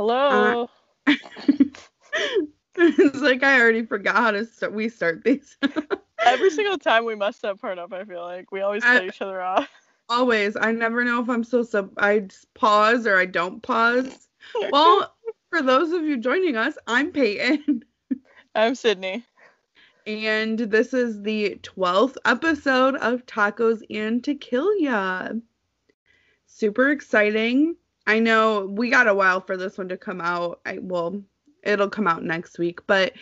Hello. 0.00 0.70
Uh, 1.06 1.14
it's 2.74 3.18
like 3.18 3.42
I 3.42 3.60
already 3.60 3.84
forgot 3.84 4.16
how 4.16 4.30
to 4.30 4.46
start. 4.46 4.72
We 4.72 4.88
start 4.88 5.22
these. 5.24 5.58
Every 6.24 6.48
single 6.48 6.78
time 6.78 7.04
we 7.04 7.14
mess 7.14 7.36
that 7.40 7.60
part 7.60 7.78
up, 7.78 7.92
I 7.92 8.04
feel 8.04 8.22
like 8.22 8.50
we 8.50 8.62
always 8.62 8.82
cut 8.82 9.02
I- 9.02 9.06
each 9.08 9.20
other 9.20 9.42
off. 9.42 9.68
Always. 10.08 10.56
I 10.58 10.72
never 10.72 11.04
know 11.04 11.20
if 11.20 11.28
I'm 11.28 11.44
supposed 11.44 11.72
to. 11.72 11.90
I 11.98 12.28
pause 12.54 13.06
or 13.06 13.18
I 13.18 13.26
don't 13.26 13.62
pause. 13.62 14.30
Well, 14.72 15.14
for 15.50 15.60
those 15.60 15.92
of 15.92 16.02
you 16.02 16.16
joining 16.16 16.56
us, 16.56 16.78
I'm 16.86 17.12
Peyton. 17.12 17.84
I'm 18.54 18.74
Sydney. 18.76 19.22
And 20.06 20.58
this 20.58 20.94
is 20.94 21.20
the 21.20 21.58
12th 21.62 22.16
episode 22.24 22.94
of 22.96 23.26
Tacos 23.26 23.82
and 23.90 24.24
Tequila. 24.24 25.38
Super 26.46 26.90
exciting. 26.90 27.76
I 28.06 28.18
know 28.18 28.66
we 28.66 28.90
got 28.90 29.06
a 29.08 29.14
while 29.14 29.40
for 29.40 29.56
this 29.56 29.78
one 29.78 29.88
to 29.88 29.96
come 29.96 30.20
out. 30.20 30.60
I 30.66 30.78
well, 30.80 31.22
it'll 31.62 31.88
come 31.90 32.06
out 32.08 32.24
next 32.24 32.58
week, 32.58 32.80
but 32.86 33.12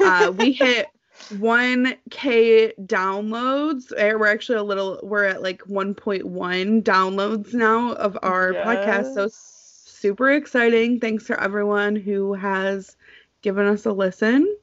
uh, 0.00 0.32
we 0.36 0.52
hit 0.52 0.86
1k 1.30 2.72
downloads. 2.86 3.92
Eh, 3.96 4.14
We're 4.14 4.26
actually 4.26 4.58
a 4.58 4.62
little 4.62 5.00
we're 5.02 5.24
at 5.24 5.42
like 5.42 5.62
1.1 5.62 6.82
downloads 6.82 7.54
now 7.54 7.92
of 7.94 8.18
our 8.22 8.54
podcast. 8.54 9.14
So 9.14 9.28
super 9.30 10.30
exciting. 10.32 11.00
Thanks 11.00 11.24
for 11.26 11.40
everyone 11.40 11.96
who 11.96 12.34
has 12.34 12.96
given 13.42 13.66
us 13.66 13.86
a 13.86 13.92
listen. 13.92 14.56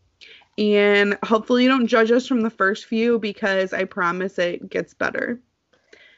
And 0.58 1.18
hopefully 1.24 1.64
you 1.64 1.70
don't 1.70 1.88
judge 1.88 2.12
us 2.12 2.28
from 2.28 2.42
the 2.42 2.50
first 2.52 2.86
few 2.86 3.18
because 3.18 3.74
I 3.74 3.86
promise 3.86 4.38
it 4.38 4.70
gets 4.70 4.94
better. 4.94 5.40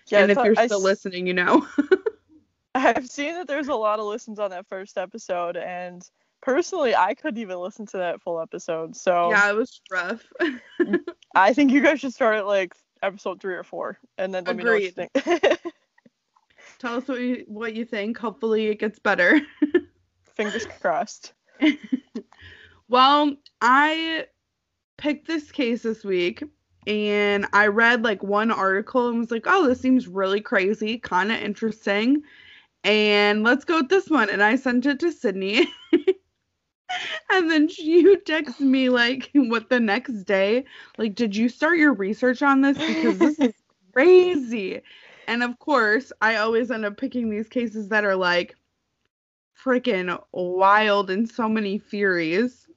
Yeah, 0.10 0.22
and 0.24 0.32
if 0.32 0.38
you're 0.44 0.56
I 0.58 0.66
still 0.66 0.80
s- 0.80 0.84
listening, 0.84 1.26
you 1.28 1.34
know. 1.34 1.66
I've 2.76 3.10
seen 3.10 3.34
that 3.36 3.48
there's 3.48 3.70
a 3.70 3.76
lot 3.76 4.00
of 4.00 4.06
listens 4.06 4.38
on 4.38 4.52
that 4.52 4.68
first 4.68 4.98
episode, 4.98 5.56
and 5.56 6.08
personally, 6.42 6.94
I 6.94 7.14
couldn't 7.14 7.42
even 7.42 7.58
listen 7.58 7.86
to 7.88 7.98
that 7.98 8.22
full 8.22 8.40
episode. 8.40 8.96
So 8.96 9.30
yeah, 9.30 9.50
it 9.50 9.56
was 9.56 9.82
rough. 9.90 10.24
I 11.36 11.54
think 11.54 11.72
you 11.72 11.82
guys 11.82 12.02
should 12.02 12.14
start 12.14 12.36
at 12.36 12.46
like 12.46 12.76
episode 13.02 13.42
three 13.42 13.56
or 13.56 13.64
four, 13.64 13.98
and 14.18 14.34
then 14.34 14.44
let 14.44 14.58
me 14.58 14.64
know 14.64 14.74
what 14.74 14.84
you 14.84 14.92
think. 14.92 15.12
Tell 16.80 16.96
us 16.96 17.08
what 17.08 17.22
you 17.22 17.46
what 17.48 17.74
you 17.74 17.86
think. 17.86 18.18
Hopefully 18.18 18.68
it 18.68 18.80
gets 18.80 19.00
better. 19.00 19.40
Fingers 20.36 20.68
crossed. 20.82 21.34
Well, 22.90 23.36
I 23.62 24.28
picked 24.98 25.28
this 25.28 25.52
case 25.52 25.82
this 25.84 26.04
week 26.04 26.44
and 26.86 27.48
I 27.54 27.68
read 27.68 28.04
like 28.04 28.22
one 28.22 28.52
article 28.52 29.10
and 29.10 29.20
was 29.20 29.32
like, 29.32 29.46
oh, 29.48 29.68
this 29.68 29.82
seems 29.82 30.08
really 30.08 30.42
crazy, 30.42 30.98
kind 30.98 31.32
of 31.32 31.40
interesting. 31.40 32.22
And 32.86 33.44
let's 33.44 33.66
go 33.66 33.78
with 33.80 33.90
this 33.90 34.10
one. 34.10 34.30
And 34.30 34.44
I 34.44 34.58
sent 34.58 34.86
it 34.88 35.00
to 35.02 35.12
Sydney. 35.12 35.68
and 37.32 37.52
then 37.52 37.70
you 37.78 38.18
text 38.22 38.62
me 38.62 38.90
like 38.90 39.32
what 39.36 39.70
the 39.70 39.80
next 39.80 40.24
day. 40.26 40.66
Like, 40.98 41.16
did 41.16 41.36
you 41.36 41.50
start 41.50 41.78
your 41.80 41.94
research 41.94 42.44
on 42.44 42.62
this? 42.62 42.84
Because 42.84 43.20
this 43.20 43.40
is 43.40 43.54
crazy. 43.94 44.82
And 45.28 45.44
of 45.44 45.60
course, 45.60 46.14
I 46.22 46.38
always 46.38 46.72
end 46.72 46.86
up 46.86 46.98
picking 46.98 47.30
these 47.30 47.50
cases 47.50 47.90
that 47.90 48.06
are 48.06 48.16
like 48.18 48.56
freaking 49.64 50.22
wild 50.34 51.10
and 51.12 51.30
so 51.30 51.50
many 51.50 51.80
theories. 51.80 52.68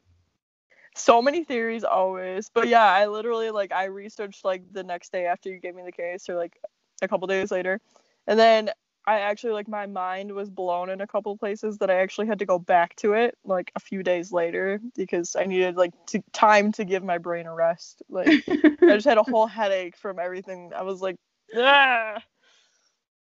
so 0.94 1.22
many 1.22 1.44
theories 1.44 1.84
always 1.84 2.50
but 2.50 2.68
yeah 2.68 2.84
i 2.86 3.06
literally 3.06 3.50
like 3.50 3.72
i 3.72 3.84
researched 3.84 4.44
like 4.44 4.62
the 4.72 4.82
next 4.82 5.12
day 5.12 5.26
after 5.26 5.50
you 5.50 5.58
gave 5.60 5.74
me 5.74 5.82
the 5.84 5.92
case 5.92 6.28
or 6.28 6.36
like 6.36 6.58
a 7.02 7.08
couple 7.08 7.26
days 7.28 7.50
later 7.52 7.80
and 8.26 8.38
then 8.38 8.70
i 9.08 9.20
actually 9.20 9.52
like 9.52 9.68
my 9.68 9.86
mind 9.86 10.32
was 10.32 10.50
blown 10.50 10.90
in 10.90 11.00
a 11.00 11.06
couple 11.06 11.36
places 11.36 11.78
that 11.78 11.90
i 11.90 11.94
actually 11.94 12.26
had 12.26 12.38
to 12.38 12.46
go 12.46 12.58
back 12.58 12.94
to 12.96 13.14
it 13.14 13.36
like 13.44 13.72
a 13.74 13.80
few 13.80 14.02
days 14.02 14.32
later 14.32 14.80
because 14.96 15.34
i 15.36 15.44
needed 15.44 15.76
like 15.76 15.92
to, 16.06 16.22
time 16.32 16.72
to 16.72 16.84
give 16.84 17.02
my 17.02 17.18
brain 17.18 17.46
a 17.46 17.54
rest 17.54 18.02
like 18.08 18.28
i 18.48 18.94
just 18.94 19.06
had 19.06 19.18
a 19.18 19.22
whole 19.22 19.46
headache 19.58 19.96
from 19.96 20.18
everything 20.18 20.72
i 20.76 20.82
was 20.82 21.00
like 21.00 21.16
ah! 21.56 22.22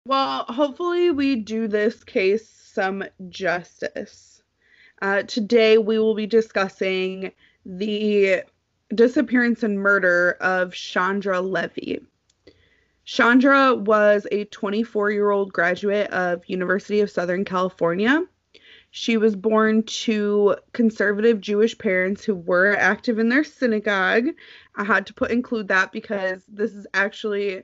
Well, 0.07 0.45
hopefully, 0.45 1.11
we 1.11 1.35
do 1.35 1.67
this 1.67 2.05
case 2.05 2.49
some 2.49 3.03
justice. 3.29 4.41
Uh, 5.03 5.23
today, 5.23 5.79
we 5.79 5.99
will 5.99 6.15
be 6.15 6.27
discussing 6.27 7.33
the 7.65 8.45
disappearance 8.95 9.65
and 9.65 9.81
murder 9.81 10.37
of 10.41 10.73
Chandra 10.73 11.41
Levy. 11.41 12.01
Chandra 13.07 13.73
was 13.73 14.27
a 14.33 14.47
24 14.47 15.13
year 15.13 15.31
old 15.31 15.53
graduate 15.53 16.11
of 16.11 16.43
University 16.49 17.01
of 17.01 17.11
Southern 17.11 17.45
California. 17.45 18.25
She 18.91 19.17
was 19.17 19.37
born 19.37 19.85
to 19.85 20.57
conservative 20.73 21.41
Jewish 21.41 21.79
parents 21.79 22.25
who 22.25 22.35
were 22.35 22.77
active 22.77 23.21
in 23.21 23.29
their 23.29 23.45
synagogue. 23.45 24.31
I 24.75 24.83
had 24.83 25.07
to 25.07 25.15
put 25.15 25.31
include 25.31 25.69
that 25.69 25.93
because 25.93 26.43
this 26.49 26.75
is 26.75 26.85
actually 26.95 27.63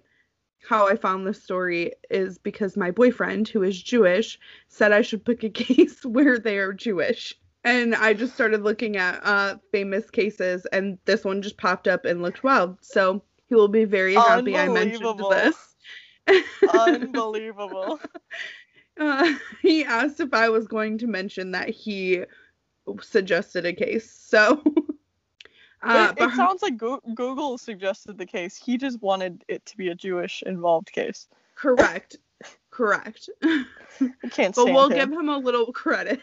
how 0.69 0.87
I 0.87 0.95
found 0.95 1.27
this 1.27 1.43
story 1.43 1.95
is 2.09 2.39
because 2.39 2.77
my 2.77 2.93
boyfriend, 2.93 3.49
who 3.49 3.65
is 3.65 3.83
Jewish, 3.83 4.39
said 4.69 4.93
I 4.93 5.03
should 5.03 5.25
pick 5.25 5.43
a 5.43 5.51
case 5.65 6.05
where 6.05 6.39
they 6.39 6.59
are 6.59 6.73
Jewish. 6.73 7.35
And 7.65 7.97
I 7.97 8.15
just 8.15 8.35
started 8.35 8.63
looking 8.63 8.97
at 8.97 9.21
uh, 9.25 9.57
famous 9.73 10.09
cases, 10.09 10.67
and 10.67 10.99
this 11.05 11.25
one 11.25 11.43
just 11.43 11.57
popped 11.57 11.89
up 11.89 12.05
and 12.05 12.23
looked 12.23 12.45
wild. 12.45 12.79
So 12.81 13.23
he 13.53 13.57
will 13.57 13.69
be 13.69 13.85
very 13.85 14.15
happy 14.15 14.57
I 14.57 14.67
mentioned 14.67 15.23
this. 15.31 15.75
unbelievable 16.73 18.01
Uh, 19.01 19.33
he 19.63 19.85
asked 19.85 20.21
if 20.21 20.35
I 20.35 20.51
was 20.51 20.67
going 20.67 20.99
to 20.99 21.07
mention 21.07 21.51
that 21.53 21.71
he 21.71 22.25
suggested 23.01 23.65
a 23.65 23.73
case. 23.73 24.11
So, 24.11 24.63
uh, 25.83 26.13
it, 26.15 26.23
it 26.23 26.35
sounds 26.35 26.61
like 26.61 26.77
Goo- 26.77 27.01
Google 27.15 27.57
suggested 27.57 28.19
the 28.19 28.27
case. 28.27 28.55
He 28.55 28.77
just 28.77 29.01
wanted 29.01 29.45
it 29.49 29.65
to 29.65 29.79
be 29.79 29.89
a 29.89 29.95
Jewish 29.95 30.43
involved 30.45 30.93
case. 30.93 31.27
correct, 31.55 32.19
correct. 32.71 33.31
I 33.43 33.65
can't 34.31 34.55
but 34.55 34.67
we'll 34.67 34.91
him. 34.91 34.99
give 34.99 35.13
him 35.19 35.31
a 35.31 35.39
little 35.39 35.73
credit. 35.73 36.21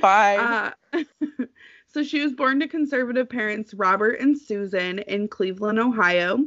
Bye. 0.00 0.72
Uh, 0.94 1.02
so 1.88 2.02
she 2.02 2.22
was 2.22 2.32
born 2.32 2.60
to 2.60 2.68
conservative 2.68 3.28
parents 3.28 3.74
Robert 3.74 4.20
and 4.20 4.38
Susan 4.38 4.98
in 5.00 5.28
Cleveland, 5.28 5.78
Ohio. 5.78 6.46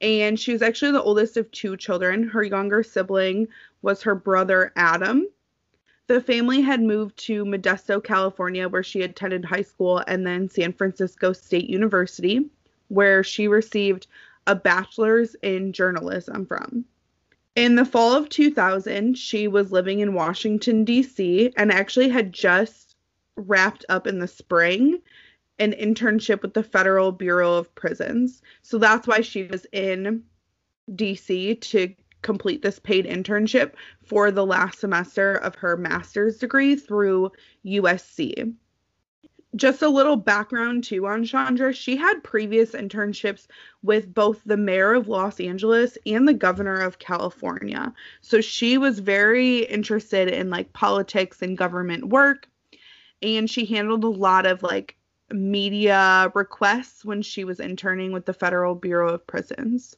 And 0.00 0.38
she 0.38 0.52
was 0.52 0.60
actually 0.60 0.92
the 0.92 1.02
oldest 1.02 1.36
of 1.36 1.50
two 1.50 1.76
children. 1.76 2.24
Her 2.28 2.42
younger 2.42 2.82
sibling 2.82 3.48
was 3.80 4.02
her 4.02 4.14
brother 4.14 4.72
Adam. 4.76 5.26
The 6.08 6.20
family 6.20 6.60
had 6.60 6.82
moved 6.82 7.16
to 7.26 7.44
Modesto, 7.44 8.02
California, 8.02 8.68
where 8.68 8.82
she 8.82 9.02
attended 9.02 9.44
high 9.44 9.62
school, 9.62 10.02
and 10.06 10.26
then 10.26 10.48
San 10.48 10.72
Francisco 10.72 11.32
State 11.32 11.68
University, 11.70 12.48
where 12.88 13.24
she 13.24 13.48
received 13.48 14.06
a 14.46 14.54
bachelor's 14.54 15.34
in 15.42 15.72
journalism 15.72 16.46
from. 16.46 16.84
In 17.56 17.74
the 17.74 17.84
fall 17.84 18.14
of 18.14 18.28
2000, 18.28 19.16
she 19.16 19.48
was 19.48 19.72
living 19.72 20.00
in 20.00 20.14
Washington, 20.14 20.84
D.C., 20.84 21.52
and 21.56 21.72
actually 21.72 22.10
had 22.10 22.32
just 22.32 22.85
wrapped 23.36 23.84
up 23.88 24.06
in 24.06 24.18
the 24.18 24.28
spring 24.28 25.00
an 25.58 25.72
internship 25.72 26.42
with 26.42 26.54
the 26.54 26.62
Federal 26.62 27.12
Bureau 27.12 27.54
of 27.54 27.74
Prisons. 27.74 28.42
So 28.62 28.78
that's 28.78 29.06
why 29.06 29.20
she 29.20 29.44
was 29.44 29.66
in 29.72 30.24
DC 30.90 31.60
to 31.60 31.94
complete 32.22 32.62
this 32.62 32.78
paid 32.78 33.06
internship 33.06 33.72
for 34.04 34.30
the 34.30 34.44
last 34.44 34.80
semester 34.80 35.34
of 35.34 35.54
her 35.54 35.76
master's 35.76 36.38
degree 36.38 36.76
through 36.76 37.30
USC. 37.64 38.54
Just 39.54 39.80
a 39.80 39.88
little 39.88 40.16
background 40.16 40.84
too 40.84 41.06
on 41.06 41.24
Chandra. 41.24 41.72
She 41.72 41.96
had 41.96 42.22
previous 42.22 42.72
internships 42.72 43.46
with 43.82 44.12
both 44.12 44.42
the 44.44 44.58
mayor 44.58 44.92
of 44.92 45.08
Los 45.08 45.40
Angeles 45.40 45.96
and 46.04 46.28
the 46.28 46.34
governor 46.34 46.80
of 46.80 46.98
California. 46.98 47.94
So 48.20 48.42
she 48.42 48.76
was 48.76 48.98
very 48.98 49.60
interested 49.60 50.28
in 50.28 50.50
like 50.50 50.74
politics 50.74 51.40
and 51.40 51.56
government 51.56 52.08
work 52.08 52.48
and 53.22 53.48
she 53.48 53.64
handled 53.64 54.04
a 54.04 54.08
lot 54.08 54.46
of 54.46 54.62
like 54.62 54.96
media 55.30 56.30
requests 56.34 57.04
when 57.04 57.22
she 57.22 57.44
was 57.44 57.60
interning 57.60 58.12
with 58.12 58.26
the 58.26 58.32
Federal 58.32 58.74
Bureau 58.74 59.14
of 59.14 59.26
Prisons. 59.26 59.96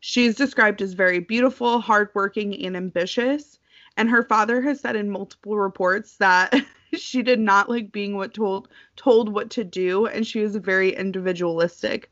She's 0.00 0.34
described 0.34 0.82
as 0.82 0.94
very 0.94 1.20
beautiful, 1.20 1.80
hardworking, 1.80 2.64
and 2.64 2.76
ambitious. 2.76 3.60
And 3.96 4.10
her 4.10 4.24
father 4.24 4.60
has 4.62 4.80
said 4.80 4.96
in 4.96 5.10
multiple 5.10 5.56
reports 5.56 6.16
that 6.16 6.52
she 6.94 7.22
did 7.22 7.38
not 7.38 7.68
like 7.68 7.92
being 7.92 8.16
what 8.16 8.34
told 8.34 8.68
told 8.96 9.32
what 9.32 9.50
to 9.50 9.64
do, 9.64 10.06
and 10.06 10.26
she 10.26 10.40
was 10.40 10.56
very 10.56 10.90
individualistic. 10.90 12.10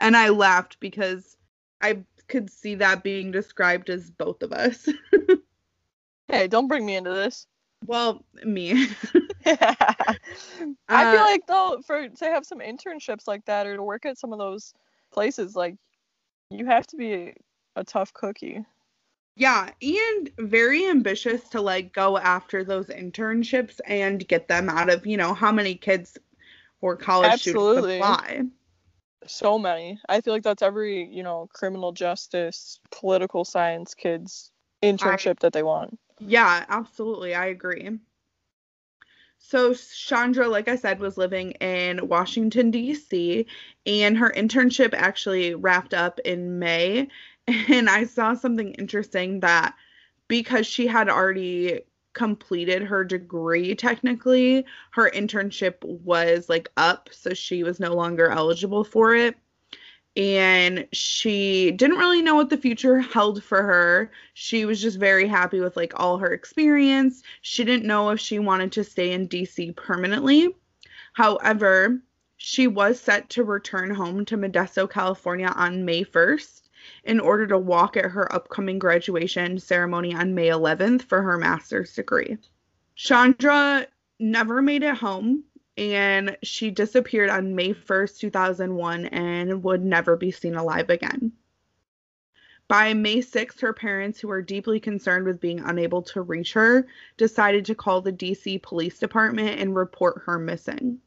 And 0.00 0.16
I 0.16 0.28
laughed 0.28 0.78
because 0.80 1.36
I 1.80 2.04
could 2.28 2.50
see 2.50 2.74
that 2.76 3.02
being 3.02 3.30
described 3.30 3.90
as 3.90 4.10
both 4.10 4.42
of 4.42 4.52
us. 4.52 4.88
hey, 6.28 6.46
don't 6.46 6.68
bring 6.68 6.84
me 6.84 6.96
into 6.96 7.10
this. 7.10 7.46
well, 7.86 8.24
me. 8.44 8.88
I 9.46 10.16
Uh, 10.88 11.04
feel 11.06 11.22
like 11.22 11.46
though 11.46 11.80
for 11.86 12.08
to 12.08 12.24
have 12.26 12.44
some 12.46 12.60
internships 12.60 13.26
like 13.26 13.44
that 13.46 13.66
or 13.66 13.76
to 13.76 13.82
work 13.82 14.06
at 14.06 14.18
some 14.18 14.32
of 14.32 14.38
those 14.38 14.74
places, 15.12 15.56
like 15.56 15.76
you 16.50 16.66
have 16.66 16.86
to 16.88 16.96
be 16.96 17.34
a 17.76 17.84
tough 17.84 18.12
cookie. 18.14 18.64
Yeah, 19.36 19.72
and 19.82 20.30
very 20.38 20.86
ambitious 20.88 21.48
to 21.50 21.60
like 21.60 21.92
go 21.92 22.18
after 22.18 22.62
those 22.64 22.86
internships 22.88 23.80
and 23.86 24.26
get 24.28 24.48
them 24.48 24.68
out 24.68 24.90
of, 24.90 25.06
you 25.06 25.16
know, 25.16 25.34
how 25.34 25.50
many 25.52 25.74
kids 25.74 26.18
or 26.80 26.96
college 26.96 27.34
Absolutely. 27.34 27.42
students 27.42 27.76
apply. 27.76 28.44
So 29.26 29.58
many. 29.58 29.98
I 30.08 30.20
feel 30.20 30.34
like 30.34 30.42
that's 30.42 30.62
every, 30.62 31.04
you 31.04 31.22
know, 31.22 31.48
criminal 31.52 31.92
justice, 31.92 32.80
political 32.90 33.44
science 33.46 33.94
kids 33.94 34.52
internship 34.82 35.38
that 35.40 35.52
they 35.54 35.62
want. 35.62 35.98
Yeah, 36.20 36.64
absolutely. 36.68 37.34
I 37.34 37.46
agree. 37.46 37.98
So 39.42 39.74
Chandra, 39.74 40.48
like 40.48 40.68
I 40.68 40.76
said, 40.76 41.00
was 41.00 41.18
living 41.18 41.52
in 41.52 42.06
Washington, 42.06 42.70
D.C., 42.70 43.46
and 43.86 44.16
her 44.18 44.30
internship 44.36 44.94
actually 44.94 45.54
wrapped 45.54 45.94
up 45.94 46.20
in 46.20 46.58
May. 46.58 47.08
And 47.68 47.90
I 47.90 48.04
saw 48.04 48.34
something 48.34 48.74
interesting 48.74 49.40
that 49.40 49.74
because 50.28 50.66
she 50.66 50.86
had 50.86 51.08
already 51.08 51.80
completed 52.12 52.82
her 52.82 53.02
degree 53.02 53.74
technically, 53.74 54.64
her 54.92 55.10
internship 55.10 55.82
was 55.84 56.48
like 56.48 56.68
up, 56.76 57.08
so 57.10 57.34
she 57.34 57.64
was 57.64 57.80
no 57.80 57.94
longer 57.94 58.30
eligible 58.30 58.84
for 58.84 59.14
it. 59.14 59.36
And 60.20 60.86
she 60.92 61.70
didn't 61.70 61.96
really 61.96 62.20
know 62.20 62.34
what 62.34 62.50
the 62.50 62.58
future 62.58 62.98
held 63.00 63.42
for 63.42 63.62
her. 63.62 64.10
She 64.34 64.66
was 64.66 64.78
just 64.78 64.98
very 64.98 65.26
happy 65.26 65.60
with 65.60 65.78
like 65.78 65.98
all 65.98 66.18
her 66.18 66.34
experience. 66.34 67.22
She 67.40 67.64
didn't 67.64 67.86
know 67.86 68.10
if 68.10 68.20
she 68.20 68.38
wanted 68.38 68.70
to 68.72 68.84
stay 68.84 69.12
in 69.12 69.28
DC 69.28 69.74
permanently. 69.76 70.54
However, 71.14 72.02
she 72.36 72.66
was 72.66 73.00
set 73.00 73.30
to 73.30 73.44
return 73.44 73.94
home 73.94 74.26
to 74.26 74.36
Modesto, 74.36 74.90
California 74.90 75.54
on 75.56 75.86
May 75.86 76.04
1st 76.04 76.68
in 77.04 77.18
order 77.18 77.46
to 77.46 77.56
walk 77.56 77.96
at 77.96 78.10
her 78.10 78.30
upcoming 78.34 78.78
graduation 78.78 79.58
ceremony 79.58 80.14
on 80.14 80.34
May 80.34 80.48
11th 80.48 81.00
for 81.00 81.22
her 81.22 81.38
master's 81.38 81.94
degree. 81.94 82.36
Chandra 82.94 83.86
never 84.18 84.60
made 84.60 84.82
it 84.82 84.98
home 84.98 85.44
and 85.80 86.36
she 86.42 86.70
disappeared 86.70 87.30
on 87.30 87.54
May 87.54 87.72
1st, 87.72 88.18
2001 88.18 89.06
and 89.06 89.62
would 89.64 89.82
never 89.82 90.14
be 90.14 90.30
seen 90.30 90.54
alive 90.54 90.90
again. 90.90 91.32
By 92.68 92.92
May 92.92 93.16
6th, 93.16 93.60
her 93.62 93.72
parents, 93.72 94.20
who 94.20 94.28
were 94.28 94.42
deeply 94.42 94.78
concerned 94.78 95.26
with 95.26 95.40
being 95.40 95.58
unable 95.60 96.02
to 96.02 96.20
reach 96.20 96.52
her, 96.52 96.86
decided 97.16 97.64
to 97.64 97.74
call 97.74 98.02
the 98.02 98.12
DC 98.12 98.62
Police 98.62 98.98
Department 98.98 99.58
and 99.58 99.74
report 99.74 100.22
her 100.26 100.38
missing. 100.38 101.00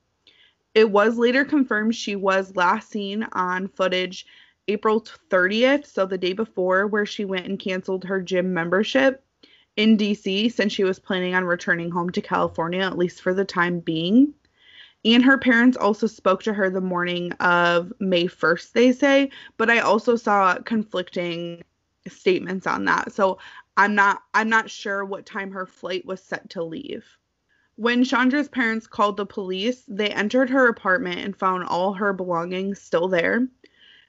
It 0.74 0.90
was 0.90 1.20
later 1.20 1.46
confirmed 1.46 1.96
she 1.96 2.16
was 2.16 2.56
last 2.56 2.90
seen 2.90 3.24
on 3.32 3.68
footage 3.68 4.26
April 4.68 5.06
30th, 5.30 5.86
so 5.86 6.08
the 6.08 6.18
day 6.18 6.34
before, 6.34 6.88
where 6.88 7.06
she 7.06 7.26
went 7.26 7.46
and 7.46 7.60
canceled 7.60 8.06
her 8.06 8.22
gym 8.22 8.54
membership 8.54 9.24
in 9.76 9.98
DC 9.98 10.52
since 10.52 10.74
she 10.74 10.84
was 10.84 11.00
planning 11.00 11.36
on 11.36 11.46
returning 11.46 11.92
home 11.92 12.10
to 12.12 12.22
California, 12.22 12.82
at 12.82 12.98
least 12.98 13.22
for 13.22 13.34
the 13.34 13.46
time 13.46 13.80
being. 13.80 14.34
And 15.06 15.24
her 15.24 15.38
parents 15.38 15.76
also 15.76 16.08
spoke 16.08 16.44
to 16.44 16.54
her 16.54 16.70
the 16.70 16.80
morning 16.82 17.34
of 17.34 17.92
May 18.00 18.26
1st, 18.26 18.72
they 18.72 18.92
say, 18.94 19.32
but 19.58 19.70
I 19.70 19.80
also 19.80 20.16
saw 20.16 20.56
conflicting 20.60 21.62
statements 22.08 22.68
on 22.68 22.86
that. 22.86 23.12
So 23.12 23.40
I'm 23.76 23.96
not 23.96 24.22
I'm 24.34 24.50
not 24.50 24.70
sure 24.70 25.04
what 25.04 25.26
time 25.26 25.52
her 25.52 25.66
flight 25.66 26.06
was 26.06 26.22
set 26.22 26.50
to 26.52 26.64
leave. 26.64 27.06
When 27.76 28.04
Chandra's 28.04 28.48
parents 28.48 28.86
called 28.86 29.18
the 29.18 29.26
police, 29.26 29.84
they 29.88 30.10
entered 30.10 30.50
her 30.52 30.68
apartment 30.68 31.20
and 31.20 31.36
found 31.36 31.66
all 31.66 31.94
her 31.94 32.14
belongings 32.14 32.80
still 32.80 33.08
there 33.08 33.48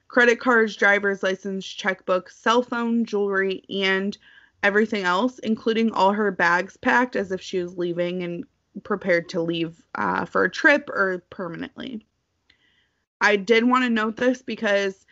credit 0.09 0.39
cards, 0.39 0.77
driver's 0.77 1.25
license, 1.25 1.67
checkbook, 1.67 2.31
cell 2.31 2.63
phone, 2.63 3.05
jewelry, 3.05 3.65
and 3.69 4.17
everything 4.63 5.03
else, 5.03 5.41
including 5.41 5.91
all 5.91 6.13
her 6.13 6.31
bags 6.31 6.77
packed 6.77 7.17
as 7.17 7.33
if 7.33 7.41
she 7.41 7.61
was 7.61 7.77
leaving 7.77 8.23
and 8.23 8.45
prepared 8.83 9.29
to 9.31 9.41
leave 9.41 9.83
uh, 9.95 10.25
for 10.25 10.45
a 10.45 10.51
trip 10.51 10.89
or 10.91 11.23
permanently. 11.31 12.07
I 13.21 13.37
did 13.37 13.65
want 13.65 13.85
to 13.85 13.91
note 13.91 14.17
this 14.17 14.43
because 14.43 15.07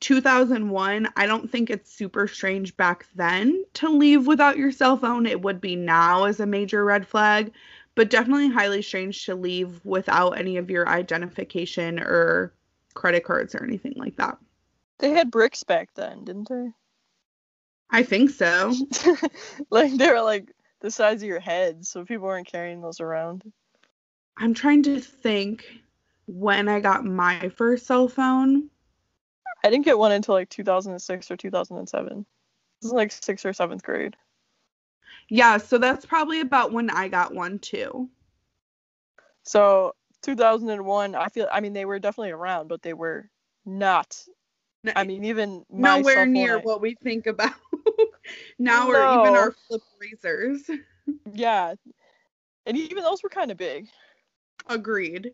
2001, 0.00 1.08
I 1.16 1.26
don't 1.26 1.50
think 1.50 1.68
it's 1.68 1.92
super 1.92 2.26
strange 2.26 2.76
back 2.76 3.06
then 3.14 3.64
to 3.74 3.90
leave 3.90 4.26
without 4.26 4.56
your 4.56 4.72
cell 4.72 4.96
phone. 4.96 5.26
It 5.26 5.42
would 5.42 5.60
be 5.60 5.76
now 5.76 6.24
as 6.24 6.40
a 6.40 6.46
major 6.46 6.84
red 6.84 7.06
flag, 7.06 7.52
but 7.94 8.10
definitely 8.10 8.48
highly 8.48 8.82
strange 8.82 9.26
to 9.26 9.34
leave 9.34 9.84
without 9.84 10.38
any 10.38 10.56
of 10.56 10.70
your 10.70 10.88
identification 10.88 12.00
or 12.00 12.54
credit 12.94 13.24
cards 13.24 13.54
or 13.54 13.62
anything 13.62 13.94
like 13.96 14.16
that. 14.16 14.38
They 14.98 15.10
had 15.10 15.30
bricks 15.30 15.62
back 15.64 15.92
then, 15.94 16.24
didn't 16.24 16.48
they? 16.48 16.72
I 17.90 18.02
think 18.02 18.30
so. 18.30 18.74
like 19.70 19.92
they 19.96 20.08
were 20.08 20.22
like 20.22 20.52
the 20.80 20.90
size 20.90 21.22
of 21.22 21.28
your 21.28 21.40
head, 21.40 21.86
so 21.86 22.04
people 22.04 22.26
weren't 22.26 22.46
carrying 22.46 22.80
those 22.80 23.00
around. 23.00 23.50
I'm 24.36 24.54
trying 24.54 24.82
to 24.84 25.00
think 25.00 25.64
when 26.26 26.68
I 26.68 26.80
got 26.80 27.04
my 27.04 27.48
first 27.50 27.86
cell 27.86 28.08
phone. 28.08 28.70
I 29.62 29.68
didn't 29.68 29.84
get 29.84 29.98
one 29.98 30.12
until 30.12 30.34
like 30.34 30.48
2006 30.48 31.30
or 31.30 31.36
2007. 31.36 32.26
This 32.80 32.88
is 32.88 32.94
like 32.94 33.12
sixth 33.12 33.44
or 33.44 33.52
seventh 33.52 33.82
grade. 33.82 34.16
Yeah, 35.28 35.58
so 35.58 35.78
that's 35.78 36.06
probably 36.06 36.40
about 36.40 36.72
when 36.72 36.88
I 36.88 37.08
got 37.08 37.34
one 37.34 37.58
too. 37.58 38.08
So 39.42 39.94
2001, 40.22 41.14
I 41.14 41.28
feel. 41.28 41.48
I 41.52 41.60
mean, 41.60 41.72
they 41.72 41.84
were 41.84 41.98
definitely 41.98 42.30
around, 42.30 42.68
but 42.68 42.82
they 42.82 42.94
were 42.94 43.28
not. 43.66 44.18
I 44.96 45.04
mean, 45.04 45.24
even 45.24 45.64
nowhere 45.70 46.26
near 46.26 46.58
I- 46.58 46.62
what 46.62 46.80
we 46.80 46.94
think 47.02 47.26
about 47.26 47.52
now 48.58 48.88
or 48.88 48.96
even 48.96 49.36
our 49.36 49.52
flip 49.52 49.82
razors. 50.00 50.68
Yeah, 51.32 51.74
and 52.66 52.76
even 52.76 53.02
those 53.02 53.20
were 53.24 53.28
kind 53.30 53.50
of 53.50 53.56
big. 53.56 53.88
Agreed. 54.68 55.32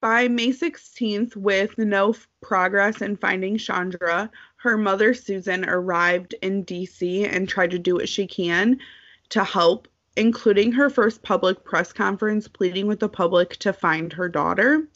By 0.00 0.26
May 0.26 0.48
16th, 0.48 1.36
with 1.36 1.78
no 1.78 2.10
f- 2.10 2.26
progress 2.42 3.00
in 3.00 3.16
finding 3.16 3.58
Chandra, 3.58 4.28
her 4.56 4.76
mother 4.76 5.14
Susan 5.14 5.68
arrived 5.68 6.34
in 6.42 6.64
DC 6.64 7.32
and 7.32 7.48
tried 7.48 7.70
to 7.70 7.78
do 7.78 7.94
what 7.94 8.08
she 8.08 8.26
can 8.26 8.80
to 9.28 9.44
help, 9.44 9.86
including 10.16 10.72
her 10.72 10.90
first 10.90 11.22
public 11.22 11.62
press 11.62 11.92
conference 11.92 12.48
pleading 12.48 12.88
with 12.88 12.98
the 12.98 13.08
public 13.08 13.50
to 13.58 13.72
find 13.72 14.12
her 14.12 14.28
daughter. 14.28 14.88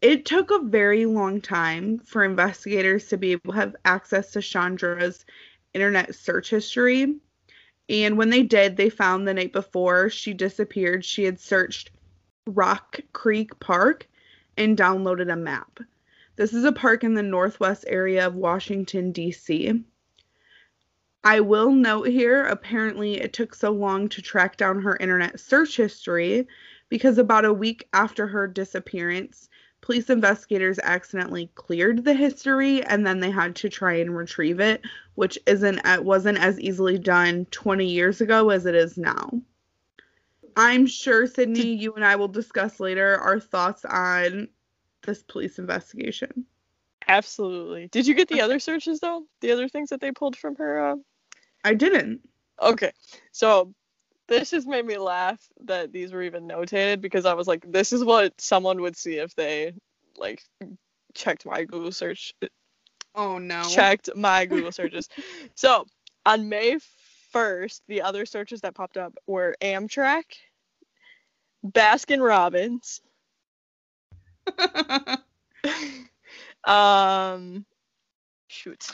It 0.00 0.24
took 0.24 0.50
a 0.50 0.62
very 0.64 1.04
long 1.04 1.42
time 1.42 1.98
for 1.98 2.24
investigators 2.24 3.08
to 3.08 3.18
be 3.18 3.32
able 3.32 3.52
to 3.52 3.58
have 3.58 3.76
access 3.84 4.32
to 4.32 4.40
Chandra's 4.40 5.26
internet 5.74 6.14
search 6.14 6.48
history. 6.48 7.16
And 7.88 8.16
when 8.16 8.30
they 8.30 8.42
did, 8.42 8.76
they 8.76 8.88
found 8.88 9.28
the 9.28 9.34
night 9.34 9.52
before 9.52 10.08
she 10.08 10.32
disappeared, 10.32 11.04
she 11.04 11.24
had 11.24 11.38
searched 11.38 11.90
Rock 12.46 13.00
Creek 13.12 13.58
Park 13.60 14.08
and 14.56 14.76
downloaded 14.76 15.30
a 15.30 15.36
map. 15.36 15.80
This 16.36 16.54
is 16.54 16.64
a 16.64 16.72
park 16.72 17.04
in 17.04 17.12
the 17.12 17.22
northwest 17.22 17.84
area 17.86 18.26
of 18.26 18.34
Washington, 18.34 19.12
D.C. 19.12 19.84
I 21.22 21.40
will 21.40 21.70
note 21.72 22.08
here 22.08 22.46
apparently 22.46 23.20
it 23.20 23.34
took 23.34 23.54
so 23.54 23.70
long 23.70 24.08
to 24.08 24.22
track 24.22 24.56
down 24.56 24.80
her 24.80 24.96
internet 24.96 25.38
search 25.38 25.76
history 25.76 26.48
because 26.88 27.18
about 27.18 27.44
a 27.44 27.52
week 27.52 27.86
after 27.92 28.26
her 28.26 28.46
disappearance, 28.46 29.50
police 29.80 30.10
investigators 30.10 30.78
accidentally 30.82 31.50
cleared 31.54 32.04
the 32.04 32.14
history 32.14 32.82
and 32.84 33.06
then 33.06 33.20
they 33.20 33.30
had 33.30 33.56
to 33.56 33.68
try 33.68 33.94
and 33.94 34.16
retrieve 34.16 34.60
it, 34.60 34.82
which 35.14 35.38
isn't 35.46 35.80
it 35.84 36.04
wasn't 36.04 36.38
as 36.38 36.60
easily 36.60 36.98
done 36.98 37.46
20 37.46 37.86
years 37.86 38.20
ago 38.20 38.50
as 38.50 38.66
it 38.66 38.74
is 38.74 38.98
now. 38.98 39.30
I'm 40.56 40.86
sure 40.86 41.26
Sydney, 41.26 41.74
you 41.74 41.94
and 41.94 42.04
I 42.04 42.16
will 42.16 42.28
discuss 42.28 42.80
later 42.80 43.16
our 43.18 43.40
thoughts 43.40 43.84
on 43.84 44.48
this 45.02 45.22
police 45.22 45.58
investigation. 45.58 46.44
Absolutely. 47.08 47.88
Did 47.88 48.06
you 48.06 48.14
get 48.14 48.28
the 48.28 48.40
other 48.40 48.58
searches 48.58 49.00
though? 49.00 49.24
The 49.40 49.52
other 49.52 49.68
things 49.68 49.90
that 49.90 50.00
they 50.00 50.12
pulled 50.12 50.36
from 50.36 50.56
her? 50.56 50.92
Uh... 50.92 50.96
I 51.64 51.74
didn't. 51.74 52.20
Okay, 52.60 52.92
so 53.32 53.74
this 54.30 54.50
just 54.50 54.66
made 54.66 54.86
me 54.86 54.96
laugh 54.96 55.40
that 55.64 55.92
these 55.92 56.12
were 56.12 56.22
even 56.22 56.48
notated 56.48 57.02
because 57.02 57.26
I 57.26 57.34
was 57.34 57.48
like, 57.48 57.70
this 57.70 57.92
is 57.92 58.04
what 58.04 58.40
someone 58.40 58.80
would 58.80 58.96
see 58.96 59.16
if 59.16 59.34
they 59.34 59.74
like 60.16 60.42
checked 61.14 61.44
my 61.44 61.64
Google 61.64 61.92
search 61.92 62.32
Oh 63.14 63.38
no. 63.38 63.68
checked 63.68 64.08
my 64.14 64.46
Google 64.46 64.72
searches. 64.72 65.08
so 65.54 65.84
on 66.24 66.48
May 66.48 66.78
1st, 67.34 67.80
the 67.88 68.02
other 68.02 68.24
searches 68.24 68.60
that 68.60 68.74
popped 68.74 68.96
up 68.96 69.14
were 69.26 69.56
Amtrak, 69.60 70.22
Baskin 71.66 72.24
Robbins, 72.24 73.00
um, 76.64 77.64
shoot, 78.46 78.86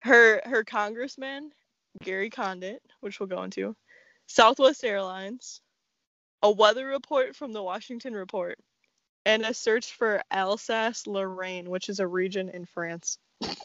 her 0.00 0.40
her 0.44 0.64
congressman 0.64 1.50
Gary 2.02 2.30
Condit, 2.30 2.82
which 3.00 3.20
we'll 3.20 3.26
go 3.26 3.42
into, 3.42 3.76
Southwest 4.28 4.84
Airlines, 4.84 5.60
a 6.42 6.50
weather 6.50 6.86
report 6.86 7.34
from 7.34 7.52
the 7.52 7.62
Washington 7.62 8.14
Report, 8.14 8.58
and 9.24 9.44
a 9.44 9.54
search 9.54 9.92
for 9.92 10.22
Alsace 10.30 11.06
Lorraine, 11.06 11.68
which 11.68 11.88
is 11.88 11.98
a 11.98 12.06
region 12.06 12.50
in 12.50 12.66
France. 12.66 13.18
it's 13.40 13.56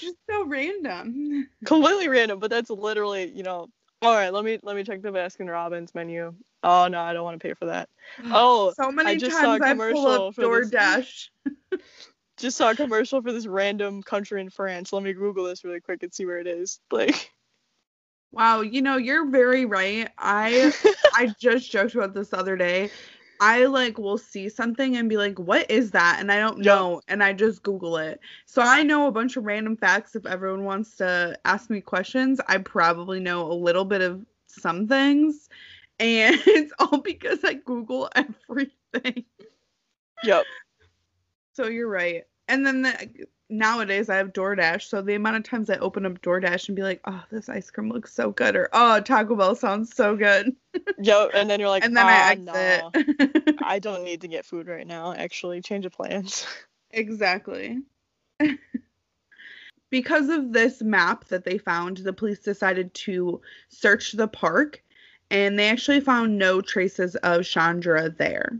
just 0.00 0.16
so 0.28 0.46
random. 0.46 1.48
Completely 1.64 2.08
random, 2.08 2.40
but 2.40 2.50
that's 2.50 2.70
literally, 2.70 3.30
you 3.30 3.42
know. 3.42 3.68
All 4.02 4.14
right, 4.14 4.32
let 4.32 4.44
me 4.44 4.58
let 4.62 4.76
me 4.76 4.84
check 4.84 5.02
the 5.02 5.10
Baskin 5.10 5.50
Robbins 5.50 5.94
menu. 5.94 6.34
Oh 6.62 6.88
no, 6.88 7.00
I 7.00 7.12
don't 7.12 7.24
want 7.24 7.40
to 7.40 7.46
pay 7.46 7.54
for 7.54 7.66
that. 7.66 7.88
Mm. 8.20 8.30
Oh, 8.32 8.72
so 8.78 8.90
many 8.90 9.10
I 9.10 9.16
just 9.16 9.36
times 9.36 9.44
saw 9.44 9.56
a 9.56 9.62
I 9.62 9.72
commercial 9.72 10.02
pull 10.02 10.28
up 10.28 10.34
this. 10.34 10.46
DoorDash. 10.46 11.28
Just 12.36 12.56
saw 12.56 12.70
a 12.70 12.74
commercial 12.74 13.22
for 13.22 13.32
this 13.32 13.46
random 13.46 14.02
country 14.02 14.40
in 14.40 14.50
France. 14.50 14.92
Let 14.92 15.04
me 15.04 15.12
Google 15.12 15.44
this 15.44 15.62
really 15.62 15.80
quick 15.80 16.02
and 16.02 16.12
see 16.12 16.26
where 16.26 16.40
it 16.40 16.48
is. 16.48 16.80
Like, 16.90 17.30
Wow, 18.34 18.62
you 18.62 18.82
know, 18.82 18.96
you're 18.96 19.26
very 19.30 19.64
right. 19.66 20.10
I 20.18 20.72
I 21.12 21.28
just 21.38 21.70
joked 21.70 21.94
about 21.94 22.14
this 22.14 22.30
the 22.30 22.38
other 22.38 22.56
day. 22.56 22.90
I 23.40 23.66
like 23.66 23.98
will 23.98 24.18
see 24.18 24.48
something 24.48 24.96
and 24.96 25.08
be 25.08 25.16
like, 25.16 25.38
"What 25.38 25.70
is 25.70 25.92
that?" 25.92 26.18
and 26.20 26.30
I 26.32 26.38
don't 26.38 26.60
Yep. 26.62 26.80
know, 26.80 27.00
and 27.08 27.22
I 27.22 27.32
just 27.32 27.62
Google 27.62 27.96
it. 27.98 28.20
So 28.46 28.62
I 28.62 28.82
know 28.82 29.06
a 29.06 29.12
bunch 29.12 29.36
of 29.36 29.44
random 29.44 29.76
facts. 29.76 30.16
If 30.16 30.26
everyone 30.26 30.64
wants 30.64 30.96
to 30.98 31.38
ask 31.44 31.70
me 31.70 31.80
questions, 31.80 32.40
I 32.48 32.58
probably 32.58 33.20
know 33.20 33.50
a 33.50 33.54
little 33.54 33.84
bit 33.84 34.02
of 34.02 34.24
some 34.46 34.88
things, 34.88 35.48
and 36.00 36.36
it's 36.46 36.72
all 36.80 36.98
because 37.00 37.44
I 37.44 37.54
Google 37.54 38.10
everything. 38.16 39.24
yep. 40.22 40.46
So 41.52 41.66
you're 41.66 41.88
right. 41.88 42.24
And 42.48 42.66
then 42.66 42.82
the, 42.82 43.26
nowadays 43.58 44.08
I 44.08 44.16
have 44.16 44.32
DoorDash, 44.32 44.82
so 44.82 45.02
the 45.02 45.14
amount 45.14 45.36
of 45.36 45.44
times 45.44 45.70
I 45.70 45.76
open 45.76 46.06
up 46.06 46.20
DoorDash 46.20 46.68
and 46.68 46.76
be 46.76 46.82
like, 46.82 47.00
"Oh, 47.06 47.22
this 47.30 47.48
ice 47.48 47.70
cream 47.70 47.90
looks 47.90 48.12
so 48.12 48.30
good," 48.30 48.56
or 48.56 48.68
"Oh, 48.72 49.00
Taco 49.00 49.36
Bell 49.36 49.54
sounds 49.54 49.94
so 49.94 50.16
good," 50.16 50.54
Yep. 50.98 51.30
And 51.34 51.48
then 51.48 51.60
you're 51.60 51.68
like, 51.68 51.84
and 51.84 51.96
then 51.96 52.06
ah, 52.08 52.28
I 52.28 52.34
no. 52.34 52.90
exit. 52.94 53.56
I 53.62 53.78
don't 53.78 54.04
need 54.04 54.20
to 54.22 54.28
get 54.28 54.44
food 54.44 54.68
right 54.68 54.86
now. 54.86 55.12
Actually, 55.12 55.60
change 55.60 55.86
of 55.86 55.92
plans. 55.92 56.46
exactly. 56.90 57.78
because 59.90 60.28
of 60.28 60.52
this 60.52 60.82
map 60.82 61.26
that 61.26 61.44
they 61.44 61.58
found, 61.58 61.98
the 61.98 62.12
police 62.12 62.40
decided 62.40 62.92
to 62.94 63.40
search 63.68 64.12
the 64.12 64.28
park, 64.28 64.82
and 65.30 65.58
they 65.58 65.68
actually 65.68 66.00
found 66.00 66.38
no 66.38 66.60
traces 66.60 67.16
of 67.16 67.44
Chandra 67.44 68.10
there. 68.10 68.58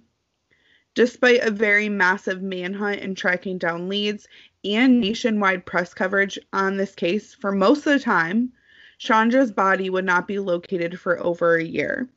Despite 0.94 1.42
a 1.42 1.50
very 1.50 1.88
massive 1.88 2.40
manhunt 2.40 3.00
and 3.00 3.16
tracking 3.16 3.58
down 3.58 3.88
leads 3.88 4.28
and 4.64 5.00
nationwide 5.00 5.66
press 5.66 5.92
coverage 5.94 6.38
on 6.52 6.76
this 6.76 6.94
case 6.94 7.34
for 7.34 7.52
most 7.52 7.86
of 7.86 7.92
the 7.92 7.98
time, 7.98 8.52
Chandra's 8.98 9.52
body 9.52 9.90
would 9.90 10.04
not 10.04 10.26
be 10.26 10.38
located 10.38 10.98
for 10.98 11.20
over 11.20 11.56
a 11.56 11.64
year. 11.64 12.08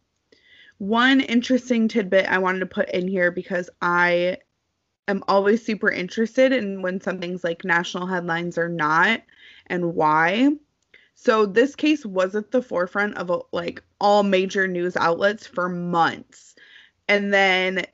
One 0.77 1.21
interesting 1.21 1.87
tidbit 1.87 2.27
I 2.27 2.37
wanted 2.37 2.59
to 2.59 2.65
put 2.67 2.89
in 2.89 3.07
here 3.07 3.31
because 3.31 3.69
I 3.81 4.37
am 5.07 5.23
always 5.27 5.65
super 5.65 5.89
interested 5.89 6.51
in 6.51 6.81
when 6.81 7.01
something's 7.01 7.43
like 7.43 7.65
national 7.65 8.07
headlines 8.07 8.57
or 8.57 8.69
not 8.69 9.23
and 9.67 9.95
why. 9.95 10.51
So 11.15 11.45
this 11.47 11.75
case 11.75 12.05
was 12.05 12.35
at 12.35 12.51
the 12.51 12.61
forefront 12.61 13.17
of 13.17 13.31
like 13.51 13.81
all 13.99 14.21
major 14.23 14.67
news 14.67 14.95
outlets 14.95 15.47
for 15.47 15.67
months. 15.67 16.55
And 17.07 17.33
then 17.33 17.85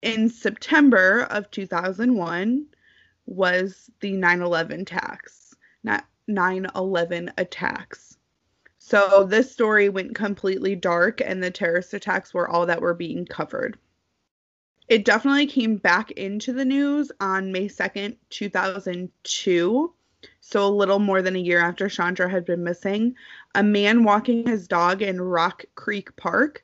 in 0.00 0.30
September 0.30 1.26
of 1.30 1.50
2001 1.50 2.66
was 3.26 3.90
the 4.00 4.12
9/11 4.12 4.82
attacks, 4.82 5.54
not 5.82 6.04
9/11 6.28 7.32
attacks. 7.38 8.16
So 8.78 9.24
this 9.24 9.50
story 9.50 9.88
went 9.88 10.14
completely 10.14 10.76
dark 10.76 11.20
and 11.20 11.42
the 11.42 11.50
terrorist 11.50 11.94
attacks 11.94 12.34
were 12.34 12.48
all 12.48 12.66
that 12.66 12.82
were 12.82 12.94
being 12.94 13.24
covered. 13.24 13.78
It 14.88 15.06
definitely 15.06 15.46
came 15.46 15.76
back 15.76 16.10
into 16.10 16.52
the 16.52 16.66
news 16.66 17.10
on 17.18 17.52
May 17.52 17.68
2nd, 17.68 18.16
2002. 18.28 19.94
So 20.40 20.66
a 20.66 20.68
little 20.68 20.98
more 20.98 21.22
than 21.22 21.36
a 21.36 21.40
year 21.40 21.60
after 21.60 21.88
Chandra 21.88 22.28
had 22.28 22.44
been 22.44 22.62
missing, 22.62 23.14
a 23.54 23.62
man 23.62 24.04
walking 24.04 24.46
his 24.46 24.68
dog 24.68 25.00
in 25.00 25.20
Rock 25.20 25.64
Creek 25.74 26.14
Park 26.16 26.62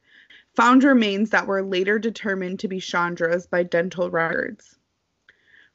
found 0.55 0.85
remains 0.85 1.31
that 1.31 1.47
were 1.47 1.63
later 1.63 1.99
determined 1.99 2.59
to 2.61 2.69
be 2.69 2.81
Chandra's 2.81 3.47
by 3.47 3.63
dental 3.63 4.11
records. 4.11 4.77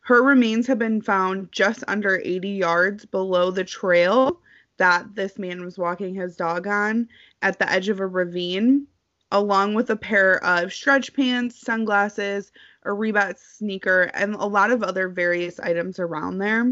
Her 0.06 0.22
remains 0.22 0.68
have 0.68 0.78
been 0.78 1.02
found 1.02 1.52
just 1.52 1.84
under 1.88 2.22
80 2.24 2.50
yards 2.50 3.06
below 3.06 3.50
the 3.50 3.64
trail 3.64 4.40
that 4.78 5.16
this 5.16 5.40
man 5.40 5.66
was 5.66 5.80
walking 5.80 6.14
his 6.14 6.36
dog 6.36 6.68
on 6.68 7.10
at 7.42 7.58
the 7.58 7.68
edge 7.72 7.90
of 7.90 8.00
a 8.00 8.06
ravine, 8.06 8.86
along 9.32 9.74
with 9.74 9.90
a 9.90 9.96
pair 9.96 10.44
of 10.44 10.72
stretch 10.72 11.12
pants, 11.16 11.60
sunglasses, 11.60 12.52
a 12.84 12.90
Reebok 12.90 13.40
sneaker, 13.40 14.12
and 14.14 14.36
a 14.36 14.46
lot 14.46 14.70
of 14.70 14.84
other 14.84 15.10
various 15.10 15.60
items 15.60 15.98
around 15.98 16.38
there. 16.38 16.72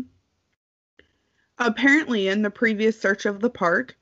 Apparently, 1.57 2.27
in 2.27 2.43
the 2.43 2.51
previous 2.51 3.01
search 3.01 3.25
of 3.25 3.39
the 3.39 3.49
park, 3.49 3.97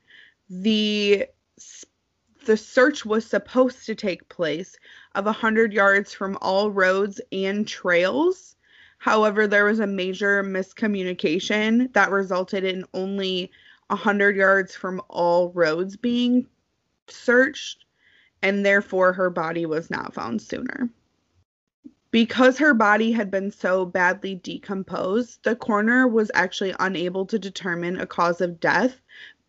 the 0.50 1.26
the 2.44 2.58
search 2.58 3.06
was 3.06 3.24
supposed 3.24 3.86
to 3.86 3.94
take 3.94 4.28
place 4.28 4.76
of 5.14 5.24
100 5.24 5.72
yards 5.72 6.12
from 6.12 6.36
all 6.42 6.70
roads 6.70 7.18
and 7.32 7.66
trails. 7.66 8.56
However, 9.02 9.48
there 9.48 9.64
was 9.64 9.80
a 9.80 9.86
major 9.88 10.44
miscommunication 10.44 11.92
that 11.92 12.12
resulted 12.12 12.62
in 12.62 12.84
only 12.94 13.50
100 13.88 14.36
yards 14.36 14.76
from 14.76 15.02
all 15.08 15.50
roads 15.50 15.96
being 15.96 16.46
searched, 17.08 17.84
and 18.42 18.64
therefore 18.64 19.12
her 19.14 19.28
body 19.28 19.66
was 19.66 19.90
not 19.90 20.14
found 20.14 20.40
sooner. 20.40 20.88
Because 22.12 22.58
her 22.58 22.74
body 22.74 23.10
had 23.10 23.28
been 23.28 23.50
so 23.50 23.84
badly 23.84 24.36
decomposed, 24.36 25.42
the 25.42 25.56
coroner 25.56 26.06
was 26.06 26.30
actually 26.32 26.72
unable 26.78 27.26
to 27.26 27.40
determine 27.40 27.98
a 27.98 28.06
cause 28.06 28.40
of 28.40 28.60
death, 28.60 29.00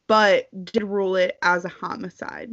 but 0.07 0.50
did 0.65 0.81
rule 0.81 1.15
it 1.15 1.38
as 1.43 1.63
a 1.63 1.69
homicide. 1.69 2.50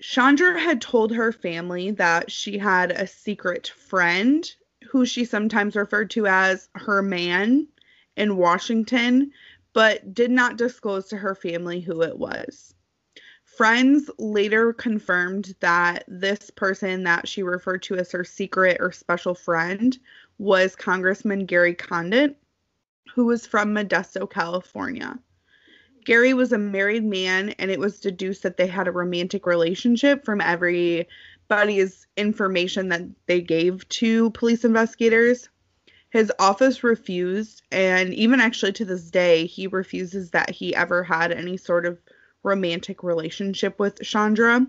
Chandra 0.00 0.60
had 0.60 0.80
told 0.80 1.12
her 1.12 1.32
family 1.32 1.90
that 1.90 2.30
she 2.30 2.58
had 2.58 2.92
a 2.92 3.08
secret 3.08 3.66
friend 3.66 4.48
who 4.90 5.04
she 5.04 5.24
sometimes 5.24 5.76
referred 5.76 6.10
to 6.10 6.26
as 6.26 6.68
her 6.74 7.02
man 7.02 7.66
in 8.16 8.36
Washington, 8.36 9.30
but 9.72 10.14
did 10.14 10.30
not 10.30 10.56
disclose 10.56 11.08
to 11.08 11.16
her 11.16 11.34
family 11.34 11.80
who 11.80 12.02
it 12.02 12.18
was. 12.18 12.74
Friends 13.44 14.10
later 14.18 14.72
confirmed 14.72 15.54
that 15.60 16.04
this 16.08 16.50
person 16.50 17.04
that 17.04 17.28
she 17.28 17.42
referred 17.42 17.82
to 17.82 17.96
as 17.96 18.10
her 18.12 18.24
secret 18.24 18.78
or 18.80 18.92
special 18.92 19.34
friend 19.34 19.98
was 20.38 20.74
Congressman 20.74 21.44
Gary 21.44 21.74
Condit, 21.74 22.36
who 23.14 23.26
was 23.26 23.46
from 23.46 23.74
Modesto, 23.74 24.28
California. 24.28 25.18
Gary 26.04 26.34
was 26.34 26.52
a 26.52 26.58
married 26.58 27.04
man, 27.04 27.50
and 27.58 27.70
it 27.70 27.78
was 27.78 28.00
deduced 28.00 28.42
that 28.42 28.56
they 28.56 28.66
had 28.66 28.88
a 28.88 28.92
romantic 28.92 29.46
relationship 29.46 30.24
from 30.24 30.40
everybody's 31.52 32.06
information 32.16 32.88
that 32.88 33.02
they 33.26 33.42
gave 33.42 33.86
to 33.90 34.30
police 34.30 34.64
investigators. 34.64 35.50
His 36.08 36.32
office 36.38 36.82
refused, 36.82 37.62
and 37.70 38.14
even 38.14 38.40
actually 38.40 38.72
to 38.72 38.86
this 38.86 39.10
day, 39.10 39.44
he 39.44 39.66
refuses 39.66 40.30
that 40.30 40.50
he 40.50 40.74
ever 40.74 41.02
had 41.02 41.30
any 41.30 41.58
sort 41.58 41.84
of 41.84 42.00
romantic 42.42 43.02
relationship 43.02 43.78
with 43.78 44.00
Chandra. 44.02 44.66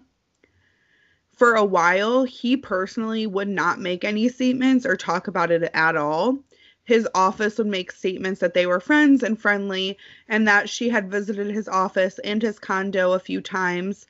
For 1.31 1.55
a 1.55 1.63
while, 1.63 2.25
he 2.25 2.57
personally 2.57 3.27
would 3.27 3.47
not 3.47 3.79
make 3.79 4.03
any 4.03 4.27
statements 4.27 4.85
or 4.85 4.97
talk 4.97 5.27
about 5.27 5.51
it 5.51 5.69
at 5.73 5.95
all 5.95 6.39
his 6.85 7.07
office 7.15 7.57
would 7.57 7.67
make 7.67 7.93
statements 7.93 8.41
that 8.41 8.53
they 8.53 8.65
were 8.65 8.79
friends 8.79 9.23
and 9.23 9.39
friendly 9.39 9.97
and 10.27 10.45
that 10.47 10.69
she 10.69 10.89
had 10.89 11.09
visited 11.09 11.47
his 11.47 11.69
office 11.69 12.19
and 12.19 12.41
his 12.41 12.59
condo 12.59 13.13
a 13.13 13.19
few 13.19 13.39
times 13.39 14.05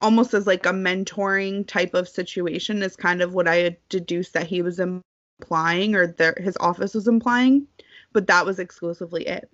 almost 0.00 0.34
as 0.34 0.46
like 0.46 0.66
a 0.66 0.70
mentoring 0.70 1.66
type 1.66 1.94
of 1.94 2.08
situation 2.08 2.82
is 2.82 2.96
kind 2.96 3.22
of 3.22 3.34
what 3.34 3.48
i 3.48 3.76
deduced 3.88 4.34
that 4.34 4.46
he 4.46 4.62
was 4.62 4.80
implying 4.80 5.94
or 5.94 6.06
their, 6.06 6.34
his 6.38 6.56
office 6.60 6.94
was 6.94 7.08
implying 7.08 7.66
but 8.12 8.26
that 8.26 8.46
was 8.46 8.58
exclusively 8.58 9.26
it 9.26 9.50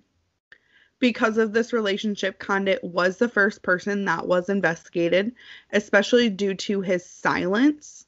because 0.99 1.37
of 1.37 1.51
this 1.51 1.73
relationship 1.73 2.39
condit 2.39 2.83
was 2.83 3.17
the 3.17 3.27
first 3.27 3.61
person 3.61 4.05
that 4.05 4.27
was 4.27 4.49
investigated 4.49 5.33
especially 5.71 6.29
due 6.29 6.53
to 6.53 6.81
his 6.81 7.05
silence 7.05 8.05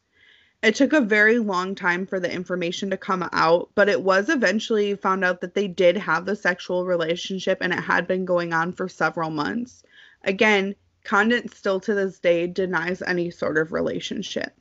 it 0.65 0.74
took 0.74 0.94
a 0.94 1.01
very 1.01 1.38
long 1.38 1.75
time 1.75 2.08
for 2.08 2.20
the 2.20 2.32
information 2.32 2.89
to 2.89 2.98
come 2.98 3.30
out, 3.34 3.70
but 3.75 3.88
it 3.88 4.01
was 4.01 4.30
eventually 4.30 4.96
found 4.96 5.24
out 5.24 5.42
that 5.42 5.54
they 5.54 5.68
did 5.68 5.96
have 5.96 6.25
the 6.25 6.36
sexual 6.36 6.86
relationship 6.86 7.60
and 7.62 7.72
it 7.72 7.80
had 7.80 8.08
been 8.08 8.25
going 8.25 8.51
on 8.51 8.74
for 8.74 8.89
several 8.89 9.30
months. 9.30 9.84
Again, 10.24 10.74
Condit 11.06 11.54
still 11.56 11.80
to 11.82 11.94
this 11.94 12.20
day 12.20 12.48
denies 12.48 13.02
any 13.02 13.32
sort 13.32 13.58
of 13.58 13.72
relationship. 13.72 14.54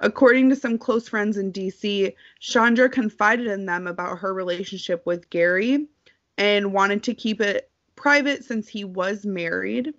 According 0.00 0.50
to 0.50 0.56
some 0.56 0.78
close 0.78 1.08
friends 1.08 1.36
in 1.38 1.52
DC, 1.52 2.14
Chandra 2.40 2.88
confided 2.88 3.46
in 3.46 3.64
them 3.66 3.86
about 3.86 4.18
her 4.18 4.34
relationship 4.34 5.06
with 5.06 5.30
Gary 5.30 5.88
and 6.36 6.72
wanted 6.72 7.02
to 7.04 7.14
keep 7.14 7.40
it 7.40 7.70
private 7.96 8.44
since 8.44 8.68
he 8.68 8.84
was 8.84 9.24
married. 9.26 9.94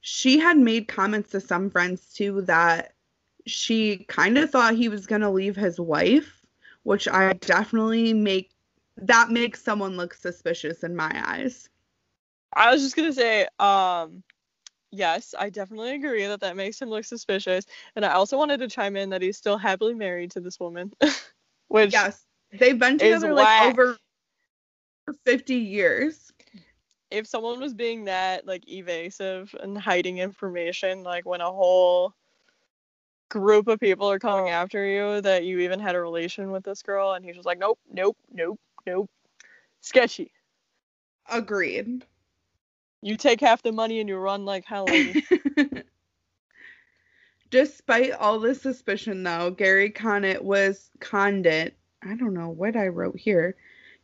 she 0.00 0.38
had 0.38 0.56
made 0.56 0.88
comments 0.88 1.30
to 1.30 1.40
some 1.40 1.70
friends 1.70 2.12
too 2.14 2.42
that 2.42 2.94
she 3.46 3.98
kind 4.08 4.38
of 4.38 4.50
thought 4.50 4.74
he 4.74 4.88
was 4.88 5.06
going 5.06 5.20
to 5.20 5.30
leave 5.30 5.56
his 5.56 5.78
wife, 5.80 6.44
which 6.84 7.08
I 7.08 7.32
definitely 7.34 8.12
make 8.14 8.50
that 8.98 9.30
makes 9.30 9.62
someone 9.62 9.96
look 9.96 10.14
suspicious 10.14 10.82
in 10.84 10.96
my 10.96 11.10
eyes. 11.26 11.68
I 12.52 12.72
was 12.72 12.82
just 12.82 12.96
going 12.96 13.08
to 13.08 13.14
say 13.14 13.48
um 13.58 14.22
yes, 14.90 15.34
I 15.38 15.50
definitely 15.50 15.94
agree 15.94 16.26
that 16.26 16.40
that 16.40 16.56
makes 16.56 16.80
him 16.80 16.88
look 16.88 17.04
suspicious. 17.04 17.66
And 17.94 18.04
I 18.04 18.12
also 18.12 18.36
wanted 18.36 18.58
to 18.60 18.68
chime 18.68 18.96
in 18.96 19.10
that 19.10 19.22
he's 19.22 19.36
still 19.36 19.58
happily 19.58 19.94
married 19.94 20.30
to 20.32 20.40
this 20.40 20.58
woman, 20.60 20.92
which 21.68 21.92
yes, 21.92 22.24
they've 22.52 22.78
been 22.78 22.98
together 22.98 23.32
like 23.32 23.62
over 23.62 23.96
50 25.24 25.54
years. 25.54 26.32
If 27.10 27.26
someone 27.26 27.60
was 27.60 27.74
being 27.74 28.04
that 28.04 28.46
like 28.46 28.68
evasive 28.68 29.54
and 29.60 29.78
hiding 29.78 30.18
information, 30.18 31.02
like 31.02 31.24
when 31.24 31.40
a 31.40 31.50
whole 31.50 32.14
group 33.28 33.68
of 33.68 33.80
people 33.80 34.10
are 34.10 34.18
coming 34.18 34.50
after 34.50 34.84
you, 34.84 35.20
that 35.20 35.44
you 35.44 35.60
even 35.60 35.80
had 35.80 35.94
a 35.94 36.00
relation 36.00 36.50
with 36.50 36.64
this 36.64 36.82
girl, 36.82 37.12
and 37.12 37.24
he's 37.24 37.36
just 37.36 37.46
like, 37.46 37.58
nope, 37.58 37.78
nope, 37.92 38.16
nope, 38.32 38.58
nope, 38.86 39.10
sketchy. 39.80 40.32
Agreed. 41.30 42.04
You 43.02 43.16
take 43.16 43.40
half 43.40 43.62
the 43.62 43.72
money 43.72 44.00
and 44.00 44.08
you 44.08 44.16
run 44.16 44.44
like 44.44 44.64
hell. 44.64 44.86
Despite 47.50 48.12
all 48.12 48.40
the 48.40 48.54
suspicion, 48.54 49.22
though, 49.22 49.50
Gary 49.50 49.90
Condit 49.90 50.42
was 50.42 50.90
Condit. 50.98 51.76
I 52.02 52.16
don't 52.16 52.34
know 52.34 52.48
what 52.50 52.76
I 52.76 52.88
wrote 52.88 53.18
here. 53.18 53.56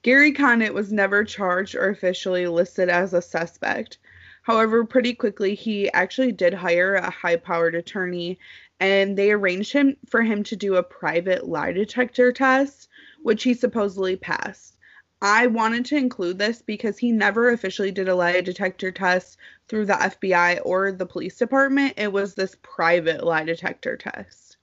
Gary 0.02 0.32
Condit 0.32 0.74
was 0.74 0.92
never 0.92 1.24
charged 1.24 1.74
or 1.74 1.88
officially 1.88 2.46
listed 2.46 2.88
as 2.88 3.12
a 3.14 3.22
suspect. 3.22 3.98
However, 4.42 4.84
pretty 4.84 5.14
quickly 5.14 5.54
he 5.54 5.90
actually 5.92 6.32
did 6.32 6.54
hire 6.54 6.94
a 6.94 7.10
high-powered 7.10 7.74
attorney 7.74 8.38
and 8.80 9.16
they 9.16 9.30
arranged 9.30 9.72
him 9.72 9.96
for 10.08 10.22
him 10.22 10.42
to 10.42 10.56
do 10.56 10.74
a 10.74 10.82
private 10.82 11.46
lie 11.46 11.72
detector 11.72 12.32
test, 12.32 12.88
which 13.22 13.44
he 13.44 13.54
supposedly 13.54 14.16
passed. 14.16 14.76
I 15.22 15.46
wanted 15.46 15.84
to 15.86 15.96
include 15.96 16.38
this 16.38 16.62
because 16.62 16.98
he 16.98 17.12
never 17.12 17.50
officially 17.50 17.92
did 17.92 18.08
a 18.08 18.14
lie 18.14 18.40
detector 18.40 18.90
test 18.90 19.38
through 19.68 19.86
the 19.86 19.92
FBI 19.92 20.60
or 20.64 20.90
the 20.90 21.06
police 21.06 21.36
department. 21.38 21.94
It 21.96 22.12
was 22.12 22.34
this 22.34 22.56
private 22.62 23.22
lie 23.22 23.44
detector 23.44 23.96
test. 23.96 24.56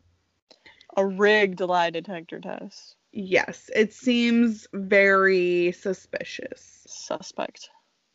A 0.97 1.05
rigged 1.05 1.61
lie 1.61 1.91
detector 1.91 2.41
test. 2.41 2.97
Yes, 3.13 3.69
it 3.73 3.93
seems 3.93 4.67
very 4.73 5.71
suspicious. 5.71 6.83
Suspect. 6.87 7.69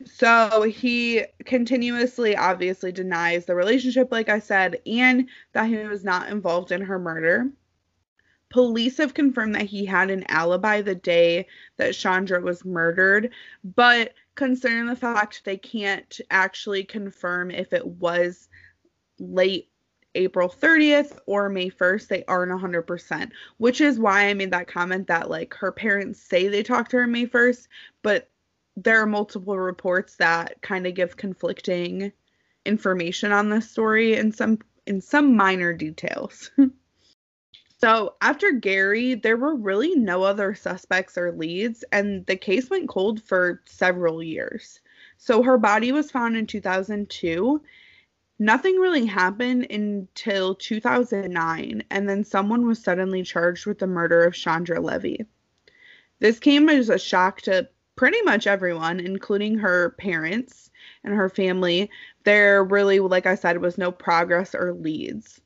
So 0.05 0.63
he 0.63 1.25
continuously, 1.47 2.37
obviously, 2.37 2.93
denies 2.93 3.47
the 3.47 3.55
relationship, 3.55 4.13
like 4.13 4.29
I 4.29 4.41
said, 4.41 4.83
and 4.85 5.31
that 5.55 5.69
he 5.69 5.77
was 5.77 6.05
not 6.05 6.29
involved 6.29 6.73
in 6.73 6.83
her 6.83 6.99
murder. 6.99 7.49
Police 8.55 8.99
have 8.99 9.15
confirmed 9.15 9.57
that 9.57 9.63
he 9.63 9.85
had 9.85 10.11
an 10.13 10.23
alibi 10.29 10.81
the 10.81 10.95
day 10.95 11.49
that 11.77 11.93
Chandra 11.93 12.41
was 12.41 12.65
murdered, 12.65 13.33
but 13.65 14.15
considering 14.37 14.87
the 14.87 14.95
fact 14.95 15.45
they 15.45 15.57
can't 15.57 16.21
actually 16.31 16.85
confirm 16.85 17.51
if 17.51 17.73
it 17.73 17.85
was 17.85 18.49
late 19.19 19.73
April 20.15 20.49
30th 20.49 21.19
or 21.27 21.49
May 21.49 21.69
1st, 21.69 22.07
they 22.07 22.25
aren't 22.27 22.53
100%, 22.53 23.33
which 23.57 23.81
is 23.81 23.99
why 23.99 24.29
I 24.29 24.35
made 24.35 24.53
that 24.53 24.69
comment 24.69 25.09
that 25.09 25.29
like 25.29 25.55
her 25.55 25.73
parents 25.73 26.21
say 26.21 26.47
they 26.47 26.63
talked 26.63 26.93
to 26.93 26.99
her 26.99 27.09
May 27.09 27.27
1st, 27.27 27.67
but 28.03 28.31
there 28.77 29.03
are 29.03 29.07
multiple 29.07 29.59
reports 29.59 30.15
that 30.19 30.63
kind 30.63 30.87
of 30.87 30.95
give 30.95 31.17
conflicting 31.17 32.13
information 32.65 33.33
on 33.33 33.51
this 33.51 33.69
story 33.69 34.15
in 34.15 34.31
some 34.31 34.61
in 34.87 35.01
some 35.01 35.35
minor 35.35 35.73
details. 35.73 36.53
So 37.85 38.15
after 38.23 38.51
Gary, 38.51 39.13
there 39.13 39.37
were 39.37 39.55
really 39.55 39.95
no 39.95 40.23
other 40.23 40.55
suspects 40.55 41.19
or 41.19 41.33
leads, 41.33 41.85
and 41.93 42.25
the 42.25 42.35
case 42.35 42.71
went 42.71 42.89
cold 42.89 43.23
for 43.23 43.61
several 43.67 44.23
years. 44.23 44.81
So 45.19 45.43
her 45.43 45.59
body 45.59 45.93
was 45.93 46.11
found 46.11 46.35
in 46.35 46.47
2002. 46.47 47.61
Nothing 48.39 48.77
really 48.77 49.05
happened 49.05 49.67
until 49.71 50.55
2009, 50.55 51.85
and 51.91 52.09
then 52.09 52.25
someone 52.25 52.67
was 52.67 52.83
suddenly 52.83 53.23
charged 53.23 53.67
with 53.67 53.81
the 53.81 53.87
murder 53.87 54.25
of 54.25 54.33
Chandra 54.33 54.81
Levy. 54.81 55.27
This 56.21 56.39
came 56.39 56.71
as 56.71 56.89
a 56.89 56.99
shock 56.99 57.43
to 57.43 57.69
pretty 57.97 58.23
much 58.23 58.47
everyone, 58.47 58.99
including 58.99 59.59
her 59.59 59.91
parents 59.99 60.71
and 61.05 61.13
her 61.13 61.29
family. 61.29 61.91
There 62.23 62.65
really, 62.65 62.99
like 63.01 63.27
I 63.27 63.35
said, 63.35 63.61
was 63.61 63.77
no 63.77 63.93
progress 63.93 64.55
or 64.55 64.73
leads. 64.73 65.43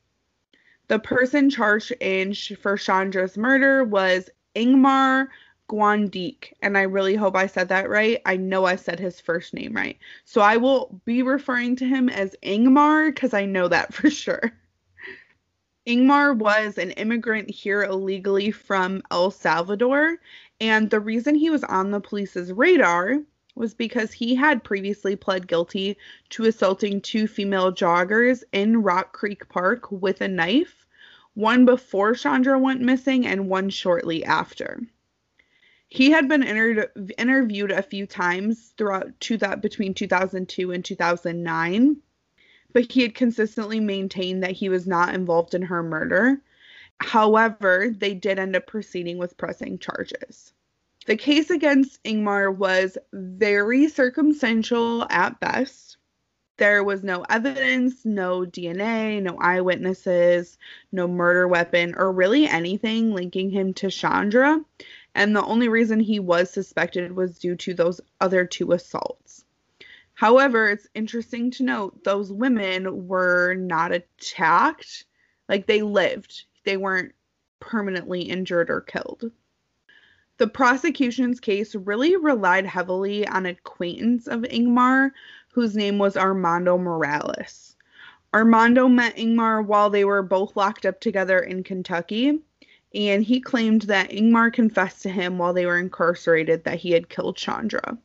The 0.89 0.99
person 0.99 1.51
charged 1.51 1.93
in 2.01 2.35
for 2.35 2.77
Chandra's 2.77 3.37
murder 3.37 3.85
was 3.85 4.31
Ingmar 4.57 5.29
Guandique, 5.69 6.55
and 6.63 6.79
I 6.79 6.83
really 6.83 7.15
hope 7.15 7.37
I 7.37 7.47
said 7.47 7.69
that 7.69 7.91
right. 7.91 8.23
I 8.25 8.37
know 8.37 8.65
I 8.65 8.77
said 8.77 8.99
his 8.99 9.21
first 9.21 9.53
name 9.53 9.75
right. 9.75 9.99
So 10.25 10.41
I 10.41 10.57
will 10.57 11.01
be 11.05 11.23
referring 11.23 11.77
to 11.77 11.87
him 11.87 12.09
as 12.09 12.35
Ingmar 12.43 13.15
because 13.15 13.35
I 13.35 13.45
know 13.45 13.69
that 13.69 13.93
for 13.95 14.09
sure. 14.09 14.53
Ingmar 15.87 16.37
was 16.37 16.79
an 16.79 16.91
immigrant 16.93 17.51
here 17.51 17.83
illegally 17.83 18.51
from 18.51 19.03
El 19.11 19.31
Salvador, 19.31 20.17
and 20.61 20.89
the 20.89 21.01
reason 21.01 21.35
he 21.35 21.51
was 21.51 21.65
on 21.65 21.91
the 21.91 22.01
police's 22.01 22.53
radar 22.53 23.19
was 23.59 23.75
because 23.75 24.13
he 24.13 24.35
had 24.35 24.65
previously 24.65 25.17
pled 25.17 25.47
guilty 25.47 25.97
to 26.31 26.45
assaulting 26.45 27.01
two 27.01 27.27
female 27.27 27.73
joggers 27.73 28.45
in 28.53 28.83
Rock 28.83 29.13
Creek 29.13 29.49
Park 29.49 29.91
with 29.91 30.21
a 30.21 30.29
knife, 30.29 30.87
one 31.35 31.65
before 31.65 32.15
Chandra 32.15 32.59
went 32.59 32.81
missing 32.81 33.27
and 33.27 33.49
one 33.49 33.69
shortly 33.69 34.25
after. 34.25 34.81
He 35.89 36.11
had 36.11 36.29
been 36.29 36.43
inter- 36.43 36.93
interviewed 37.17 37.71
a 37.73 37.83
few 37.83 38.07
times 38.07 38.75
throughout 38.77 39.63
between 39.63 39.95
2002 39.95 40.71
and 40.71 40.85
2009, 40.85 41.97
but 42.73 42.93
he 42.93 43.03
had 43.03 43.15
consistently 43.15 43.81
maintained 43.81 44.43
that 44.43 44.53
he 44.53 44.69
was 44.69 44.87
not 44.87 45.15
involved 45.15 45.55
in 45.55 45.63
her 45.63 45.83
murder. 45.83 46.43
However, 47.01 47.89
they 47.97 48.15
did 48.15 48.39
end 48.39 48.55
up 48.55 48.67
proceeding 48.67 49.19
with 49.19 49.37
pressing 49.37 49.79
charges. 49.79 50.53
The 51.09 51.17
case 51.17 51.49
against 51.49 52.05
Ingmar 52.05 52.55
was 52.55 52.99
very 53.15 53.89
circumstantial 53.89 55.07
at 55.09 55.41
best. 55.41 55.97
There 56.59 56.85
was 56.85 57.03
no 57.03 57.25
evidence, 57.31 58.05
no 58.05 58.41
DNA, 58.41 59.23
no 59.23 59.39
eyewitnesses, 59.41 60.59
no 60.93 61.09
murder 61.09 61.49
weapon, 61.49 61.95
or 61.97 62.13
really 62.13 62.47
anything 62.47 63.15
linking 63.15 63.49
him 63.49 63.73
to 63.73 63.91
Chandra. 63.91 64.63
And 65.15 65.35
the 65.35 65.43
only 65.43 65.71
reason 65.71 65.99
he 65.99 66.21
was 66.21 66.51
suspected 66.51 67.17
was 67.17 67.39
due 67.39 67.57
to 67.57 67.73
those 67.73 68.03
other 68.21 68.45
two 68.45 68.73
assaults. 68.73 69.47
However, 70.13 70.69
it's 70.69 70.89
interesting 70.95 71.51
to 71.53 71.63
note 71.63 72.05
those 72.05 72.31
women 72.31 73.09
were 73.09 73.55
not 73.55 73.93
attacked. 73.93 75.07
Like 75.49 75.67
they 75.67 75.81
lived, 75.81 76.45
they 76.65 76.77
weren't 76.77 77.15
permanently 77.61 78.21
injured 78.21 78.69
or 78.69 78.83
killed. 78.83 79.33
The 80.39 80.47
prosecution's 80.47 81.41
case 81.41 81.75
really 81.75 82.15
relied 82.15 82.65
heavily 82.65 83.27
on 83.27 83.45
acquaintance 83.45 84.29
of 84.29 84.43
Ingmar, 84.43 85.11
whose 85.53 85.75
name 85.75 85.99
was 85.99 86.17
Armando 86.17 86.79
Morales. 86.79 87.75
Armando 88.33 88.87
met 88.87 89.17
Ingmar 89.17 89.67
while 89.67 89.91
they 89.91 90.05
were 90.05 90.23
both 90.23 90.55
locked 90.55 90.87
up 90.87 91.01
together 91.01 91.41
in 91.41 91.65
Kentucky, 91.65 92.39
and 92.95 93.25
he 93.25 93.41
claimed 93.41 93.83
that 93.83 94.11
Ingmar 94.13 94.53
confessed 94.53 95.03
to 95.03 95.09
him 95.09 95.39
while 95.39 95.53
they 95.53 95.67
were 95.67 95.77
incarcerated 95.77 96.63
that 96.63 96.79
he 96.79 96.93
had 96.93 97.09
killed 97.09 97.37
Chandra. 97.37 97.99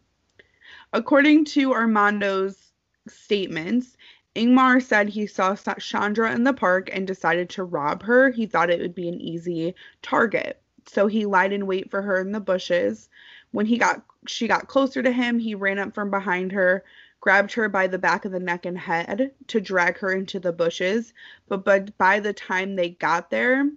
According 0.92 1.46
to 1.46 1.74
Armando's 1.74 2.72
statements, 3.08 3.96
Ingmar 4.36 4.82
said 4.82 5.10
he 5.10 5.28
saw 5.28 5.56
Chandra 5.56 6.34
in 6.34 6.46
the 6.46 6.54
park 6.54 6.90
and 6.92 7.06
decided 7.06 7.52
to 7.52 7.64
rob 7.64 8.02
her. 8.02 8.32
He 8.32 8.48
thought 8.48 8.72
it 8.72 8.82
would 8.82 8.96
be 8.96 9.08
an 9.08 9.22
easy 9.22 9.76
target. 10.02 10.63
So 10.86 11.08
he 11.08 11.26
lied 11.26 11.54
in 11.54 11.68
wait 11.68 11.90
for 11.90 12.02
her 12.02 12.20
in 12.20 12.32
the 12.32 12.40
bushes. 12.40 13.10
When 13.52 13.66
he 13.66 13.78
got 13.78 14.04
she 14.28 14.48
got 14.48 14.68
closer 14.68 15.04
to 15.04 15.12
him, 15.12 15.40
he 15.40 15.56
ran 15.56 15.80
up 15.80 15.94
from 15.94 16.10
behind 16.10 16.52
her, 16.52 16.84
grabbed 17.20 17.54
her 17.54 17.70
by 17.70 17.88
the 17.88 17.98
back 17.98 18.26
of 18.26 18.32
the 18.32 18.40
neck 18.40 18.66
and 18.66 18.78
head 18.78 19.32
to 19.48 19.62
drag 19.62 19.98
her 20.00 20.12
into 20.12 20.40
the 20.40 20.52
bushes. 20.52 21.14
But 21.48 21.64
but 21.64 21.98
by 21.98 22.20
the 22.20 22.34
time 22.34 22.76
they 22.76 22.90
got 22.90 23.30
there, 23.30 23.70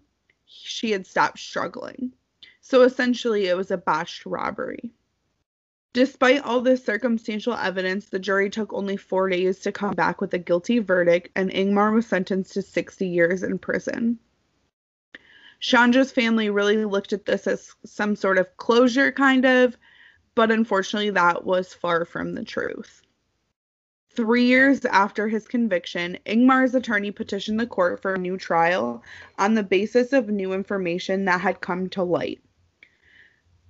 she 0.46 0.92
had 0.92 1.06
stopped 1.06 1.38
struggling. 1.38 2.12
So 2.60 2.82
essentially 2.82 3.46
it 3.46 3.56
was 3.56 3.70
a 3.70 3.76
botched 3.76 4.26
robbery. 4.26 4.92
Despite 5.92 6.42
all 6.42 6.60
this 6.60 6.84
circumstantial 6.84 7.54
evidence, 7.54 8.10
the 8.10 8.18
jury 8.18 8.50
took 8.50 8.72
only 8.74 8.96
four 8.98 9.30
days 9.30 9.60
to 9.60 9.72
come 9.72 9.94
back 9.94 10.20
with 10.20 10.34
a 10.34 10.38
guilty 10.38 10.78
verdict, 10.78 11.30
and 11.34 11.50
Ingmar 11.50 11.94
was 11.94 12.06
sentenced 12.06 12.52
to 12.52 12.60
60 12.60 13.08
years 13.08 13.42
in 13.42 13.58
prison. 13.58 14.18
Chandra's 15.60 16.12
family 16.12 16.50
really 16.50 16.84
looked 16.84 17.12
at 17.12 17.26
this 17.26 17.46
as 17.46 17.74
some 17.84 18.16
sort 18.16 18.38
of 18.38 18.56
closure, 18.56 19.10
kind 19.12 19.44
of, 19.44 19.76
but 20.34 20.50
unfortunately, 20.50 21.10
that 21.10 21.44
was 21.44 21.74
far 21.74 22.04
from 22.04 22.34
the 22.34 22.44
truth. 22.44 23.02
Three 24.10 24.44
years 24.44 24.84
after 24.86 25.28
his 25.28 25.46
conviction, 25.46 26.18
Ingmar's 26.24 26.74
attorney 26.74 27.10
petitioned 27.10 27.60
the 27.60 27.66
court 27.66 28.00
for 28.00 28.14
a 28.14 28.18
new 28.18 28.38
trial 28.38 29.02
on 29.38 29.54
the 29.54 29.62
basis 29.62 30.12
of 30.12 30.28
new 30.28 30.52
information 30.54 31.26
that 31.26 31.40
had 31.40 31.60
come 31.60 31.88
to 31.90 32.02
light. 32.02 32.40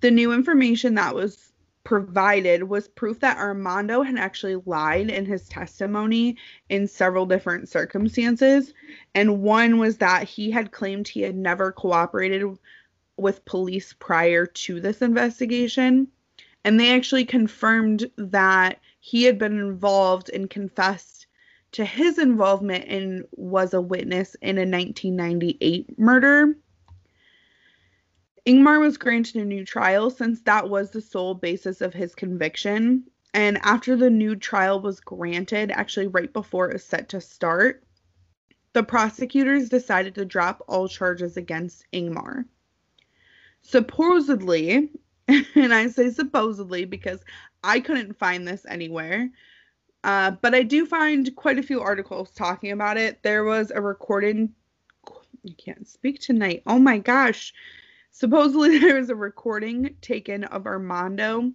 The 0.00 0.10
new 0.10 0.32
information 0.32 0.94
that 0.94 1.14
was 1.14 1.52
provided 1.86 2.64
was 2.64 2.88
proof 2.88 3.20
that 3.20 3.38
Armando 3.38 4.02
had 4.02 4.16
actually 4.18 4.60
lied 4.66 5.08
in 5.08 5.24
his 5.24 5.48
testimony 5.48 6.36
in 6.68 6.88
several 6.88 7.24
different 7.24 7.68
circumstances. 7.68 8.74
And 9.14 9.40
one 9.40 9.78
was 9.78 9.98
that 9.98 10.24
he 10.24 10.50
had 10.50 10.72
claimed 10.72 11.06
he 11.06 11.22
had 11.22 11.36
never 11.36 11.70
cooperated 11.70 12.42
with 13.16 13.44
police 13.44 13.94
prior 14.00 14.46
to 14.46 14.80
this 14.80 15.00
investigation. 15.00 16.08
And 16.64 16.80
they 16.80 16.92
actually 16.92 17.24
confirmed 17.24 18.10
that 18.16 18.80
he 18.98 19.22
had 19.22 19.38
been 19.38 19.56
involved 19.56 20.28
and 20.30 20.50
confessed 20.50 21.28
to 21.70 21.84
his 21.84 22.18
involvement 22.18 22.86
and 22.88 23.24
was 23.36 23.74
a 23.74 23.80
witness 23.80 24.34
in 24.42 24.58
a 24.58 24.66
1998 24.66 25.96
murder. 26.00 26.56
Ingmar 28.46 28.78
was 28.78 28.96
granted 28.96 29.36
a 29.36 29.44
new 29.44 29.64
trial 29.64 30.08
since 30.08 30.40
that 30.42 30.68
was 30.68 30.90
the 30.90 31.00
sole 31.00 31.34
basis 31.34 31.80
of 31.80 31.92
his 31.92 32.14
conviction. 32.14 33.04
And 33.34 33.58
after 33.62 33.96
the 33.96 34.08
new 34.08 34.36
trial 34.36 34.80
was 34.80 35.00
granted, 35.00 35.72
actually 35.72 36.06
right 36.06 36.32
before 36.32 36.70
it 36.70 36.74
was 36.74 36.84
set 36.84 37.08
to 37.08 37.20
start, 37.20 37.82
the 38.72 38.84
prosecutors 38.84 39.68
decided 39.68 40.14
to 40.14 40.24
drop 40.24 40.62
all 40.68 40.86
charges 40.86 41.36
against 41.36 41.86
Ingmar. 41.92 42.44
Supposedly, 43.62 44.90
and 45.28 45.74
I 45.74 45.88
say 45.88 46.10
supposedly 46.10 46.84
because 46.84 47.24
I 47.64 47.80
couldn't 47.80 48.16
find 48.16 48.46
this 48.46 48.64
anywhere, 48.68 49.28
uh, 50.04 50.30
but 50.30 50.54
I 50.54 50.62
do 50.62 50.86
find 50.86 51.34
quite 51.34 51.58
a 51.58 51.64
few 51.64 51.80
articles 51.80 52.30
talking 52.30 52.70
about 52.70 52.96
it. 52.96 53.24
There 53.24 53.42
was 53.42 53.72
a 53.72 53.80
recording. 53.80 54.54
I 55.08 55.54
can't 55.58 55.88
speak 55.88 56.20
tonight. 56.20 56.62
Oh 56.64 56.78
my 56.78 56.98
gosh. 56.98 57.52
Supposedly, 58.18 58.78
there 58.80 58.98
was 58.98 59.10
a 59.10 59.14
recording 59.14 59.94
taken 60.00 60.44
of 60.44 60.66
Armando 60.66 61.52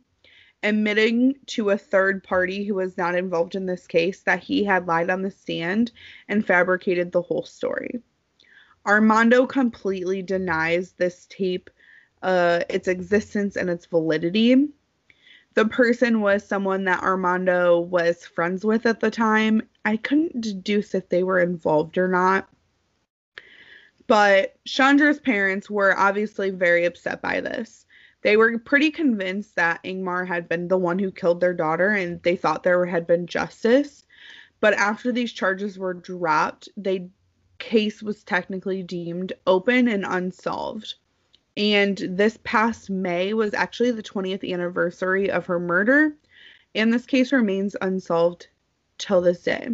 admitting 0.61 1.33
to 1.47 1.71
a 1.71 1.77
third 1.77 2.23
party 2.23 2.63
who 2.63 2.75
was 2.75 2.97
not 2.97 3.15
involved 3.15 3.55
in 3.55 3.65
this 3.65 3.87
case 3.87 4.21
that 4.21 4.43
he 4.43 4.63
had 4.63 4.85
lied 4.85 5.09
on 5.09 5.23
the 5.23 5.31
stand 5.31 5.91
and 6.27 6.45
fabricated 6.45 7.11
the 7.11 7.21
whole 7.23 7.43
story. 7.43 8.03
Armando 8.85 9.47
completely 9.47 10.21
denies 10.21 10.91
this 10.91 11.25
tape, 11.31 11.71
uh, 12.21 12.59
its 12.69 12.87
existence 12.87 13.55
and 13.55 13.67
its 13.67 13.87
validity. 13.87 14.67
The 15.55 15.65
person 15.65 16.21
was 16.21 16.47
someone 16.47 16.83
that 16.85 17.01
Armando 17.01 17.79
was 17.79 18.23
friends 18.23 18.63
with 18.63 18.85
at 18.85 18.99
the 18.99 19.09
time. 19.09 19.67
I 19.83 19.97
couldn't 19.97 20.41
deduce 20.41 20.93
if 20.93 21.09
they 21.09 21.23
were 21.23 21.39
involved 21.39 21.97
or 21.97 22.07
not. 22.07 22.47
But 24.11 24.57
Chandra's 24.65 25.21
parents 25.21 25.69
were 25.69 25.97
obviously 25.97 26.49
very 26.49 26.83
upset 26.83 27.21
by 27.21 27.39
this. 27.39 27.85
They 28.23 28.35
were 28.35 28.59
pretty 28.59 28.91
convinced 28.91 29.55
that 29.55 29.81
Ingmar 29.85 30.27
had 30.27 30.49
been 30.49 30.67
the 30.67 30.77
one 30.77 30.99
who 30.99 31.13
killed 31.13 31.39
their 31.39 31.53
daughter 31.53 31.91
and 31.91 32.21
they 32.21 32.35
thought 32.35 32.63
there 32.63 32.85
had 32.85 33.07
been 33.07 33.25
justice. 33.25 34.05
But 34.59 34.73
after 34.73 35.13
these 35.13 35.31
charges 35.31 35.79
were 35.79 35.93
dropped, 35.93 36.67
the 36.75 37.07
case 37.57 38.03
was 38.03 38.25
technically 38.25 38.83
deemed 38.83 39.31
open 39.47 39.87
and 39.87 40.03
unsolved. 40.05 40.95
And 41.55 41.97
this 41.97 42.37
past 42.43 42.89
May 42.89 43.33
was 43.33 43.53
actually 43.53 43.91
the 43.91 44.03
20th 44.03 44.43
anniversary 44.53 45.31
of 45.31 45.45
her 45.45 45.57
murder, 45.57 46.17
and 46.75 46.93
this 46.93 47.05
case 47.05 47.31
remains 47.31 47.77
unsolved 47.81 48.49
till 48.97 49.21
this 49.21 49.41
day. 49.41 49.69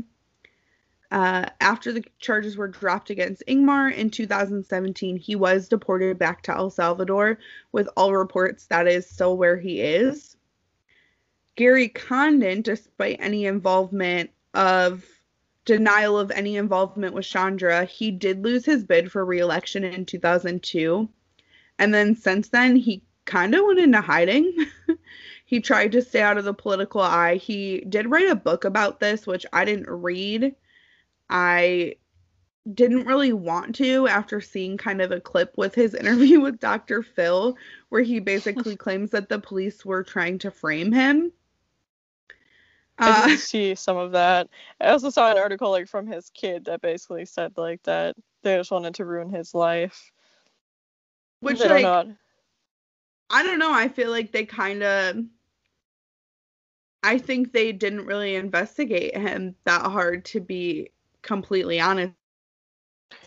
Uh, 1.09 1.45
after 1.61 1.93
the 1.93 2.03
charges 2.19 2.57
were 2.57 2.67
dropped 2.67 3.09
against 3.09 3.43
Ingmar 3.47 3.93
in 3.93 4.09
2017, 4.09 5.15
he 5.15 5.35
was 5.35 5.69
deported 5.69 6.19
back 6.19 6.41
to 6.43 6.53
El 6.53 6.69
Salvador, 6.69 7.39
with 7.71 7.87
all 7.95 8.13
reports 8.13 8.65
that 8.65 8.87
is 8.87 9.09
still 9.09 9.37
where 9.37 9.57
he 9.57 9.79
is. 9.79 10.35
Gary 11.55 11.87
Condit, 11.87 12.63
despite 12.63 13.17
any 13.19 13.45
involvement 13.45 14.31
of 14.53 15.05
denial 15.63 16.19
of 16.19 16.29
any 16.31 16.57
involvement 16.57 17.13
with 17.13 17.25
Chandra, 17.25 17.85
he 17.85 18.11
did 18.11 18.43
lose 18.43 18.65
his 18.65 18.83
bid 18.83 19.11
for 19.11 19.23
reelection 19.23 19.83
in 19.83 20.05
2002. 20.05 21.09
And 21.79 21.93
then 21.93 22.15
since 22.15 22.49
then, 22.49 22.75
he 22.75 23.01
kind 23.25 23.55
of 23.55 23.65
went 23.65 23.79
into 23.79 24.01
hiding. 24.01 24.55
he 25.45 25.59
tried 25.61 25.93
to 25.93 26.01
stay 26.01 26.21
out 26.21 26.37
of 26.37 26.45
the 26.45 26.53
political 26.53 27.01
eye. 27.01 27.35
He 27.35 27.81
did 27.81 28.09
write 28.09 28.29
a 28.29 28.35
book 28.35 28.65
about 28.65 28.99
this, 28.99 29.25
which 29.25 29.45
I 29.53 29.65
didn't 29.65 29.89
read 29.89 30.55
I 31.29 31.95
didn't 32.73 33.05
really 33.05 33.33
want 33.33 33.75
to 33.75 34.07
after 34.07 34.41
seeing 34.41 34.77
kind 34.77 35.01
of 35.01 35.11
a 35.11 35.21
clip 35.21 35.53
with 35.57 35.73
his 35.73 35.93
interview 35.95 36.39
with 36.39 36.59
Dr. 36.59 37.01
Phil, 37.03 37.57
where 37.89 38.01
he 38.01 38.19
basically 38.19 38.75
claims 38.77 39.11
that 39.11 39.29
the 39.29 39.39
police 39.39 39.85
were 39.85 40.03
trying 40.03 40.39
to 40.39 40.51
frame 40.51 40.91
him. 40.91 41.31
I 42.99 43.27
did 43.27 43.35
uh, 43.35 43.37
see 43.41 43.75
some 43.75 43.97
of 43.97 44.11
that. 44.13 44.49
I 44.81 44.89
also 44.89 45.09
saw 45.09 45.31
an 45.31 45.37
article 45.37 45.69
like 45.71 45.87
from 45.87 46.07
his 46.07 46.29
kid 46.31 46.65
that 46.65 46.81
basically 46.81 47.25
said 47.25 47.53
like 47.57 47.83
that 47.83 48.15
they 48.43 48.57
just 48.57 48.71
wanted 48.71 48.95
to 48.95 49.05
ruin 49.05 49.29
his 49.29 49.53
life. 49.53 50.11
Which 51.39 51.59
like, 51.59 51.85
I 53.29 53.43
don't 53.43 53.59
know. 53.59 53.71
I 53.71 53.89
feel 53.89 54.09
like 54.09 54.31
they 54.31 54.45
kind 54.45 54.81
of 54.81 55.17
I 57.03 57.17
think 57.17 57.53
they 57.53 57.71
didn't 57.71 58.05
really 58.05 58.35
investigate 58.35 59.15
him 59.15 59.55
that 59.65 59.83
hard 59.83 60.25
to 60.25 60.41
be 60.41 60.89
completely 61.27 61.79
honest 61.79 62.13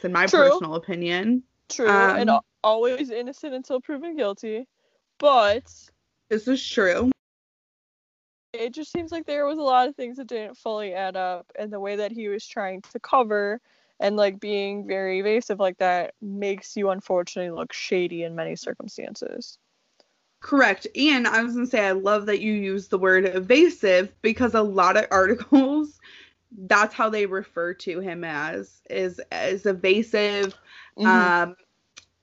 in 0.02 0.12
my 0.12 0.26
True. 0.26 0.50
personal 0.50 0.74
opinion. 0.74 1.42
True, 1.68 1.88
um, 1.88 2.16
and 2.16 2.30
always 2.64 3.10
innocent 3.10 3.54
until 3.54 3.80
proven 3.80 4.16
guilty. 4.16 4.66
But 5.18 5.72
this 6.28 6.48
is 6.48 6.66
true. 6.66 7.12
It 8.52 8.74
just 8.74 8.90
seems 8.90 9.12
like 9.12 9.26
there 9.26 9.46
was 9.46 9.58
a 9.58 9.62
lot 9.62 9.86
of 9.86 9.94
things 9.94 10.16
that 10.16 10.26
didn't 10.26 10.56
fully 10.56 10.92
add 10.92 11.14
up, 11.14 11.52
and 11.56 11.72
the 11.72 11.78
way 11.78 11.96
that 11.96 12.10
he 12.10 12.28
was 12.28 12.44
trying 12.46 12.82
to 12.92 12.98
cover 12.98 13.60
and 14.00 14.16
like 14.16 14.40
being 14.40 14.86
very 14.86 15.20
evasive 15.20 15.60
like 15.60 15.76
that 15.76 16.14
makes 16.22 16.76
you 16.76 16.88
unfortunately 16.88 17.50
look 17.50 17.72
shady 17.72 18.22
in 18.22 18.34
many 18.34 18.56
circumstances. 18.56 19.58
Correct. 20.40 20.86
And 20.96 21.28
I 21.28 21.42
was 21.42 21.52
going 21.52 21.66
to 21.66 21.70
say, 21.70 21.86
I 21.86 21.92
love 21.92 22.26
that 22.26 22.40
you 22.40 22.54
use 22.54 22.88
the 22.88 22.98
word 22.98 23.26
evasive 23.26 24.10
because 24.22 24.54
a 24.54 24.62
lot 24.62 24.96
of 24.96 25.06
articles 25.10 26.00
that's 26.66 26.94
how 26.94 27.08
they 27.08 27.26
refer 27.26 27.72
to 27.72 28.00
him 28.00 28.24
as 28.24 28.82
is 28.90 29.20
as 29.30 29.66
evasive 29.66 30.54
mm-hmm. 30.98 31.06
um 31.06 31.56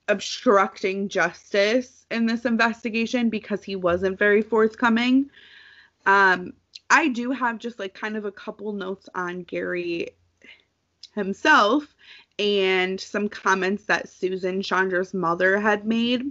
obstructing 0.08 1.08
justice 1.08 2.06
in 2.10 2.26
this 2.26 2.44
investigation 2.44 3.28
because 3.28 3.62
he 3.62 3.76
wasn't 3.76 4.18
very 4.18 4.42
forthcoming 4.42 5.30
um 6.06 6.52
i 6.90 7.08
do 7.08 7.30
have 7.30 7.58
just 7.58 7.78
like 7.78 7.94
kind 7.94 8.16
of 8.16 8.24
a 8.24 8.32
couple 8.32 8.72
notes 8.72 9.08
on 9.14 9.42
gary 9.42 10.08
himself 11.14 11.94
and 12.38 13.00
some 13.00 13.28
comments 13.28 13.84
that 13.84 14.08
susan 14.08 14.62
chandra's 14.62 15.12
mother 15.12 15.58
had 15.58 15.86
made 15.86 16.22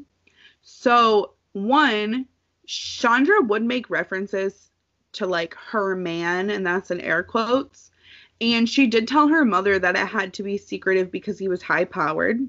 so 0.61 1.33
one 1.53 2.27
chandra 2.65 3.41
would 3.41 3.63
make 3.63 3.89
references 3.89 4.69
to 5.13 5.25
like 5.25 5.55
her 5.55 5.95
man, 5.95 6.49
and 6.49 6.65
that's 6.65 6.91
in 6.91 7.01
air 7.01 7.23
quotes. 7.23 7.91
And 8.39 8.69
she 8.69 8.87
did 8.87 9.07
tell 9.07 9.27
her 9.27 9.43
mother 9.43 9.79
that 9.79 9.95
it 9.95 10.07
had 10.07 10.33
to 10.35 10.43
be 10.43 10.57
secretive 10.57 11.11
because 11.11 11.39
he 11.39 11.47
was 11.47 11.61
high 11.61 11.85
powered. 11.85 12.47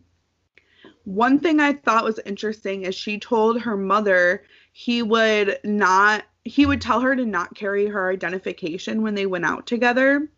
One 1.04 1.38
thing 1.38 1.60
I 1.60 1.72
thought 1.72 2.04
was 2.04 2.20
interesting 2.26 2.82
is 2.82 2.94
she 2.94 3.18
told 3.18 3.62
her 3.62 3.76
mother 3.76 4.44
he 4.72 5.02
would 5.02 5.58
not, 5.64 6.24
he 6.44 6.66
would 6.66 6.82
tell 6.82 7.00
her 7.00 7.16
to 7.16 7.24
not 7.24 7.54
carry 7.54 7.86
her 7.86 8.10
identification 8.12 9.00
when 9.00 9.14
they 9.14 9.24
went 9.24 9.46
out 9.46 9.66
together, 9.66 10.28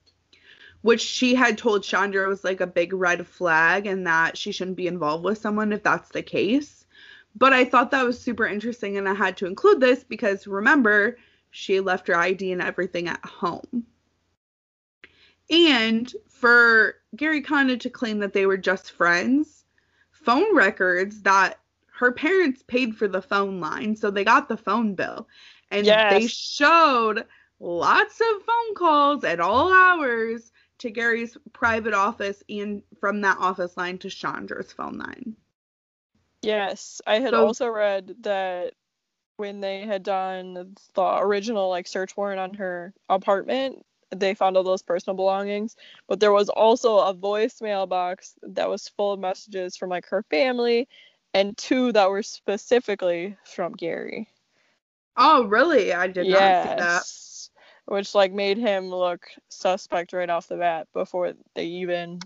which 0.83 1.01
she 1.01 1.35
had 1.35 1.59
told 1.59 1.83
Chandra 1.83 2.29
was 2.29 2.45
like 2.45 2.61
a 2.61 2.67
big 2.69 2.93
red 2.93 3.27
flag 3.27 3.87
and 3.87 4.07
that 4.07 4.39
she 4.39 4.53
shouldn't 4.53 4.77
be 4.77 4.87
involved 4.87 5.25
with 5.25 5.39
someone 5.39 5.73
if 5.73 5.83
that's 5.83 6.11
the 6.11 6.23
case. 6.23 6.87
But 7.35 7.53
I 7.53 7.65
thought 7.65 7.91
that 7.91 8.07
was 8.07 8.21
super 8.21 8.47
interesting 8.47 8.97
and 8.97 9.09
I 9.09 9.15
had 9.15 9.37
to 9.39 9.47
include 9.47 9.81
this 9.81 10.05
because 10.05 10.47
remember, 10.47 11.17
she 11.51 11.81
left 11.81 12.09
her 12.09 12.17
ID 12.17 12.53
and 12.53 12.63
everything 12.63 13.09
at 13.09 13.25
home. 13.25 13.87
And 15.51 16.13
for 16.29 16.97
Gary 17.17 17.43
Condit 17.43 17.81
to 17.81 17.91
claim 17.91 18.21
that 18.21 18.33
they 18.33 18.47
were 18.47 18.57
just 18.57 18.93
friends, 18.93 19.65
phone 20.13 20.55
records 20.55 21.23
that 21.23 21.59
her 21.93 22.13
parents 22.13 22.63
paid 22.67 22.97
for 22.97 23.09
the 23.09 23.21
phone 23.21 23.61
line, 23.61 23.97
so 23.97 24.11
they 24.11 24.25
got 24.25 24.49
the 24.49 24.57
phone 24.57 24.95
bill. 24.95 25.29
And 25.71 25.87
yes. 25.87 26.13
they 26.13 26.27
showed 26.27 27.27
lots 27.59 28.21
of 28.21 28.43
phone 28.43 28.75
calls 28.75 29.25
at 29.25 29.41
all 29.41 29.73
hours 29.73 30.53
to 30.79 30.91
Gary's 30.91 31.37
private 31.53 31.93
office 31.93 32.43
and 32.49 32.83
from 32.99 33.21
that 33.21 33.37
office 33.39 33.77
line 33.77 33.99
to 33.99 34.09
Chandra's 34.09 34.73
phone 34.73 34.99
line. 34.99 35.37
Yes, 36.43 37.03
I 37.07 37.19
had 37.19 37.31
so, 37.31 37.47
also 37.47 37.69
read 37.69 38.15
that 38.21 38.73
when 39.41 39.61
they 39.61 39.81
had 39.81 40.05
done 40.05 40.77
the 40.95 41.19
original 41.19 41.69
like 41.69 41.89
search 41.89 42.17
warrant 42.17 42.39
on 42.39 42.55
her 42.55 42.93
apartment, 43.09 43.85
they 44.15 44.35
found 44.35 44.57
all 44.57 44.63
those 44.63 44.83
personal 44.83 45.17
belongings. 45.17 45.75
But 46.07 46.21
there 46.21 46.31
was 46.31 46.49
also 46.49 46.99
a 46.99 47.15
voicemail 47.15 47.89
box 47.89 48.35
that 48.43 48.69
was 48.69 48.89
full 48.89 49.15
of 49.15 49.21
messages 49.21 49.77
from 49.77 49.91
like 49.91 50.07
her 50.07 50.23
family 50.31 50.87
and 51.35 51.57
two 51.57 51.93
that 51.93 52.11
were 52.11 52.23
specifically 52.23 53.37
from 53.45 53.73
Gary. 53.73 54.29
Oh, 55.17 55.45
really? 55.45 55.93
I 55.93 56.07
did 56.07 56.29
not 56.29 56.37
see 56.37 56.39
that. 56.39 56.79
Yes. 56.79 57.51
Which 57.87 58.15
like 58.15 58.33
made 58.33 58.59
him 58.59 58.91
look 58.91 59.27
suspect 59.49 60.13
right 60.13 60.31
off 60.31 60.49
the 60.49 60.57
bat 60.57 60.87
before 60.93 61.33
they 61.55 61.65
even 61.65 62.21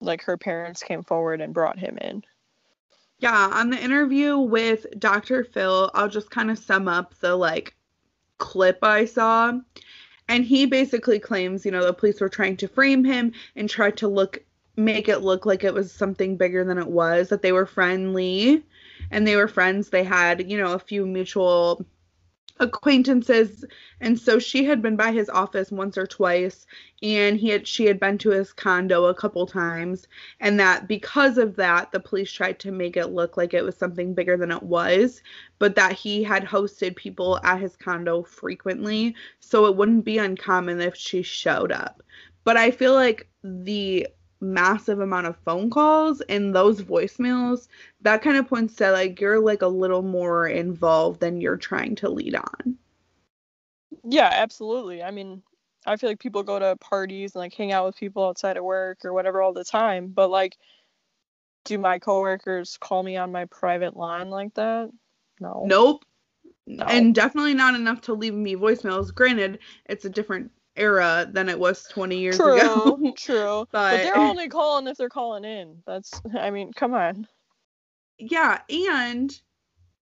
like 0.00 0.22
her 0.22 0.36
parents 0.36 0.82
came 0.82 1.02
forward 1.02 1.40
and 1.40 1.54
brought 1.54 1.78
him 1.78 1.98
in. 1.98 2.24
Yeah, 3.18 3.50
on 3.52 3.70
the 3.70 3.82
interview 3.82 4.36
with 4.38 4.86
Dr. 4.98 5.44
Phil, 5.44 5.90
I'll 5.94 6.08
just 6.08 6.30
kind 6.30 6.50
of 6.50 6.58
sum 6.58 6.86
up 6.86 7.14
the 7.20 7.34
like 7.34 7.74
clip 8.38 8.78
I 8.82 9.06
saw. 9.06 9.58
And 10.28 10.44
he 10.44 10.66
basically 10.66 11.18
claims, 11.18 11.64
you 11.64 11.70
know, 11.70 11.84
the 11.84 11.94
police 11.94 12.20
were 12.20 12.28
trying 12.28 12.56
to 12.58 12.68
frame 12.68 13.04
him 13.04 13.32
and 13.54 13.70
try 13.70 13.90
to 13.92 14.08
look 14.08 14.42
make 14.76 15.08
it 15.08 15.20
look 15.20 15.46
like 15.46 15.64
it 15.64 15.72
was 15.72 15.90
something 15.90 16.36
bigger 16.36 16.62
than 16.62 16.78
it 16.78 16.88
was, 16.88 17.30
that 17.30 17.40
they 17.40 17.52
were 17.52 17.64
friendly 17.64 18.62
and 19.10 19.26
they 19.26 19.36
were 19.36 19.48
friends. 19.48 19.88
They 19.88 20.04
had, 20.04 20.50
you 20.50 20.58
know, 20.58 20.74
a 20.74 20.78
few 20.78 21.06
mutual 21.06 21.84
acquaintances 22.58 23.64
and 24.00 24.18
so 24.18 24.38
she 24.38 24.64
had 24.64 24.80
been 24.80 24.96
by 24.96 25.12
his 25.12 25.28
office 25.28 25.70
once 25.70 25.98
or 25.98 26.06
twice 26.06 26.66
and 27.02 27.36
he 27.38 27.50
had 27.50 27.66
she 27.66 27.84
had 27.84 28.00
been 28.00 28.16
to 28.16 28.30
his 28.30 28.52
condo 28.52 29.04
a 29.06 29.14
couple 29.14 29.46
times 29.46 30.06
and 30.40 30.58
that 30.58 30.88
because 30.88 31.36
of 31.36 31.54
that 31.56 31.90
the 31.92 32.00
police 32.00 32.32
tried 32.32 32.58
to 32.58 32.72
make 32.72 32.96
it 32.96 33.08
look 33.08 33.36
like 33.36 33.52
it 33.52 33.64
was 33.64 33.76
something 33.76 34.14
bigger 34.14 34.36
than 34.36 34.50
it 34.50 34.62
was 34.62 35.22
but 35.58 35.74
that 35.74 35.92
he 35.92 36.22
had 36.22 36.44
hosted 36.44 36.96
people 36.96 37.38
at 37.42 37.60
his 37.60 37.76
condo 37.76 38.22
frequently 38.22 39.14
so 39.40 39.66
it 39.66 39.76
wouldn't 39.76 40.04
be 40.04 40.18
uncommon 40.18 40.80
if 40.80 40.96
she 40.96 41.22
showed 41.22 41.72
up. 41.72 42.02
But 42.44 42.56
i 42.56 42.70
feel 42.70 42.94
like 42.94 43.28
the 43.42 44.06
massive 44.40 45.00
amount 45.00 45.26
of 45.26 45.36
phone 45.44 45.70
calls 45.70 46.20
and 46.22 46.54
those 46.54 46.82
voicemails 46.82 47.68
that 48.02 48.22
kind 48.22 48.36
of 48.36 48.46
points 48.46 48.74
to 48.74 48.90
like 48.92 49.20
you're 49.20 49.40
like 49.40 49.62
a 49.62 49.66
little 49.66 50.02
more 50.02 50.46
involved 50.46 51.20
than 51.20 51.40
you're 51.40 51.56
trying 51.56 51.94
to 51.94 52.08
lead 52.08 52.34
on 52.34 52.76
Yeah, 54.04 54.30
absolutely. 54.32 55.02
I 55.02 55.10
mean, 55.10 55.42
I 55.86 55.96
feel 55.96 56.10
like 56.10 56.18
people 56.18 56.42
go 56.42 56.58
to 56.58 56.76
parties 56.76 57.34
and 57.34 57.40
like 57.40 57.54
hang 57.54 57.72
out 57.72 57.86
with 57.86 57.96
people 57.96 58.24
outside 58.24 58.56
of 58.56 58.64
work 58.64 59.04
or 59.04 59.12
whatever 59.12 59.42
all 59.42 59.52
the 59.52 59.64
time, 59.64 60.08
but 60.08 60.30
like 60.30 60.56
do 61.64 61.78
my 61.78 61.98
coworkers 61.98 62.78
call 62.80 63.02
me 63.02 63.16
on 63.16 63.32
my 63.32 63.44
private 63.46 63.96
line 63.96 64.30
like 64.30 64.54
that? 64.54 64.90
No. 65.40 65.62
nope 65.66 66.04
No. 66.66 66.86
and 66.86 67.14
definitely 67.14 67.54
not 67.54 67.74
enough 67.74 68.00
to 68.02 68.14
leave 68.14 68.34
me 68.34 68.56
voicemails 68.56 69.14
granted 69.14 69.58
it's 69.86 70.04
a 70.04 70.10
different 70.10 70.50
era 70.76 71.28
than 71.30 71.48
it 71.48 71.58
was 71.58 71.84
20 71.84 72.18
years 72.18 72.36
True, 72.36 72.56
ago 72.56 73.14
true. 73.16 73.66
But, 73.70 73.90
But- 73.90 74.02
they're 74.02 74.16
only 74.16 74.48
calling 74.48 74.86
if 74.86 74.96
they're 74.96 75.08
calling 75.08 75.44
in. 75.44 75.82
That's 75.86 76.20
I 76.38 76.50
mean, 76.50 76.72
come 76.72 76.94
on. 76.94 77.26
Yeah, 78.18 78.60
and 78.70 79.38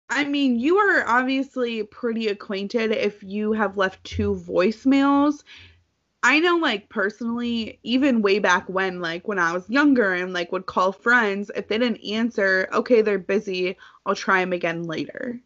I 0.09 0.25
mean, 0.25 0.59
you 0.59 0.77
are 0.77 1.07
obviously 1.07 1.83
pretty 1.83 2.27
acquainted 2.27 2.91
if 2.91 3.23
you 3.23 3.53
have 3.53 3.77
left 3.77 4.03
two 4.03 4.35
voicemails. 4.35 5.43
I 6.21 6.39
know, 6.39 6.57
like, 6.57 6.89
personally, 6.89 7.79
even 7.83 8.23
way 8.23 8.39
back 8.39 8.67
when, 8.67 8.99
like, 8.99 9.27
when 9.27 9.37
I 9.37 9.53
was 9.53 9.69
younger 9.69 10.13
and, 10.13 10.33
like, 10.33 10.51
would 10.51 10.65
call 10.65 10.91
friends, 10.91 11.51
if 11.55 11.67
they 11.67 11.77
didn't 11.77 12.03
answer, 12.03 12.67
okay, 12.73 13.03
they're 13.03 13.19
busy, 13.19 13.77
I'll 14.05 14.15
try 14.15 14.39
them 14.39 14.53
again 14.53 14.83
later. 14.83 15.39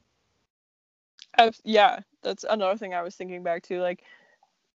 I've, 1.37 1.59
yeah, 1.65 1.99
that's 2.23 2.45
another 2.49 2.77
thing 2.77 2.93
I 2.93 3.01
was 3.01 3.15
thinking 3.15 3.43
back 3.43 3.63
to. 3.63 3.81
Like, 3.81 4.03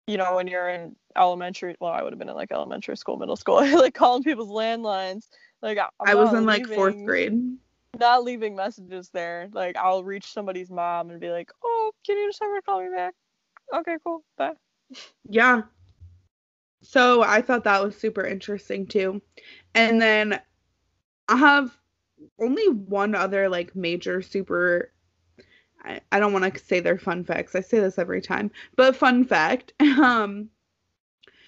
you 0.07 0.17
know, 0.17 0.35
when 0.35 0.47
you're 0.47 0.69
in 0.69 0.95
elementary, 1.15 1.75
well, 1.79 1.91
I 1.91 2.03
would 2.03 2.13
have 2.13 2.19
been 2.19 2.29
in 2.29 2.35
like 2.35 2.51
elementary 2.51 2.97
school, 2.97 3.17
middle 3.17 3.35
school, 3.35 3.55
like 3.79 3.93
calling 3.93 4.23
people's 4.23 4.49
landlines. 4.49 5.27
Like, 5.61 5.77
I- 5.77 5.89
I'm 5.99 6.09
i 6.09 6.15
was 6.15 6.33
in, 6.33 6.45
like, 6.45 6.67
fourth 6.67 7.03
grade. 7.05 7.41
Not 7.99 8.23
leaving 8.23 8.55
messages 8.55 9.09
there. 9.13 9.49
Like, 9.53 9.77
I'll 9.77 10.03
reach 10.03 10.31
somebody's 10.33 10.69
mom 10.69 11.09
and 11.11 11.19
be 11.19 11.29
like, 11.31 11.51
"Oh, 11.63 11.91
can 12.05 12.17
you 12.17 12.27
just 12.29 12.41
have 12.41 12.51
her 12.51 12.61
call 12.61 12.83
me 12.83 12.89
back?" 12.95 13.15
Okay, 13.73 13.97
cool, 14.03 14.23
bye. 14.37 14.53
Yeah. 15.29 15.63
So 16.81 17.21
I 17.23 17.41
thought 17.41 17.63
that 17.63 17.83
was 17.83 17.97
super 17.97 18.23
interesting 18.25 18.85
too. 18.87 19.21
And 19.73 20.01
then 20.01 20.39
I 21.27 21.37
have 21.37 21.77
only 22.39 22.69
one 22.69 23.15
other 23.15 23.49
like 23.49 23.75
major 23.75 24.21
super 24.21 24.91
I, 25.85 26.01
I 26.11 26.19
don't 26.19 26.33
want 26.33 26.53
to 26.53 26.59
say 26.59 26.79
they're 26.79 26.97
fun 26.97 27.23
facts. 27.23 27.55
I 27.55 27.61
say 27.61 27.79
this 27.79 27.99
every 27.99 28.21
time. 28.21 28.51
But 28.75 28.95
fun 28.95 29.23
fact, 29.23 29.73
um 29.79 30.49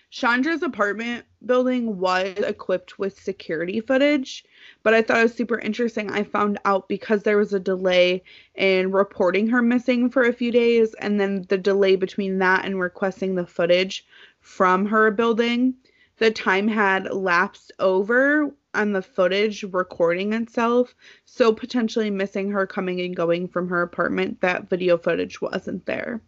Chandra's 0.09 0.63
apartment 0.63 1.25
building 1.45 1.99
was 1.99 2.37
equipped 2.37 2.97
with 2.97 3.19
security 3.19 3.81
footage, 3.81 4.45
but 4.81 4.93
I 4.93 5.01
thought 5.01 5.19
it 5.19 5.23
was 5.23 5.33
super 5.33 5.59
interesting. 5.59 6.09
I 6.09 6.23
found 6.23 6.59
out 6.63 6.87
because 6.87 7.23
there 7.23 7.37
was 7.37 7.53
a 7.53 7.59
delay 7.59 8.23
in 8.55 8.91
reporting 8.93 9.47
her 9.49 9.61
missing 9.61 10.09
for 10.09 10.23
a 10.23 10.33
few 10.33 10.51
days, 10.51 10.93
and 10.95 11.19
then 11.19 11.45
the 11.49 11.57
delay 11.57 11.97
between 11.97 12.39
that 12.39 12.63
and 12.63 12.79
requesting 12.79 13.35
the 13.35 13.45
footage 13.45 14.05
from 14.39 14.85
her 14.85 15.11
building, 15.11 15.75
the 16.19 16.31
time 16.31 16.69
had 16.69 17.11
lapsed 17.13 17.73
over 17.77 18.53
on 18.77 18.93
the 18.93 19.01
footage 19.01 19.63
recording 19.63 20.33
itself. 20.33 20.93
So 21.25 21.51
potentially 21.51 22.09
missing 22.09 22.51
her 22.51 22.67
coming 22.67 23.01
and 23.01 23.15
going 23.15 23.47
from 23.47 23.67
her 23.69 23.81
apartment, 23.81 24.41
that 24.41 24.69
video 24.69 24.97
footage 24.97 25.41
wasn't 25.41 25.85
there. 25.85 26.21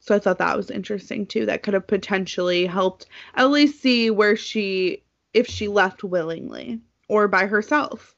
So 0.00 0.14
I 0.14 0.18
thought 0.18 0.38
that 0.38 0.56
was 0.56 0.70
interesting 0.70 1.26
too. 1.26 1.46
That 1.46 1.62
could 1.62 1.74
have 1.74 1.86
potentially 1.86 2.66
helped 2.66 3.06
at 3.34 3.50
least 3.50 3.80
see 3.82 4.10
where 4.10 4.36
she, 4.36 5.02
if 5.34 5.46
she 5.46 5.68
left 5.68 6.04
willingly 6.04 6.80
or 7.08 7.28
by 7.28 7.46
herself. 7.46 8.14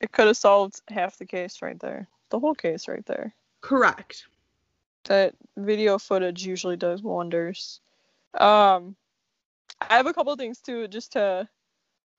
It 0.00 0.12
could 0.12 0.26
have 0.26 0.36
solved 0.36 0.82
half 0.88 1.16
the 1.18 1.24
case 1.24 1.62
right 1.62 1.78
there. 1.80 2.08
The 2.30 2.38
whole 2.38 2.54
case 2.54 2.88
right 2.88 3.04
there. 3.06 3.34
Correct. 3.62 4.26
That 5.04 5.34
video 5.56 5.98
footage 5.98 6.44
usually 6.44 6.76
does 6.76 7.02
wonders. 7.02 7.80
Um, 8.34 8.96
I 9.80 9.96
have 9.96 10.06
a 10.06 10.12
couple 10.12 10.34
things 10.36 10.58
too, 10.60 10.88
just 10.88 11.12
to 11.12 11.48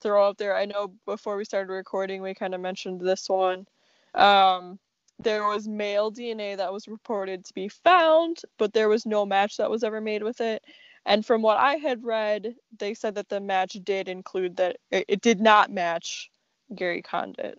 throw 0.00 0.26
out 0.26 0.38
there. 0.38 0.56
I 0.56 0.64
know 0.64 0.94
before 1.06 1.36
we 1.36 1.44
started 1.44 1.72
recording, 1.72 2.22
we 2.22 2.34
kind 2.34 2.54
of 2.54 2.60
mentioned 2.60 3.00
this 3.00 3.28
one. 3.28 3.66
Um, 4.14 4.78
there 5.18 5.46
was 5.46 5.66
male 5.66 6.12
DNA 6.12 6.56
that 6.56 6.72
was 6.72 6.88
reported 6.88 7.44
to 7.44 7.54
be 7.54 7.68
found, 7.68 8.42
but 8.56 8.72
there 8.72 8.88
was 8.88 9.04
no 9.04 9.26
match 9.26 9.56
that 9.56 9.70
was 9.70 9.82
ever 9.82 10.00
made 10.00 10.22
with 10.22 10.40
it. 10.40 10.62
And 11.06 11.24
from 11.24 11.42
what 11.42 11.56
I 11.56 11.76
had 11.76 12.04
read, 12.04 12.54
they 12.78 12.94
said 12.94 13.14
that 13.16 13.28
the 13.28 13.40
match 13.40 13.78
did 13.82 14.08
include 14.08 14.56
that 14.56 14.76
it, 14.90 15.04
it 15.08 15.20
did 15.20 15.40
not 15.40 15.72
match 15.72 16.30
Gary 16.74 17.02
Condit. 17.02 17.58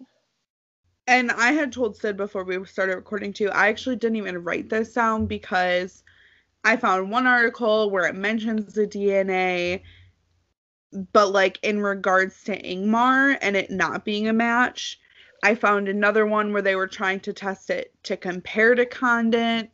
And 1.07 1.31
I 1.31 1.51
had 1.51 1.71
told 1.71 1.97
Sid 1.97 2.17
before 2.17 2.43
we 2.43 2.63
started 2.65 2.95
recording 2.95 3.33
too, 3.33 3.49
I 3.49 3.67
actually 3.67 3.95
didn't 3.95 4.17
even 4.17 4.43
write 4.43 4.69
this 4.69 4.93
down 4.93 5.25
because 5.25 6.03
I 6.63 6.77
found 6.77 7.09
one 7.09 7.25
article 7.25 7.89
where 7.89 8.05
it 8.05 8.15
mentions 8.15 8.73
the 8.73 8.85
DNA, 8.85 9.81
but 11.13 11.31
like 11.31 11.59
in 11.63 11.81
regards 11.81 12.43
to 12.45 12.61
Ingmar 12.61 13.37
and 13.41 13.55
it 13.55 13.71
not 13.71 14.05
being 14.05 14.27
a 14.27 14.33
match. 14.33 14.99
I 15.43 15.55
found 15.55 15.87
another 15.87 16.25
one 16.25 16.51
where 16.51 16.61
they 16.61 16.75
were 16.75 16.87
trying 16.87 17.21
to 17.21 17.33
test 17.33 17.69
it 17.69 17.93
to 18.03 18.17
compare 18.17 18.75
to 18.75 18.85
Condit, 18.85 19.69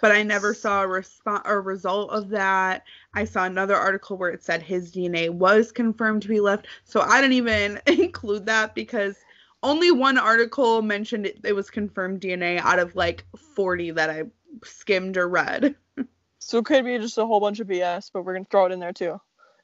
but 0.00 0.10
I 0.10 0.22
never 0.22 0.54
saw 0.54 0.82
a 0.82 0.88
response 0.88 1.42
or 1.44 1.60
result 1.60 2.10
of 2.10 2.30
that. 2.30 2.84
I 3.14 3.24
saw 3.24 3.44
another 3.44 3.76
article 3.76 4.16
where 4.16 4.30
it 4.30 4.42
said 4.42 4.62
his 4.62 4.90
DNA 4.90 5.28
was 5.28 5.70
confirmed 5.70 6.22
to 6.22 6.28
be 6.28 6.40
left. 6.40 6.66
So 6.84 7.00
I 7.00 7.20
didn't 7.20 7.34
even 7.34 7.80
include 7.86 8.46
that 8.46 8.74
because 8.74 9.16
only 9.62 9.90
one 9.90 10.18
article 10.18 10.80
mentioned 10.82 11.26
it, 11.26 11.40
it 11.44 11.52
was 11.52 11.70
confirmed 11.70 12.20
DNA 12.20 12.58
out 12.58 12.78
of 12.78 12.96
like 12.96 13.24
40 13.54 13.92
that 13.92 14.10
I 14.10 14.24
skimmed 14.64 15.16
or 15.16 15.28
read. 15.28 15.74
So 16.44 16.58
it 16.58 16.64
could 16.64 16.84
be 16.84 16.98
just 16.98 17.18
a 17.18 17.24
whole 17.24 17.38
bunch 17.38 17.60
of 17.60 17.68
BS, 17.68 18.10
but 18.12 18.24
we're 18.24 18.34
gonna 18.34 18.44
throw 18.50 18.66
it 18.66 18.72
in 18.72 18.80
there 18.80 18.92
too. 18.92 19.20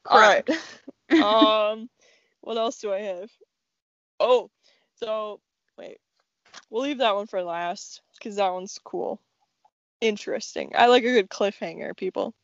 All 0.09 0.19
right. 0.19 0.49
um, 1.73 1.89
what 2.41 2.57
else 2.57 2.79
do 2.79 2.93
I 2.93 3.01
have? 3.01 3.31
Oh, 4.19 4.51
so 4.97 5.41
wait, 5.77 5.99
we'll 6.71 6.83
leave 6.83 6.99
that 6.99 7.15
one 7.15 7.27
for 7.27 7.43
last 7.43 8.01
because 8.19 8.37
that 8.37 8.53
one's 8.53 8.79
cool, 8.83 9.21
interesting. 10.01 10.73
I 10.75 10.87
like 10.87 11.05
a 11.05 11.13
good 11.13 11.29
cliffhanger, 11.29 11.97
people. 11.97 12.35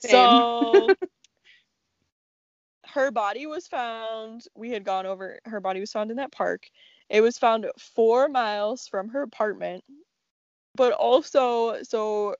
So 0.00 0.94
her 2.86 3.10
body 3.10 3.46
was 3.46 3.66
found. 3.66 4.46
We 4.56 4.70
had 4.70 4.84
gone 4.84 5.06
over. 5.06 5.38
Her 5.44 5.60
body 5.60 5.80
was 5.80 5.92
found 5.92 6.10
in 6.10 6.16
that 6.16 6.32
park. 6.32 6.68
It 7.10 7.20
was 7.20 7.38
found 7.38 7.66
four 7.78 8.28
miles 8.28 8.88
from 8.88 9.10
her 9.10 9.22
apartment, 9.22 9.84
but 10.74 10.92
also 10.92 11.82
so 11.82 12.34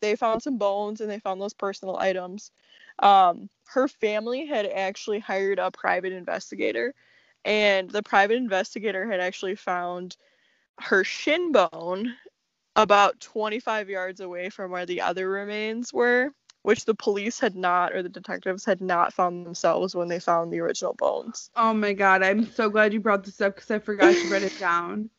they 0.00 0.16
found 0.16 0.42
some 0.42 0.58
bones 0.58 1.00
and 1.00 1.10
they 1.10 1.18
found 1.20 1.40
those 1.40 1.54
personal 1.54 1.96
items. 1.96 2.50
Um, 3.00 3.48
her 3.68 3.86
family 3.86 4.46
had 4.46 4.66
actually 4.66 5.18
hired 5.18 5.58
a 5.58 5.70
private 5.70 6.12
investigator, 6.12 6.94
and 7.44 7.90
the 7.90 8.02
private 8.02 8.36
investigator 8.36 9.10
had 9.10 9.20
actually 9.20 9.56
found 9.56 10.16
her 10.80 11.04
shin 11.04 11.52
bone 11.52 12.14
about 12.76 13.20
25 13.20 13.90
yards 13.90 14.20
away 14.20 14.48
from 14.48 14.70
where 14.70 14.86
the 14.86 15.02
other 15.02 15.28
remains 15.28 15.92
were, 15.92 16.30
which 16.62 16.86
the 16.86 16.94
police 16.94 17.38
had 17.40 17.54
not 17.56 17.92
or 17.92 18.02
the 18.02 18.08
detectives 18.08 18.64
had 18.64 18.80
not 18.80 19.12
found 19.12 19.44
themselves 19.44 19.94
when 19.94 20.08
they 20.08 20.20
found 20.20 20.50
the 20.50 20.60
original 20.60 20.94
bones. 20.94 21.50
Oh 21.54 21.74
my 21.74 21.92
god, 21.92 22.22
I'm 22.22 22.46
so 22.46 22.70
glad 22.70 22.94
you 22.94 23.00
brought 23.00 23.24
this 23.24 23.40
up 23.40 23.54
because 23.56 23.70
I 23.70 23.80
forgot 23.80 24.14
to 24.14 24.30
write 24.30 24.44
it 24.44 24.56
down. 24.58 25.10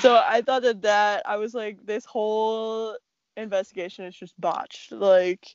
so 0.00 0.16
I 0.24 0.40
thought 0.40 0.62
that 0.62 0.82
that 0.82 1.28
I 1.28 1.36
was 1.36 1.52
like, 1.52 1.84
this 1.84 2.06
whole 2.06 2.96
investigation 3.36 4.06
is 4.06 4.16
just 4.16 4.40
botched. 4.40 4.92
Like, 4.92 5.54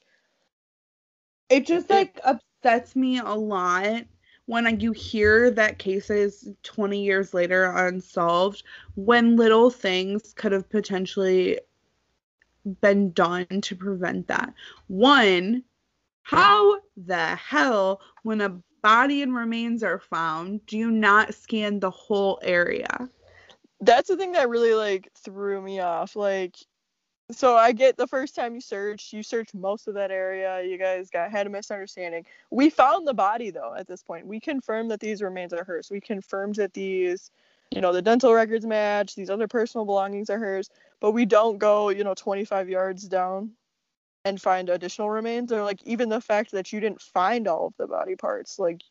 it 1.51 1.67
just 1.67 1.89
like 1.89 2.19
upsets 2.23 2.95
me 2.95 3.19
a 3.19 3.33
lot 3.33 4.03
when 4.45 4.79
you 4.79 4.91
hear 4.91 5.51
that 5.51 5.77
cases 5.77 6.49
20 6.63 7.03
years 7.03 7.33
later 7.33 7.65
are 7.65 7.87
unsolved 7.87 8.63
when 8.95 9.35
little 9.35 9.69
things 9.69 10.33
could 10.33 10.51
have 10.51 10.69
potentially 10.69 11.59
been 12.81 13.11
done 13.11 13.45
to 13.61 13.75
prevent 13.75 14.27
that. 14.27 14.53
One, 14.87 15.63
how 16.23 16.79
the 16.97 17.35
hell, 17.35 18.01
when 18.23 18.41
a 18.41 18.57
body 18.81 19.21
and 19.21 19.35
remains 19.35 19.83
are 19.83 19.99
found, 19.99 20.65
do 20.65 20.77
you 20.77 20.91
not 20.91 21.33
scan 21.33 21.79
the 21.79 21.91
whole 21.91 22.39
area? 22.43 23.09
That's 23.79 24.09
the 24.09 24.17
thing 24.17 24.31
that 24.33 24.49
really 24.49 24.73
like 24.73 25.09
threw 25.17 25.61
me 25.61 25.79
off. 25.79 26.15
Like, 26.15 26.55
so 27.31 27.55
I 27.55 27.71
get 27.71 27.97
the 27.97 28.07
first 28.07 28.35
time 28.35 28.55
you 28.55 28.61
search, 28.61 29.13
you 29.13 29.23
search 29.23 29.53
most 29.53 29.87
of 29.87 29.93
that 29.95 30.11
area. 30.11 30.61
You 30.63 30.77
guys 30.77 31.09
got 31.09 31.31
had 31.31 31.47
a 31.47 31.49
misunderstanding. 31.49 32.25
We 32.49 32.69
found 32.69 33.07
the 33.07 33.13
body 33.13 33.49
though 33.49 33.73
at 33.77 33.87
this 33.87 34.03
point. 34.03 34.27
We 34.27 34.39
confirmed 34.39 34.91
that 34.91 34.99
these 34.99 35.21
remains 35.21 35.53
are 35.53 35.63
hers. 35.63 35.89
We 35.89 36.01
confirmed 36.01 36.55
that 36.55 36.73
these 36.73 37.31
you 37.71 37.79
know, 37.79 37.93
the 37.93 38.01
dental 38.01 38.33
records 38.33 38.65
match, 38.65 39.15
these 39.15 39.29
other 39.29 39.47
personal 39.47 39.85
belongings 39.85 40.29
are 40.29 40.37
hers, 40.37 40.69
but 40.99 41.11
we 41.11 41.25
don't 41.25 41.57
go, 41.57 41.87
you 41.87 42.03
know, 42.03 42.13
25 42.13 42.67
yards 42.67 43.07
down 43.07 43.51
and 44.25 44.41
find 44.41 44.69
additional 44.69 45.09
remains 45.09 45.51
or 45.51 45.63
like 45.63 45.81
even 45.83 46.09
the 46.09 46.21
fact 46.21 46.51
that 46.51 46.71
you 46.71 46.79
didn't 46.79 47.01
find 47.01 47.47
all 47.47 47.67
of 47.67 47.73
the 47.77 47.87
body 47.87 48.15
parts 48.15 48.59
like 48.59 48.81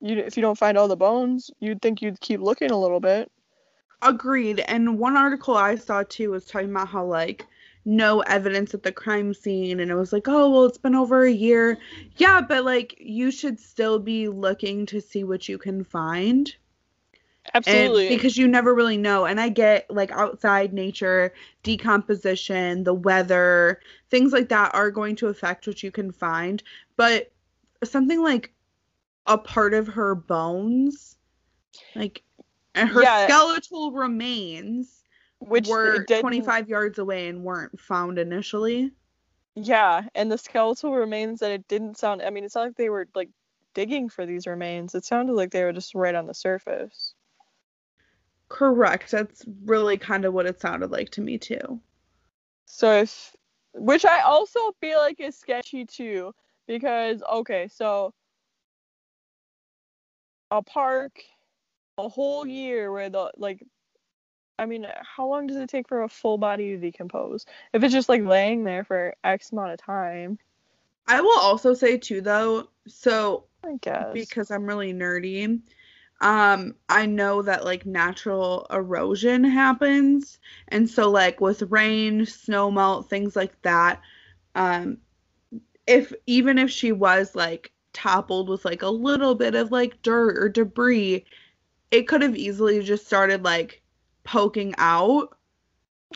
you 0.00 0.16
if 0.18 0.36
you 0.36 0.40
don't 0.40 0.58
find 0.58 0.78
all 0.78 0.88
the 0.88 0.96
bones 0.96 1.50
you'd 1.60 1.82
think 1.82 2.00
you'd 2.00 2.20
keep 2.20 2.40
looking 2.40 2.70
a 2.70 2.78
little 2.78 3.00
bit 3.00 3.30
agreed 4.02 4.60
and 4.60 4.98
one 4.98 5.16
article 5.16 5.56
i 5.56 5.74
saw 5.74 6.02
too 6.08 6.30
was 6.30 6.44
talking 6.44 6.70
about 6.70 6.88
how 6.88 7.04
like 7.04 7.46
no 7.84 8.20
evidence 8.22 8.74
at 8.74 8.82
the 8.82 8.92
crime 8.92 9.32
scene 9.32 9.80
and 9.80 9.90
it 9.90 9.94
was 9.94 10.12
like 10.12 10.28
oh 10.28 10.50
well 10.50 10.64
it's 10.64 10.78
been 10.78 10.94
over 10.94 11.24
a 11.24 11.32
year 11.32 11.78
yeah 12.16 12.40
but 12.40 12.64
like 12.64 12.94
you 12.98 13.30
should 13.30 13.58
still 13.58 13.98
be 13.98 14.28
looking 14.28 14.84
to 14.84 15.00
see 15.00 15.24
what 15.24 15.48
you 15.48 15.58
can 15.58 15.82
find 15.82 16.54
Absolutely. 17.54 18.08
And 18.08 18.16
because 18.16 18.36
you 18.36 18.48
never 18.48 18.74
really 18.74 18.96
know. 18.96 19.24
And 19.24 19.40
I 19.40 19.48
get 19.48 19.90
like 19.90 20.10
outside 20.12 20.72
nature, 20.72 21.32
decomposition, 21.62 22.84
the 22.84 22.94
weather, 22.94 23.80
things 24.10 24.32
like 24.32 24.48
that 24.48 24.74
are 24.74 24.90
going 24.90 25.16
to 25.16 25.28
affect 25.28 25.66
what 25.66 25.82
you 25.82 25.90
can 25.90 26.12
find. 26.12 26.62
But 26.96 27.32
something 27.84 28.22
like 28.22 28.52
a 29.26 29.38
part 29.38 29.74
of 29.74 29.86
her 29.86 30.14
bones, 30.14 31.16
like 31.94 32.22
and 32.74 32.88
her 32.88 33.02
yeah. 33.02 33.26
skeletal 33.26 33.92
remains, 33.92 35.02
which 35.40 35.68
were 35.68 36.04
25 36.04 36.68
yards 36.68 36.98
away 36.98 37.28
and 37.28 37.44
weren't 37.44 37.78
found 37.80 38.18
initially. 38.18 38.92
Yeah, 39.54 40.08
and 40.14 40.30
the 40.30 40.38
skeletal 40.38 40.94
remains 40.94 41.40
that 41.40 41.50
it 41.50 41.66
didn't 41.68 41.98
sound 41.98 42.22
I 42.22 42.30
mean, 42.30 42.44
it's 42.44 42.54
not 42.54 42.66
like 42.66 42.76
they 42.76 42.90
were 42.90 43.08
like 43.14 43.30
digging 43.74 44.08
for 44.08 44.26
these 44.26 44.46
remains. 44.46 44.94
It 44.94 45.04
sounded 45.04 45.32
like 45.34 45.50
they 45.50 45.64
were 45.64 45.72
just 45.72 45.94
right 45.94 46.14
on 46.14 46.26
the 46.26 46.34
surface. 46.34 47.14
Correct. 48.48 49.10
That's 49.10 49.44
really 49.64 49.98
kind 49.98 50.24
of 50.24 50.32
what 50.32 50.46
it 50.46 50.60
sounded 50.60 50.90
like 50.90 51.10
to 51.10 51.20
me 51.20 51.38
too. 51.38 51.80
So 52.66 53.00
if 53.02 53.34
which 53.74 54.04
I 54.04 54.20
also 54.20 54.72
feel 54.80 54.98
like 54.98 55.20
is 55.20 55.36
sketchy 55.36 55.84
too 55.84 56.34
because 56.66 57.22
okay, 57.22 57.68
so 57.68 58.14
a 60.50 60.62
park 60.62 61.22
a 61.98 62.08
whole 62.08 62.46
year 62.46 62.92
where 62.92 63.10
the 63.10 63.30
like 63.36 63.64
I 64.58 64.66
mean, 64.66 64.86
how 65.02 65.28
long 65.28 65.46
does 65.46 65.56
it 65.56 65.68
take 65.68 65.88
for 65.88 66.02
a 66.02 66.08
full 66.08 66.36
body 66.36 66.70
to 66.70 66.78
decompose? 66.78 67.46
If 67.72 67.84
it's 67.84 67.94
just 67.94 68.08
like 68.08 68.24
laying 68.24 68.64
there 68.64 68.82
for 68.82 69.14
X 69.22 69.52
amount 69.52 69.70
of 69.70 69.78
time. 69.78 70.38
I 71.06 71.20
will 71.20 71.38
also 71.38 71.74
say 71.74 71.96
too 71.96 72.20
though, 72.20 72.68
so 72.86 73.44
I 73.64 73.76
guess 73.80 74.12
because 74.12 74.50
I'm 74.50 74.66
really 74.66 74.92
nerdy, 74.92 75.60
um 76.20 76.74
i 76.88 77.06
know 77.06 77.42
that 77.42 77.64
like 77.64 77.86
natural 77.86 78.66
erosion 78.70 79.44
happens 79.44 80.38
and 80.68 80.88
so 80.88 81.08
like 81.10 81.40
with 81.40 81.62
rain 81.70 82.26
snow 82.26 82.70
melt 82.70 83.08
things 83.08 83.36
like 83.36 83.60
that 83.62 84.00
um 84.56 84.98
if 85.86 86.12
even 86.26 86.58
if 86.58 86.70
she 86.70 86.90
was 86.90 87.36
like 87.36 87.70
toppled 87.92 88.48
with 88.48 88.64
like 88.64 88.82
a 88.82 88.88
little 88.88 89.34
bit 89.34 89.54
of 89.54 89.70
like 89.70 90.02
dirt 90.02 90.36
or 90.38 90.48
debris 90.48 91.24
it 91.90 92.08
could 92.08 92.22
have 92.22 92.36
easily 92.36 92.82
just 92.82 93.06
started 93.06 93.44
like 93.44 93.82
poking 94.24 94.74
out 94.78 95.36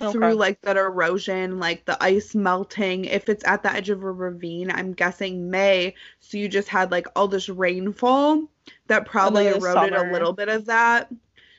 okay. 0.00 0.12
through 0.12 0.35
like 0.35 0.61
that 0.62 0.76
erosion, 0.76 1.58
like 1.58 1.85
the 1.85 2.02
ice 2.02 2.35
melting. 2.35 3.04
If 3.06 3.28
it's 3.28 3.44
at 3.44 3.62
the 3.62 3.72
edge 3.72 3.90
of 3.90 4.02
a 4.02 4.12
ravine, 4.12 4.70
I'm 4.70 4.92
guessing 4.92 5.50
May. 5.50 5.94
So 6.20 6.37
you 6.37 6.48
just 6.48 6.68
had 6.68 6.90
like 6.90 7.06
all 7.16 7.28
this 7.28 7.48
rainfall 7.48 8.48
that 8.87 9.06
probably 9.06 9.48
eroded 9.48 9.94
summer. 9.94 10.08
a 10.08 10.12
little 10.12 10.32
bit 10.32 10.48
of 10.48 10.66
that. 10.66 11.11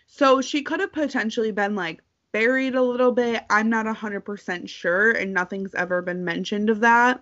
So 0.07 0.41
she 0.41 0.61
could 0.61 0.79
have 0.79 0.93
potentially 0.93 1.51
been 1.51 1.75
like 1.75 2.01
buried 2.31 2.75
a 2.75 2.81
little 2.81 3.11
bit. 3.11 3.43
I'm 3.49 3.69
not 3.69 3.85
100% 3.85 4.69
sure, 4.69 5.11
and 5.11 5.33
nothing's 5.33 5.73
ever 5.75 6.01
been 6.01 6.23
mentioned 6.23 6.69
of 6.69 6.81
that. 6.81 7.21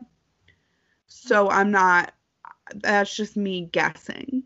So 1.08 1.50
I'm 1.50 1.72
not, 1.72 2.14
that's 2.76 3.16
just 3.16 3.38
me 3.38 3.70
guessing. 3.72 4.44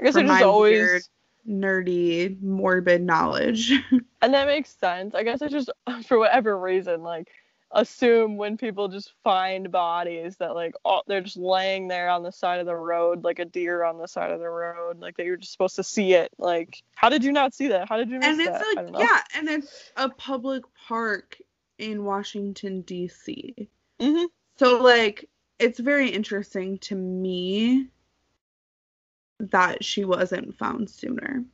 I 0.00 0.04
guess 0.04 0.16
it 0.16 0.26
is 0.26 0.42
always. 0.42 0.72
Weird, 0.72 1.02
nerdy, 1.48 2.40
morbid 2.42 3.02
knowledge. 3.02 3.72
and 4.22 4.34
that 4.34 4.46
makes 4.46 4.70
sense. 4.70 5.14
I 5.14 5.22
guess 5.22 5.42
I 5.42 5.48
just, 5.48 5.70
for 6.06 6.18
whatever 6.18 6.58
reason, 6.58 7.02
like 7.02 7.28
assume 7.72 8.36
when 8.36 8.56
people 8.56 8.88
just 8.88 9.12
find 9.24 9.70
bodies 9.70 10.36
that 10.36 10.54
like 10.54 10.74
oh, 10.84 11.02
they're 11.06 11.20
just 11.20 11.36
laying 11.36 11.88
there 11.88 12.08
on 12.08 12.22
the 12.22 12.30
side 12.30 12.60
of 12.60 12.66
the 12.66 12.74
road 12.74 13.24
like 13.24 13.38
a 13.38 13.44
deer 13.44 13.82
on 13.82 13.98
the 13.98 14.06
side 14.06 14.30
of 14.30 14.38
the 14.38 14.48
road 14.48 15.00
like 15.00 15.16
that 15.16 15.26
you're 15.26 15.36
just 15.36 15.52
supposed 15.52 15.76
to 15.76 15.82
see 15.82 16.14
it 16.14 16.30
like 16.38 16.82
how 16.94 17.08
did 17.08 17.24
you 17.24 17.32
not 17.32 17.52
see 17.52 17.68
that 17.68 17.88
how 17.88 17.96
did 17.96 18.08
you 18.08 18.18
miss 18.18 18.28
and 18.28 18.40
it's 18.40 18.74
that? 18.74 18.92
like 18.92 19.02
yeah 19.02 19.20
and 19.34 19.48
it's 19.48 19.90
a 19.96 20.08
public 20.08 20.62
park 20.86 21.36
in 21.78 22.04
washington 22.04 22.84
dc 22.84 23.68
mm-hmm. 24.00 24.24
so 24.56 24.80
like 24.80 25.28
it's 25.58 25.80
very 25.80 26.08
interesting 26.08 26.78
to 26.78 26.94
me 26.94 27.88
that 29.38 29.84
she 29.84 30.04
wasn't 30.04 30.56
found 30.58 30.88
sooner. 30.88 31.44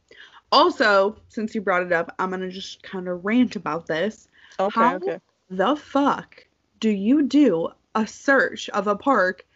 Also, 0.51 1.16
since 1.29 1.55
you 1.55 1.61
brought 1.61 1.83
it 1.83 1.92
up, 1.92 2.14
I'm 2.18 2.31
gonna 2.31 2.51
just 2.51 2.83
kind 2.83 3.09
of 3.09 3.25
rant 3.25 3.57
about 3.57 3.87
this. 3.87 4.29
Okay, 4.61 4.81
How 4.81 4.97
okay. 4.97 5.18
The 5.51 5.77
fuck 5.77 6.47
do 6.81 6.90
you 6.90 7.23
do 7.23 7.68
a 7.95 8.07
search 8.07 8.68
of 8.71 8.87
a 8.87 8.97
park 8.97 9.47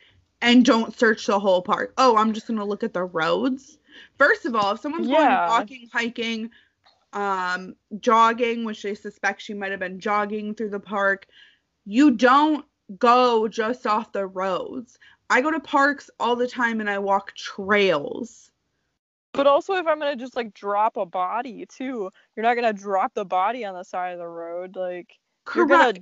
and 0.40 0.64
don't 0.64 0.96
search 0.98 1.26
the 1.26 1.38
whole 1.38 1.62
park? 1.62 1.92
Oh, 1.98 2.16
I'm 2.16 2.32
just 2.32 2.46
gonna 2.46 2.64
look 2.64 2.82
at 2.82 2.94
the 2.94 3.04
roads. 3.04 3.78
First 4.18 4.46
of 4.46 4.54
all, 4.54 4.72
if 4.72 4.80
someone's 4.80 5.08
yeah. 5.08 5.46
going 5.46 5.48
walking, 5.48 5.88
hiking, 5.92 6.50
um, 7.12 7.76
jogging, 8.00 8.64
which 8.64 8.82
they 8.82 8.94
suspect 8.94 9.42
she 9.42 9.54
might 9.54 9.70
have 9.70 9.80
been 9.80 10.00
jogging 10.00 10.54
through 10.54 10.70
the 10.70 10.80
park, 10.80 11.26
you 11.84 12.10
don't 12.10 12.64
go 12.98 13.48
just 13.48 13.86
off 13.86 14.12
the 14.12 14.26
roads. 14.26 14.98
I 15.28 15.40
go 15.40 15.50
to 15.50 15.60
parks 15.60 16.10
all 16.20 16.36
the 16.36 16.46
time 16.46 16.80
and 16.80 16.88
I 16.88 16.98
walk 16.98 17.34
trails. 17.34 18.50
But 19.32 19.46
also, 19.46 19.74
if 19.74 19.86
I'm 19.86 19.98
gonna 19.98 20.16
just 20.16 20.34
like 20.34 20.54
drop 20.54 20.96
a 20.96 21.04
body 21.04 21.66
too, 21.66 22.10
you're 22.34 22.42
not 22.42 22.54
gonna 22.54 22.72
drop 22.72 23.12
the 23.14 23.24
body 23.24 23.64
on 23.64 23.74
the 23.74 23.82
side 23.82 24.12
of 24.12 24.18
the 24.18 24.26
road. 24.26 24.76
Like 24.76 25.18
Correct. 25.44 25.56
you're 25.56 25.78
gonna 25.78 25.94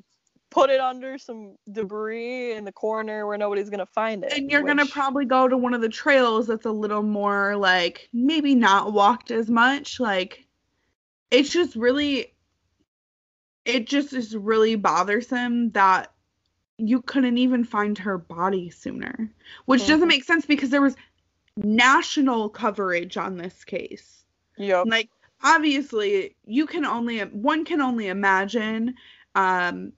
put 0.50 0.70
it 0.70 0.78
under 0.78 1.18
some 1.18 1.56
debris 1.72 2.52
in 2.52 2.64
the 2.64 2.70
corner 2.70 3.26
where 3.26 3.36
nobody's 3.36 3.70
gonna 3.70 3.86
find 3.86 4.22
it. 4.22 4.32
And 4.32 4.50
you're 4.50 4.62
which... 4.62 4.70
gonna 4.70 4.86
probably 4.86 5.24
go 5.24 5.48
to 5.48 5.56
one 5.56 5.74
of 5.74 5.80
the 5.80 5.88
trails 5.88 6.46
that's 6.46 6.64
a 6.64 6.70
little 6.70 7.02
more 7.02 7.56
like 7.56 8.08
maybe 8.12 8.54
not 8.54 8.92
walked 8.92 9.32
as 9.32 9.50
much. 9.50 9.98
Like 9.98 10.46
it's 11.32 11.50
just 11.50 11.74
really, 11.74 12.32
it 13.64 13.88
just 13.88 14.12
is 14.12 14.36
really 14.36 14.76
bothersome 14.76 15.70
that 15.70 16.13
you 16.78 17.02
couldn't 17.02 17.38
even 17.38 17.64
find 17.64 17.96
her 17.98 18.18
body 18.18 18.70
sooner, 18.70 19.30
which 19.66 19.82
mm-hmm. 19.82 19.92
doesn't 19.92 20.08
make 20.08 20.24
sense 20.24 20.46
because 20.46 20.70
there 20.70 20.82
was 20.82 20.96
national 21.56 22.48
coverage 22.48 23.16
on 23.16 23.36
this 23.36 23.64
case. 23.64 24.24
Yep. 24.56 24.86
Like 24.86 25.10
obviously, 25.42 26.36
you 26.46 26.66
can 26.66 26.84
only 26.84 27.20
one 27.20 27.64
can 27.64 27.80
only 27.80 28.08
imagine 28.08 28.94
um, 29.34 29.92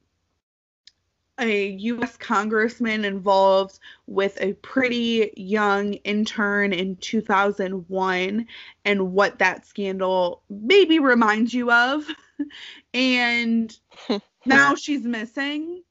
a 1.38 1.68
U.S. 1.68 2.16
congressman 2.16 3.04
involved 3.04 3.78
with 4.06 4.38
a 4.40 4.54
pretty 4.54 5.32
young 5.36 5.94
intern 5.94 6.72
in 6.72 6.96
2001 6.96 8.46
and 8.84 9.12
what 9.12 9.38
that 9.38 9.66
scandal 9.66 10.42
maybe 10.48 10.98
reminds 10.98 11.52
you 11.52 11.70
of. 11.70 12.06
and 12.94 13.78
now 14.46 14.74
she's 14.74 15.02
missing 15.02 15.82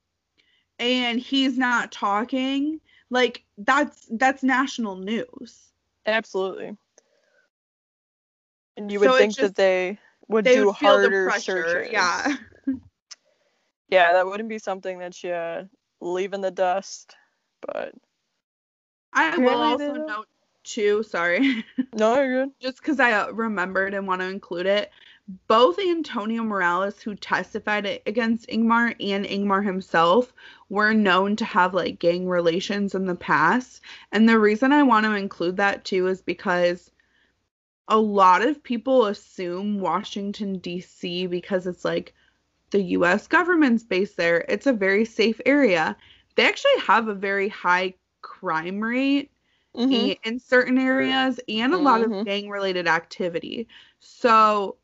and 0.80 1.20
he's 1.20 1.58
not 1.58 1.92
talking, 1.92 2.80
like 3.10 3.44
that's 3.58 4.08
that's 4.12 4.44
national 4.44 4.98
news. 4.98 5.72
Absolutely. 6.06 6.76
And 8.78 8.92
you 8.92 9.00
would 9.00 9.10
So 9.12 9.18
think 9.18 9.36
just- 9.36 9.42
that 9.42 9.56
they 9.56 10.00
would 10.28 10.44
They 10.46 10.56
do 10.56 10.66
would 10.68 10.76
harder 10.76 11.30
pressure. 11.30 11.68
searches. 11.68 11.92
Yeah. 11.92 12.36
Yeah, 13.90 14.14
that 14.14 14.26
wouldn't 14.26 14.50
be 14.50 14.58
something 14.60 14.98
that 15.00 15.24
you 15.24 15.70
leave 16.02 16.34
in 16.34 16.42
the 16.42 16.52
dust. 16.52 17.16
But 17.62 17.94
I 19.14 19.38
will 19.38 19.62
also 19.62 19.94
note 19.94 20.28
too, 20.64 21.04
sorry, 21.04 21.64
no, 21.94 22.20
you're 22.22 22.46
good. 22.46 22.54
just 22.60 22.78
because 22.78 23.00
I 23.00 23.12
uh, 23.14 23.32
remembered 23.32 23.94
and 23.94 24.08
want 24.08 24.22
to 24.22 24.28
include 24.28 24.66
it. 24.66 24.92
Both 25.28 25.80
Antonio 25.80 26.44
Morales, 26.44 27.02
who 27.02 27.16
testified 27.16 28.02
against 28.06 28.48
Ingmar, 28.48 28.96
and 29.00 29.26
Ingmar 29.26 29.64
himself 29.64 30.34
were 30.70 30.94
known 30.94 31.36
to 31.38 31.46
have 31.46 31.74
like 31.74 32.00
gang 32.00 32.28
relations 32.28 32.96
in 32.96 33.06
the 33.06 33.16
past. 33.16 33.82
And 34.12 34.28
the 34.30 34.40
reason 34.40 34.72
I 34.72 34.84
want 34.84 35.06
to 35.06 35.14
include 35.16 35.58
that 35.58 35.86
too 35.86 36.08
is 36.08 36.22
because 36.22 36.92
a 37.88 37.98
lot 38.00 38.42
of 38.44 38.64
people 38.64 39.06
assume 39.08 39.80
Washington, 39.80 40.60
D.C., 40.60 41.28
because 41.28 41.68
it's 41.68 41.86
like 41.86 42.14
the 42.72 42.82
U.S. 42.82 43.28
government's 43.28 43.84
based 43.84 44.18
there, 44.18 44.46
it's 44.50 44.68
a 44.68 44.74
very 44.74 45.06
safe 45.06 45.42
area. 45.46 45.98
They 46.36 46.48
actually 46.48 46.80
have 46.82 47.08
a 47.08 47.16
very 47.16 47.50
high 47.50 47.96
crime 48.22 48.82
rate 48.82 49.32
Mhm. 49.76 50.16
in 50.24 50.40
certain 50.40 50.78
areas 50.80 51.40
and 51.48 51.74
a 51.74 51.78
lot 51.78 52.02
Mhm. 52.02 52.06
of 52.06 52.26
gang 52.26 52.50
related 52.50 52.88
activity. 52.88 53.68
So 54.00 54.78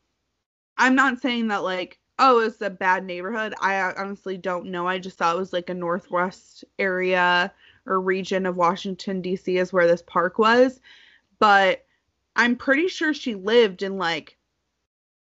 I'm 0.81 0.95
not 0.95 1.21
saying 1.21 1.49
that 1.49 1.61
like, 1.61 1.99
oh, 2.17 2.39
it's 2.39 2.59
a 2.59 2.69
bad 2.71 3.05
neighborhood. 3.05 3.53
I 3.61 3.79
honestly 3.81 4.35
don't 4.35 4.65
know. 4.65 4.87
I 4.87 4.97
just 4.97 5.15
thought 5.15 5.35
it 5.35 5.39
was 5.39 5.53
like 5.53 5.69
a 5.69 5.75
northwest 5.75 6.65
area 6.79 7.53
or 7.85 8.01
region 8.01 8.47
of 8.47 8.57
Washington 8.57 9.21
D.C. 9.21 9.57
is 9.57 9.71
where 9.71 9.85
this 9.85 10.01
park 10.01 10.39
was, 10.39 10.81
but 11.37 11.85
I'm 12.35 12.55
pretty 12.55 12.87
sure 12.87 13.13
she 13.13 13.35
lived 13.35 13.83
in 13.83 13.99
like 13.99 14.37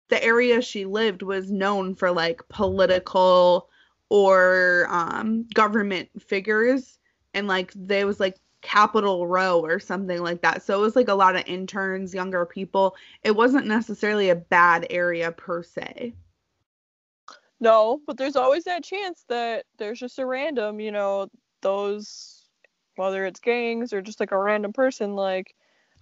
the 0.09 0.25
area 0.25 0.63
she 0.63 0.87
lived 0.87 1.21
was 1.21 1.51
known 1.51 1.97
for 1.97 2.11
like 2.11 2.41
political 2.49 3.69
or 4.09 4.87
um 4.91 5.47
government 5.53 6.09
figures 6.21 6.99
and 7.35 7.47
like 7.47 7.73
there 7.75 8.07
was 8.07 8.21
like 8.21 8.39
Capitol 8.63 9.27
Row 9.27 9.61
or 9.61 9.79
something 9.79 10.23
like 10.23 10.41
that. 10.43 10.63
So 10.63 10.79
it 10.79 10.83
was 10.83 10.97
like 10.97 11.09
a 11.09 11.15
lot 11.15 11.37
of 11.37 11.45
interns, 11.47 12.15
younger 12.15 12.47
people. 12.47 12.97
It 13.23 13.37
wasn't 13.37 13.67
necessarily 13.67 14.31
a 14.31 14.37
bad 14.37 14.87
area 14.91 15.33
per 15.33 15.63
se. 15.63 16.15
No, 17.61 18.01
but 18.07 18.17
there's 18.17 18.37
always 18.37 18.65
that 18.65 18.83
chance 18.83 19.25
that 19.29 19.67
there's 19.79 20.01
just 20.01 20.19
a 20.19 20.27
random, 20.27 20.81
you 20.81 20.91
know, 20.91 21.29
those 21.61 22.39
whether 22.97 23.25
it's 23.25 23.41
gangs 23.41 23.93
or 23.93 24.03
just 24.03 24.21
like 24.21 24.33
a 24.33 24.39
random 24.39 24.73
person, 24.73 25.15
like 25.15 25.55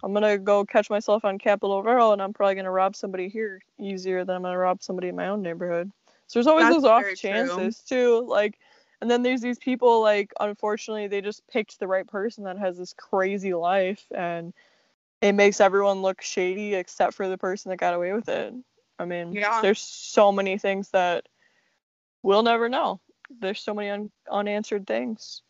I'm 0.03 0.13
gonna 0.13 0.37
go 0.37 0.65
catch 0.65 0.89
myself 0.89 1.23
on 1.23 1.37
Capitol 1.37 1.83
Row 1.83 2.13
and 2.13 2.21
I'm 2.21 2.33
probably 2.33 2.55
gonna 2.55 2.71
rob 2.71 2.95
somebody 2.95 3.29
here 3.29 3.61
easier 3.79 4.25
than 4.25 4.37
I'm 4.37 4.41
gonna 4.41 4.57
rob 4.57 4.81
somebody 4.81 5.09
in 5.09 5.15
my 5.15 5.27
own 5.27 5.41
neighborhood. 5.41 5.91
So 6.27 6.39
there's 6.39 6.47
always 6.47 6.65
That's 6.65 6.81
those 6.81 6.89
off 6.89 7.01
very 7.01 7.15
true. 7.15 7.29
chances 7.29 7.79
too. 7.79 8.25
Like 8.27 8.57
and 9.01 9.09
then 9.09 9.23
there's 9.23 9.41
these 9.41 9.57
people 9.57 10.01
like 10.01 10.31
unfortunately 10.39 11.07
they 11.07 11.21
just 11.21 11.45
picked 11.47 11.79
the 11.79 11.87
right 11.87 12.07
person 12.07 12.43
that 12.43 12.57
has 12.57 12.77
this 12.77 12.93
crazy 12.93 13.53
life 13.53 14.05
and 14.15 14.53
it 15.21 15.33
makes 15.33 15.59
everyone 15.59 16.01
look 16.01 16.21
shady 16.21 16.75
except 16.75 17.13
for 17.13 17.27
the 17.27 17.37
person 17.37 17.69
that 17.69 17.77
got 17.77 17.93
away 17.93 18.13
with 18.13 18.29
it. 18.29 18.53
I 18.97 19.05
mean, 19.05 19.33
Yeah. 19.33 19.61
there's 19.61 19.79
so 19.79 20.31
many 20.31 20.57
things 20.57 20.89
that 20.91 21.27
we'll 22.23 22.43
never 22.43 22.69
know. 22.69 22.99
There's 23.39 23.61
so 23.61 23.73
many 23.73 23.89
un- 23.89 24.11
unanswered 24.29 24.87
things. 24.87 25.41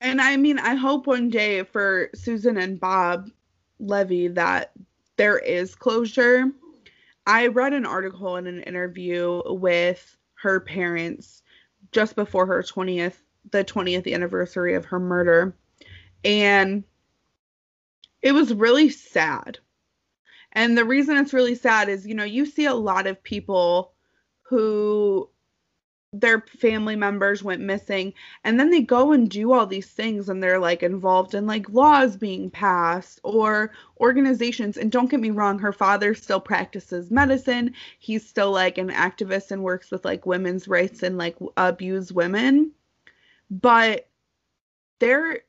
And 0.00 0.20
I 0.20 0.36
mean, 0.36 0.58
I 0.58 0.74
hope 0.74 1.06
one 1.06 1.30
day 1.30 1.62
for 1.62 2.10
Susan 2.14 2.58
and 2.58 2.78
Bob 2.78 3.30
Levy 3.78 4.28
that 4.28 4.72
there 5.16 5.38
is 5.38 5.74
closure. 5.74 6.50
I 7.26 7.46
read 7.46 7.72
an 7.72 7.86
article 7.86 8.36
in 8.36 8.46
an 8.46 8.62
interview 8.62 9.40
with 9.46 10.18
her 10.34 10.60
parents 10.60 11.42
just 11.94 12.16
before 12.16 12.44
her 12.44 12.62
20th, 12.62 13.14
the 13.50 13.64
20th 13.64 14.12
anniversary 14.12 14.74
of 14.74 14.84
her 14.84 15.00
murder. 15.00 15.56
And 16.24 16.84
it 18.20 18.32
was 18.32 18.52
really 18.52 18.90
sad. 18.90 19.58
And 20.52 20.76
the 20.76 20.84
reason 20.84 21.16
it's 21.16 21.32
really 21.32 21.54
sad 21.54 21.88
is, 21.88 22.06
you 22.06 22.14
know, 22.14 22.24
you 22.24 22.44
see 22.44 22.66
a 22.66 22.74
lot 22.74 23.06
of 23.06 23.22
people 23.22 23.92
who 24.42 25.30
their 26.20 26.40
family 26.42 26.94
members 26.94 27.42
went 27.42 27.60
missing 27.60 28.14
and 28.44 28.58
then 28.58 28.70
they 28.70 28.80
go 28.80 29.10
and 29.10 29.28
do 29.28 29.52
all 29.52 29.66
these 29.66 29.88
things 29.88 30.28
and 30.28 30.40
they're 30.40 30.60
like 30.60 30.82
involved 30.82 31.34
in 31.34 31.46
like 31.46 31.68
laws 31.70 32.16
being 32.16 32.50
passed 32.50 33.18
or 33.24 33.72
organizations. 34.00 34.76
And 34.76 34.92
don't 34.92 35.10
get 35.10 35.20
me 35.20 35.30
wrong 35.30 35.58
her 35.58 35.72
father 35.72 36.14
still 36.14 36.40
practices 36.40 37.10
medicine. 37.10 37.74
He's 37.98 38.26
still 38.26 38.52
like 38.52 38.78
an 38.78 38.90
activist 38.90 39.50
and 39.50 39.62
works 39.62 39.90
with 39.90 40.04
like 40.04 40.24
women's 40.24 40.68
rights 40.68 41.02
and 41.02 41.18
like 41.18 41.36
abuse 41.56 42.12
women. 42.12 42.70
But 43.50 44.08
there 45.00 45.40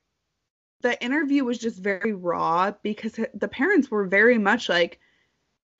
the 0.82 1.01
interview 1.03 1.43
was 1.43 1.57
just 1.57 1.80
very 1.80 2.13
raw 2.13 2.72
because 2.84 3.20
the 3.34 3.47
parents 3.47 3.89
were 3.89 4.05
very 4.05 4.38
much 4.38 4.68
like 4.70 4.99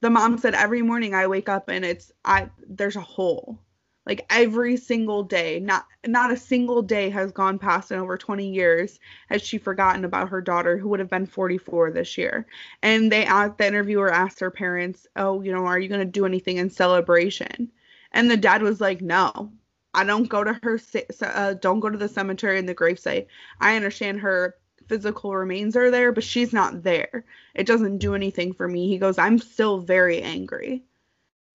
the 0.02 0.10
mom 0.10 0.38
said 0.38 0.56
every 0.56 0.82
morning 0.82 1.14
i 1.14 1.28
wake 1.28 1.50
up 1.50 1.70
and 1.70 1.84
it's 1.86 2.12
i 2.24 2.50
there's 2.68 2.96
a 2.96 3.02
hole 3.02 3.60
like 4.06 4.26
every 4.30 4.78
single 4.78 5.24
day 5.24 5.60
not 5.60 5.86
not 6.06 6.32
a 6.32 6.38
single 6.38 6.82
day 6.82 7.10
has 7.10 7.32
gone 7.32 7.58
past 7.58 7.92
in 7.92 8.00
over 8.00 8.18
20 8.18 8.48
years 8.48 9.00
has 9.30 9.42
she 9.42 9.58
forgotten 9.58 10.06
about 10.06 10.30
her 10.30 10.42
daughter 10.42 10.78
who 10.78 10.90
would 10.90 11.00
have 11.00 11.10
been 11.10 11.26
44 11.26 11.92
this 11.92 12.18
year. 12.18 12.46
And 12.82 13.12
they 13.12 13.26
asked 13.26 13.58
the 13.58 13.68
interviewer 13.68 14.12
asked 14.12 14.40
her 14.40 14.52
parents 14.52 15.08
oh 15.16 15.42
you 15.42 15.52
know 15.52 15.66
are 15.66 15.80
you 15.80 15.90
going 15.90 16.00
to 16.00 16.06
do 16.06 16.26
anything 16.26 16.58
in 16.58 16.70
celebration? 16.70 17.72
And 18.12 18.30
the 18.30 18.38
dad 18.38 18.62
was 18.62 18.80
like 18.80 19.02
no 19.02 19.52
i 19.94 20.04
don't 20.04 20.30
go 20.30 20.44
to 20.44 20.60
her 20.64 20.80
uh, 21.22 21.54
don't 21.56 21.80
go 21.80 21.90
to 21.90 21.98
the 21.98 22.10
cemetery 22.10 22.60
and 22.60 22.70
the 22.70 22.76
gravesite. 22.76 23.28
I 23.60 23.76
understand 23.76 24.20
her 24.20 24.56
physical 24.88 25.36
remains 25.36 25.76
are 25.76 25.90
there 25.90 26.12
but 26.12 26.24
she's 26.24 26.54
not 26.54 26.84
there. 26.84 27.26
It 27.56 27.66
doesn't 27.66 27.98
do 27.98 28.14
anything 28.14 28.54
for 28.54 28.68
me. 28.68 28.88
He 28.88 29.00
goes 29.00 29.18
i'm 29.18 29.40
still 29.40 29.80
very 29.80 30.22
angry. 30.22 30.84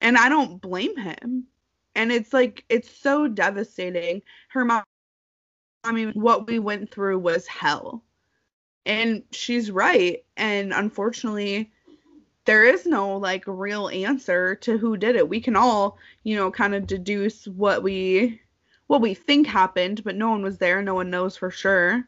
And 0.00 0.16
i 0.16 0.28
don't 0.28 0.60
blame 0.60 0.96
him 0.96 1.46
and 1.94 2.12
it's 2.12 2.32
like 2.32 2.64
it's 2.68 2.90
so 2.90 3.28
devastating. 3.28 4.22
Her 4.48 4.64
mom 4.64 4.82
i 5.84 5.92
mean 5.92 6.12
what 6.12 6.46
we 6.46 6.58
went 6.58 6.90
through 6.90 7.18
was 7.18 7.46
hell. 7.46 8.04
And 8.86 9.22
she's 9.30 9.70
right. 9.70 10.24
And 10.36 10.72
unfortunately 10.72 11.70
there 12.46 12.64
is 12.64 12.86
no 12.86 13.16
like 13.16 13.44
real 13.46 13.88
answer 13.88 14.54
to 14.56 14.78
who 14.78 14.96
did 14.96 15.16
it. 15.16 15.28
We 15.28 15.40
can 15.40 15.56
all 15.56 15.98
you 16.24 16.36
know 16.36 16.50
kind 16.50 16.74
of 16.74 16.86
deduce 16.86 17.46
what 17.46 17.82
we 17.82 18.40
what 18.88 19.00
we 19.00 19.14
think 19.14 19.46
happened 19.46 20.04
but 20.04 20.16
no 20.16 20.30
one 20.30 20.42
was 20.42 20.58
there. 20.58 20.82
No 20.82 20.94
one 20.94 21.10
knows 21.10 21.36
for 21.36 21.50
sure. 21.50 22.06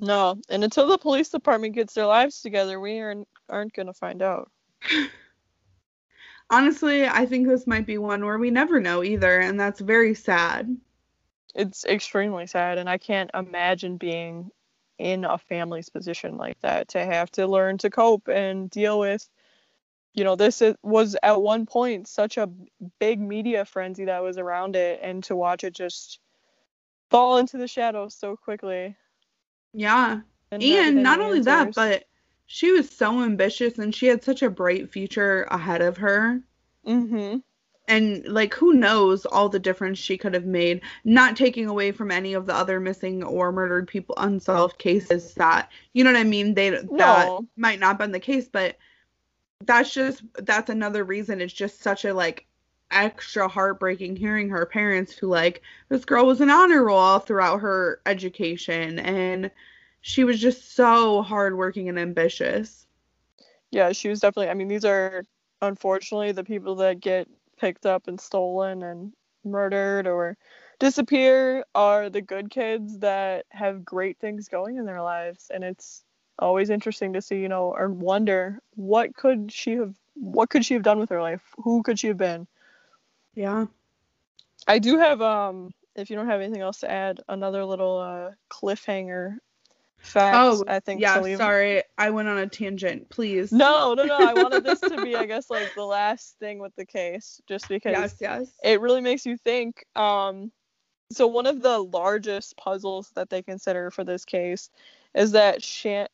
No, 0.00 0.40
and 0.48 0.62
until 0.62 0.86
the 0.86 0.98
police 0.98 1.28
department 1.28 1.74
gets 1.74 1.94
their 1.94 2.06
lives 2.06 2.40
together, 2.40 2.78
we 2.78 3.00
aren't 3.00 3.28
aren't 3.48 3.72
gonna 3.72 3.94
find 3.94 4.22
out. 4.22 4.50
honestly 6.50 7.06
i 7.06 7.24
think 7.26 7.46
this 7.48 7.66
might 7.66 7.86
be 7.86 7.98
one 7.98 8.24
where 8.24 8.38
we 8.38 8.50
never 8.50 8.80
know 8.80 9.02
either 9.02 9.38
and 9.40 9.58
that's 9.58 9.80
very 9.80 10.14
sad 10.14 10.68
It's 11.54 11.84
extremely 11.84 12.46
sad, 12.46 12.78
and 12.78 12.88
I 12.88 12.98
can't 12.98 13.30
imagine 13.34 13.96
being 13.98 14.50
in 14.98 15.24
a 15.24 15.38
family's 15.38 15.88
position 15.90 16.36
like 16.36 16.58
that 16.60 16.88
to 16.88 17.04
have 17.04 17.30
to 17.32 17.46
learn 17.46 17.78
to 17.78 17.90
cope 17.90 18.28
and 18.28 18.70
deal 18.70 18.98
with. 18.98 19.28
You 20.14 20.24
know, 20.24 20.36
this 20.36 20.62
is, 20.62 20.76
was 20.82 21.16
at 21.22 21.40
one 21.42 21.66
point 21.66 22.08
such 22.08 22.38
a 22.38 22.50
big 22.98 23.20
media 23.20 23.64
frenzy 23.64 24.06
that 24.06 24.22
was 24.22 24.38
around 24.38 24.76
it, 24.76 25.00
and 25.02 25.22
to 25.24 25.36
watch 25.36 25.64
it 25.64 25.74
just 25.74 26.20
fall 27.10 27.38
into 27.38 27.58
the 27.58 27.68
shadows 27.68 28.14
so 28.14 28.36
quickly. 28.36 28.96
yeah 29.72 30.20
And, 30.50 30.62
and 30.62 31.02
not 31.02 31.20
only 31.20 31.40
that 31.40 31.74
but 31.74 32.04
she 32.48 32.72
was 32.72 32.90
so 32.90 33.22
ambitious 33.22 33.78
and 33.78 33.94
she 33.94 34.06
had 34.06 34.24
such 34.24 34.42
a 34.42 34.50
bright 34.50 34.90
future 34.90 35.42
ahead 35.50 35.82
of 35.82 35.98
her. 35.98 36.40
Mm-hmm. 36.86 37.38
and 37.86 38.24
like 38.26 38.54
who 38.54 38.72
knows 38.72 39.26
all 39.26 39.50
the 39.50 39.58
difference 39.58 39.98
she 39.98 40.16
could 40.16 40.32
have 40.32 40.46
made 40.46 40.80
not 41.04 41.36
taking 41.36 41.66
away 41.66 41.92
from 41.92 42.10
any 42.10 42.32
of 42.32 42.46
the 42.46 42.54
other 42.54 42.80
missing 42.80 43.22
or 43.22 43.52
murdered 43.52 43.86
people 43.86 44.14
unsolved 44.16 44.78
cases 44.78 45.34
that 45.34 45.70
you 45.92 46.02
know 46.02 46.12
what 46.12 46.20
i 46.20 46.24
mean? 46.24 46.54
They 46.54 46.70
that 46.70 47.40
might 47.56 47.78
not 47.78 47.98
been 47.98 48.12
the 48.12 48.20
case 48.20 48.48
but 48.50 48.76
that's 49.64 49.92
just 49.92 50.22
that's 50.38 50.70
another 50.70 51.04
reason. 51.04 51.40
It's 51.40 51.52
just 51.52 51.82
such 51.82 52.04
a 52.04 52.14
like 52.14 52.46
extra 52.90 53.48
heartbreaking 53.48 54.16
hearing 54.16 54.48
her 54.48 54.64
parents 54.64 55.12
who 55.12 55.26
like 55.26 55.62
this 55.88 56.04
girl 56.04 56.26
was 56.26 56.40
an 56.40 56.50
honor 56.50 56.84
roll 56.84 56.98
all 56.98 57.18
throughout 57.18 57.60
her 57.60 58.00
education. 58.06 58.98
And 58.98 59.50
she 60.00 60.24
was 60.24 60.40
just 60.40 60.74
so 60.74 61.22
hardworking 61.22 61.88
and 61.88 61.98
ambitious 61.98 62.86
yeah, 63.70 63.92
she 63.92 64.08
was 64.08 64.20
definitely. 64.20 64.48
I 64.50 64.54
mean, 64.54 64.68
these 64.68 64.84
are 64.84 65.24
unfortunately 65.60 66.32
the 66.32 66.44
people 66.44 66.76
that 66.76 67.00
get 67.00 67.28
picked 67.58 67.84
up 67.86 68.08
and 68.08 68.20
stolen, 68.20 68.82
and 68.82 69.12
murdered 69.44 70.06
or 70.06 70.36
disappear 70.78 71.64
are 71.74 72.10
the 72.10 72.20
good 72.20 72.50
kids 72.50 72.98
that 72.98 73.46
have 73.50 73.84
great 73.84 74.18
things 74.18 74.48
going 74.48 74.76
in 74.76 74.84
their 74.84 75.02
lives 75.02 75.50
and 75.52 75.64
it's 75.64 76.04
always 76.38 76.70
interesting 76.70 77.12
to 77.12 77.22
see 77.22 77.36
you 77.40 77.48
know 77.48 77.74
or 77.76 77.88
wonder 77.88 78.60
what 78.74 79.14
could 79.16 79.50
she 79.50 79.72
have 79.72 79.94
what 80.14 80.50
could 80.50 80.64
she 80.64 80.74
have 80.74 80.82
done 80.82 80.98
with 80.98 81.08
her 81.08 81.20
life 81.22 81.42
who 81.56 81.82
could 81.82 81.98
she 81.98 82.08
have 82.08 82.16
been 82.16 82.46
Yeah. 83.34 83.66
i 84.66 84.78
do 84.78 84.98
have 84.98 85.20
um 85.22 85.72
if 85.96 86.10
you 86.10 86.16
don't 86.16 86.28
have 86.28 86.40
anything 86.40 86.60
else 86.60 86.80
to 86.80 86.90
add 86.90 87.20
another 87.28 87.64
little 87.64 87.98
uh 87.98 88.30
cliffhanger 88.50 89.38
fact 89.98 90.36
Oh, 90.36 90.64
i 90.68 90.80
think 90.80 91.00
Yeah, 91.00 91.20
leave 91.20 91.36
sorry. 91.38 91.82
I 91.96 92.10
went 92.10 92.28
on 92.28 92.38
a 92.38 92.46
tangent. 92.46 93.08
Please. 93.10 93.52
no 93.52 93.94
no 93.94 94.04
no 94.04 94.16
i 94.16 94.32
wanted 94.34 94.64
this 94.64 94.80
to 94.80 95.02
be 95.02 95.14
i 95.16 95.26
guess 95.32 95.50
like 95.50 95.74
the 95.74 95.84
last 95.84 96.36
thing 96.38 96.58
with 96.58 96.74
the 96.76 96.86
case 96.86 97.40
just 97.48 97.68
because 97.68 97.92
Yes, 97.92 98.16
yes. 98.20 98.48
it 98.62 98.80
really 98.80 99.00
makes 99.00 99.26
you 99.26 99.36
think. 99.36 99.84
Um, 99.96 100.50
so 101.10 101.26
one 101.26 101.46
of 101.46 101.62
the 101.62 101.78
largest 101.78 102.56
puzzles 102.56 103.10
that 103.14 103.30
they 103.30 103.42
consider 103.42 103.90
for 103.90 104.04
this 104.04 104.24
case 104.24 104.68
is 105.14 105.32
that 105.32 105.62
Shan, 105.64 106.06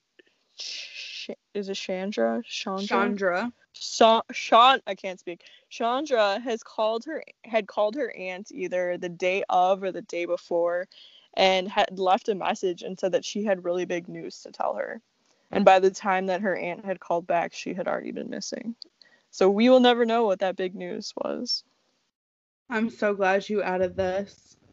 Sh- 0.56 1.30
is 1.52 1.68
it 1.68 1.74
Chandra? 1.74 2.42
Chandra? 2.48 2.86
Chandra. 2.86 3.52
Sha- 3.72 4.22
Sean, 4.30 4.78
I 4.86 4.94
can't 4.94 5.18
speak. 5.18 5.42
Chandra 5.68 6.38
has 6.38 6.62
called 6.62 7.04
her 7.06 7.24
had 7.44 7.66
called 7.66 7.96
her 7.96 8.14
aunt 8.16 8.52
either 8.52 8.96
the 8.98 9.08
day 9.08 9.42
of 9.48 9.82
or 9.82 9.90
the 9.90 10.02
day 10.02 10.26
before, 10.26 10.86
and 11.34 11.68
had 11.68 11.98
left 11.98 12.28
a 12.28 12.34
message 12.34 12.82
and 12.82 12.98
said 12.98 13.12
that 13.12 13.24
she 13.24 13.44
had 13.44 13.64
really 13.64 13.84
big 13.84 14.08
news 14.08 14.42
to 14.42 14.52
tell 14.52 14.74
her. 14.74 15.00
And 15.50 15.62
mm. 15.62 15.66
by 15.66 15.78
the 15.80 15.90
time 15.90 16.26
that 16.26 16.40
her 16.40 16.56
aunt 16.56 16.84
had 16.84 17.00
called 17.00 17.26
back, 17.26 17.52
she 17.52 17.74
had 17.74 17.88
already 17.88 18.12
been 18.12 18.30
missing. 18.30 18.74
So 19.30 19.50
we 19.50 19.68
will 19.68 19.80
never 19.80 20.04
know 20.04 20.24
what 20.24 20.40
that 20.40 20.56
big 20.56 20.74
news 20.74 21.12
was. 21.16 21.64
I'm 22.70 22.88
so 22.88 23.14
glad 23.14 23.48
you 23.48 23.62
added 23.62 23.96
this. 23.96 24.56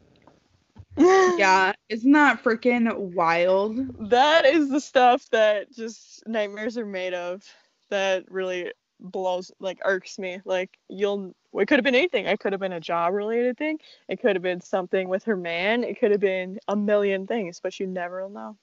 Yeah, 0.98 1.72
isn't 1.88 2.12
that 2.12 2.44
freaking 2.44 3.14
wild? 3.14 4.10
That 4.10 4.44
is 4.44 4.68
the 4.68 4.80
stuff 4.80 5.26
that 5.30 5.72
just 5.72 6.22
nightmares 6.26 6.76
are 6.76 6.84
made 6.84 7.14
of. 7.14 7.42
That 7.88 8.30
really 8.30 8.72
blows, 9.00 9.50
like, 9.58 9.78
irks 9.84 10.18
me. 10.18 10.42
Like, 10.44 10.78
you'll, 10.88 11.34
it 11.60 11.66
could 11.66 11.78
have 11.78 11.84
been 11.84 11.94
anything. 11.94 12.26
It 12.26 12.40
could 12.40 12.52
have 12.52 12.60
been 12.60 12.72
a 12.72 12.80
job 12.80 13.12
related 13.14 13.58
thing. 13.58 13.78
It 14.08 14.20
could 14.20 14.36
have 14.36 14.42
been 14.42 14.60
something 14.60 15.08
with 15.08 15.24
her 15.24 15.36
man. 15.36 15.84
It 15.84 16.00
could 16.00 16.10
have 16.10 16.20
been 16.20 16.58
a 16.68 16.76
million 16.76 17.26
things, 17.26 17.60
but 17.60 17.78
you 17.78 17.86
never 17.86 18.28
know. 18.28 18.56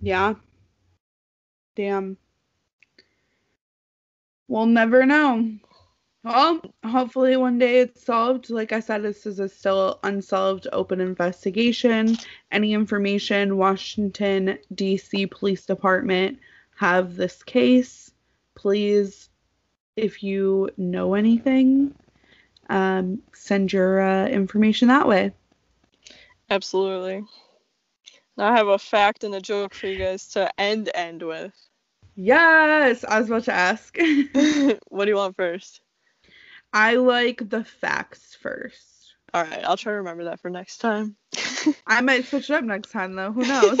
Yeah. 0.00 0.34
Damn. 1.76 2.16
We'll 4.48 4.66
never 4.66 5.04
know. 5.04 5.52
Well, 6.24 6.60
hopefully 6.84 7.36
one 7.36 7.58
day 7.58 7.80
it's 7.80 8.04
solved. 8.04 8.50
Like 8.50 8.72
I 8.72 8.80
said, 8.80 9.02
this 9.02 9.24
is 9.24 9.38
a 9.38 9.48
still 9.48 10.00
unsolved 10.02 10.66
open 10.72 11.00
investigation. 11.00 12.16
Any 12.50 12.74
information, 12.74 13.56
Washington, 13.56 14.58
D.C. 14.74 15.26
Police 15.26 15.64
Department 15.64 16.38
have 16.76 17.14
this 17.16 17.42
case. 17.42 18.10
Please, 18.54 19.30
if 19.98 20.22
you 20.22 20.70
know 20.76 21.14
anything, 21.14 21.94
um, 22.70 23.22
send 23.32 23.72
your 23.72 24.00
uh, 24.00 24.26
information 24.28 24.88
that 24.88 25.08
way. 25.08 25.32
Absolutely. 26.50 27.24
Now 28.36 28.52
I 28.52 28.56
have 28.56 28.68
a 28.68 28.78
fact 28.78 29.24
and 29.24 29.34
a 29.34 29.40
joke 29.40 29.74
for 29.74 29.88
you 29.88 29.98
guys 29.98 30.28
to 30.28 30.48
end 30.58 30.90
end 30.94 31.22
with. 31.22 31.52
Yes, 32.14 33.04
I 33.04 33.18
was 33.18 33.28
about 33.28 33.44
to 33.44 33.52
ask. 33.52 33.96
what 34.88 35.04
do 35.04 35.10
you 35.10 35.16
want 35.16 35.36
first? 35.36 35.80
I 36.72 36.96
like 36.96 37.48
the 37.48 37.64
facts 37.64 38.36
first. 38.40 38.84
All 39.34 39.42
right, 39.42 39.64
I'll 39.64 39.76
try 39.76 39.92
to 39.92 39.98
remember 39.98 40.24
that 40.24 40.40
for 40.40 40.50
next 40.50 40.78
time. 40.78 41.16
I 41.86 42.00
might 42.00 42.26
switch 42.26 42.50
it 42.50 42.54
up 42.54 42.64
next 42.64 42.90
time 42.90 43.14
though. 43.14 43.32
Who 43.32 43.44
knows? 43.46 43.78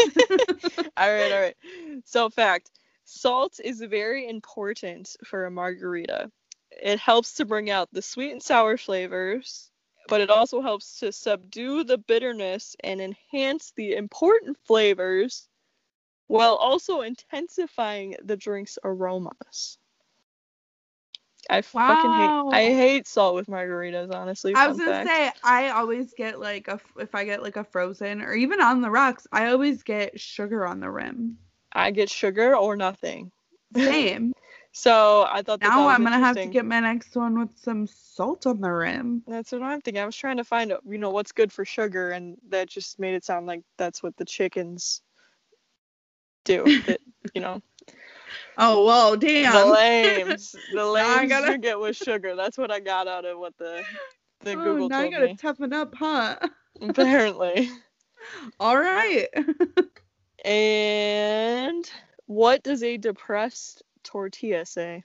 all 0.96 1.12
right, 1.12 1.32
all 1.32 1.40
right. 1.40 1.56
So, 2.04 2.28
fact 2.28 2.70
salt 3.08 3.58
is 3.64 3.80
very 3.80 4.28
important 4.28 5.16
for 5.24 5.46
a 5.46 5.50
margarita. 5.50 6.30
It 6.70 6.98
helps 6.98 7.34
to 7.34 7.46
bring 7.46 7.70
out 7.70 7.88
the 7.90 8.02
sweet 8.02 8.32
and 8.32 8.42
sour 8.42 8.76
flavors, 8.76 9.70
but 10.08 10.20
it 10.20 10.28
also 10.30 10.60
helps 10.60 11.00
to 11.00 11.10
subdue 11.10 11.84
the 11.84 11.96
bitterness 11.96 12.76
and 12.84 13.00
enhance 13.00 13.72
the 13.76 13.94
important 13.94 14.58
flavors 14.66 15.48
while 16.26 16.56
also 16.56 17.00
intensifying 17.00 18.14
the 18.22 18.36
drink's 18.36 18.78
aromas. 18.84 19.78
I 21.48 21.62
fucking 21.62 22.12
hate 22.12 22.54
I 22.54 22.64
hate 22.74 23.08
salt 23.08 23.34
with 23.34 23.46
margaritas, 23.46 24.14
honestly. 24.14 24.54
I 24.54 24.68
was 24.68 24.76
gonna 24.76 25.04
fact. 25.04 25.08
say 25.08 25.32
I 25.42 25.70
always 25.70 26.12
get 26.12 26.38
like 26.38 26.68
a 26.68 26.78
if 26.98 27.14
I 27.14 27.24
get 27.24 27.42
like 27.42 27.56
a 27.56 27.64
frozen 27.64 28.20
or 28.20 28.34
even 28.34 28.60
on 28.60 28.82
the 28.82 28.90
rocks, 28.90 29.26
I 29.32 29.48
always 29.48 29.82
get 29.82 30.20
sugar 30.20 30.66
on 30.66 30.80
the 30.80 30.90
rim. 30.90 31.38
I 31.72 31.90
get 31.90 32.10
sugar 32.10 32.56
or 32.56 32.76
nothing. 32.76 33.30
Same. 33.74 34.32
So 34.70 35.26
I 35.28 35.42
thought 35.42 35.60
now 35.60 35.88
I'm 35.88 36.04
gonna 36.04 36.20
have 36.20 36.36
to 36.36 36.46
get 36.46 36.64
my 36.64 36.78
next 36.78 37.16
one 37.16 37.40
with 37.40 37.48
some 37.56 37.86
salt 37.86 38.46
on 38.46 38.60
the 38.60 38.70
rim. 38.70 39.22
That's 39.26 39.50
what 39.50 39.62
I'm 39.62 39.80
thinking. 39.80 40.00
I 40.00 40.06
was 40.06 40.14
trying 40.14 40.36
to 40.36 40.44
find 40.44 40.70
out, 40.70 40.82
you 40.88 40.98
know, 40.98 41.10
what's 41.10 41.32
good 41.32 41.50
for 41.50 41.64
sugar, 41.64 42.10
and 42.10 42.36
that 42.50 42.68
just 42.68 43.00
made 43.00 43.14
it 43.14 43.24
sound 43.24 43.46
like 43.46 43.62
that's 43.76 44.02
what 44.02 44.16
the 44.16 44.24
chickens 44.24 45.02
do. 46.44 46.64
you 47.34 47.40
know, 47.40 47.60
Oh 48.56 48.84
well, 48.84 49.16
damn. 49.16 49.52
the 49.66 49.72
lames, 49.72 50.56
the 50.72 50.86
lames 50.86 51.28
gotta- 51.30 51.52
you 51.52 51.58
get 51.58 51.80
with 51.80 51.96
sugar. 51.96 52.36
That's 52.36 52.58
what 52.58 52.70
I 52.70 52.80
got 52.80 53.08
out 53.08 53.24
of 53.24 53.38
what 53.38 53.56
the 53.58 53.82
the 54.40 54.52
oh, 54.52 54.56
Google 54.56 54.88
now 54.90 55.00
I 55.00 55.10
gotta 55.10 55.26
me. 55.28 55.36
toughen 55.36 55.72
up, 55.72 55.94
huh? 55.94 56.36
Apparently. 56.80 57.70
All 58.60 58.78
right. 58.78 59.28
And 60.44 61.90
what 62.26 62.62
does 62.62 62.82
a 62.82 62.96
depressed 62.96 63.82
tortilla 64.04 64.64
say? 64.66 65.04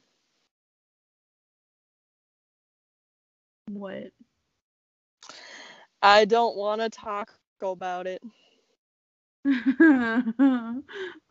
what? 3.69 4.11
I 6.01 6.25
don't 6.25 6.57
want 6.57 6.81
to 6.81 6.89
talk 6.89 7.34
about 7.61 8.07
it. 8.07 8.21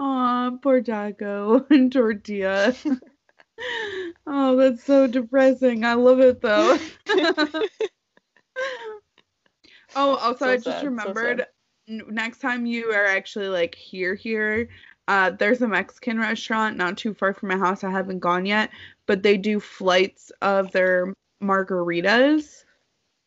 Aw, 0.00 0.50
poor 0.62 0.80
taco 0.82 1.66
and 1.70 1.92
tortilla. 1.92 2.74
oh, 4.26 4.56
that's 4.56 4.84
so 4.84 5.06
depressing. 5.06 5.84
I 5.84 5.94
love 5.94 6.20
it 6.20 6.40
though. 6.40 6.78
oh, 9.94 10.16
also, 10.16 10.46
So 10.46 10.50
I 10.50 10.56
just 10.56 10.64
sad, 10.64 10.84
remembered 10.86 11.40
n- 11.40 11.46
next 11.86 12.38
time 12.38 12.66
you 12.66 12.92
are 12.92 13.06
actually 13.06 13.48
like 13.48 13.74
here, 13.74 14.14
here, 14.14 14.68
uh, 15.08 15.30
there's 15.30 15.60
a 15.62 15.68
Mexican 15.68 16.18
restaurant 16.18 16.76
not 16.76 16.96
too 16.96 17.14
far 17.14 17.34
from 17.34 17.48
my 17.48 17.56
house. 17.56 17.84
I 17.84 17.90
haven't 17.90 18.20
gone 18.20 18.46
yet, 18.46 18.70
but 19.06 19.22
they 19.22 19.36
do 19.36 19.60
flights 19.60 20.30
of 20.40 20.70
their 20.72 21.12
margaritas. 21.42 22.64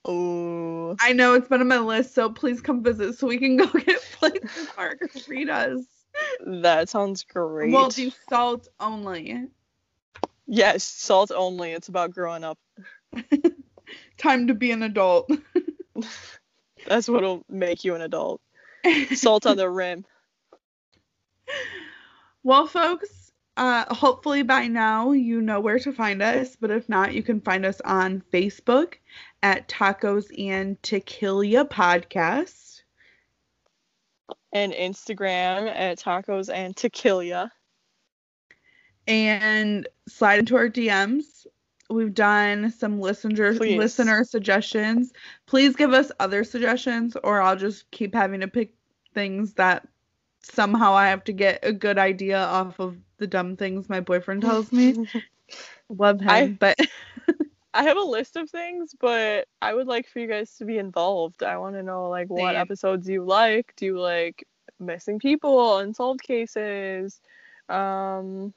oh, 0.05 0.95
I 1.01 1.13
know 1.13 1.33
it's 1.33 1.47
been 1.47 1.61
on 1.61 1.67
my 1.67 1.79
list, 1.79 2.13
so 2.15 2.29
please 2.29 2.61
come 2.61 2.81
visit 2.81 3.17
so 3.17 3.27
we 3.27 3.37
can 3.37 3.57
go 3.57 3.65
get 3.85 4.01
flights 4.01 4.57
of 4.57 4.75
margaritas. 4.75 5.83
that 6.45 6.89
sounds 6.89 7.23
great. 7.23 7.71
We'll 7.73 7.89
do 7.89 8.11
salt 8.29 8.69
only. 8.79 9.47
yes, 10.47 10.83
salt 10.83 11.31
only. 11.35 11.71
It's 11.71 11.89
about 11.89 12.11
growing 12.11 12.43
up. 12.43 12.57
Time 14.17 14.47
to 14.47 14.53
be 14.53 14.71
an 14.71 14.83
adult. 14.83 15.29
That's 16.87 17.09
what'll 17.09 17.43
make 17.49 17.83
you 17.83 17.95
an 17.95 18.01
adult. 18.01 18.41
Salt 19.13 19.45
on 19.45 19.57
the 19.57 19.69
rim. 19.69 20.05
well, 22.43 22.67
folks, 22.67 23.31
uh, 23.57 23.93
hopefully 23.93 24.43
by 24.43 24.67
now 24.67 25.11
you 25.11 25.41
know 25.41 25.59
where 25.59 25.79
to 25.79 25.91
find 25.91 26.21
us, 26.21 26.55
but 26.55 26.71
if 26.71 26.87
not, 26.87 27.13
you 27.13 27.23
can 27.23 27.41
find 27.41 27.65
us 27.65 27.81
on 27.81 28.23
Facebook 28.31 28.95
at 29.41 29.67
Tacos 29.67 30.25
and 30.37 30.81
Tequila 30.83 31.65
Podcast. 31.65 32.81
And 34.53 34.71
Instagram 34.73 35.67
at 35.67 35.99
tacos 35.99 36.53
and 36.53 36.75
tequila. 36.75 37.51
and 39.07 39.87
slide 40.07 40.39
into 40.39 40.55
our 40.55 40.69
DMs. 40.69 41.45
We've 41.89 42.13
done 42.13 42.71
some 42.71 42.99
listener 42.99 43.53
Please. 43.55 43.77
listener 43.77 44.23
suggestions. 44.23 45.13
Please 45.45 45.75
give 45.75 45.93
us 45.93 46.11
other 46.19 46.43
suggestions, 46.43 47.15
or 47.23 47.41
I'll 47.41 47.55
just 47.55 47.89
keep 47.91 48.13
having 48.13 48.41
to 48.41 48.47
pick 48.47 48.73
things 49.13 49.53
that 49.53 49.87
somehow 50.41 50.93
I 50.93 51.07
have 51.09 51.23
to 51.25 51.33
get 51.33 51.59
a 51.63 51.71
good 51.73 51.97
idea 51.97 52.37
off 52.39 52.79
of 52.79 52.97
the 53.17 53.27
dumb 53.27 53.55
things 53.55 53.89
my 53.89 53.99
boyfriend 54.01 54.41
tells 54.41 54.71
me. 54.71 54.95
Love 55.89 56.19
him, 56.21 56.29
I- 56.29 56.57
but 56.59 56.77
I 57.73 57.83
have 57.83 57.97
a 57.97 58.01
list 58.01 58.35
of 58.37 58.49
things, 58.49 58.95
but 58.99 59.47
I 59.61 59.73
would 59.73 59.87
like 59.87 60.07
for 60.07 60.19
you 60.19 60.27
guys 60.27 60.55
to 60.57 60.65
be 60.65 60.77
involved. 60.77 61.43
I 61.43 61.57
want 61.57 61.75
to 61.75 61.83
know 61.83 62.09
like 62.09 62.29
what 62.29 62.55
Same. 62.55 62.61
episodes 62.61 63.07
you 63.07 63.23
like. 63.25 63.73
Do 63.75 63.85
you 63.85 63.99
like 63.99 64.47
missing 64.79 65.19
people, 65.19 65.77
unsolved 65.77 66.21
cases, 66.23 67.19
um, 67.69 68.53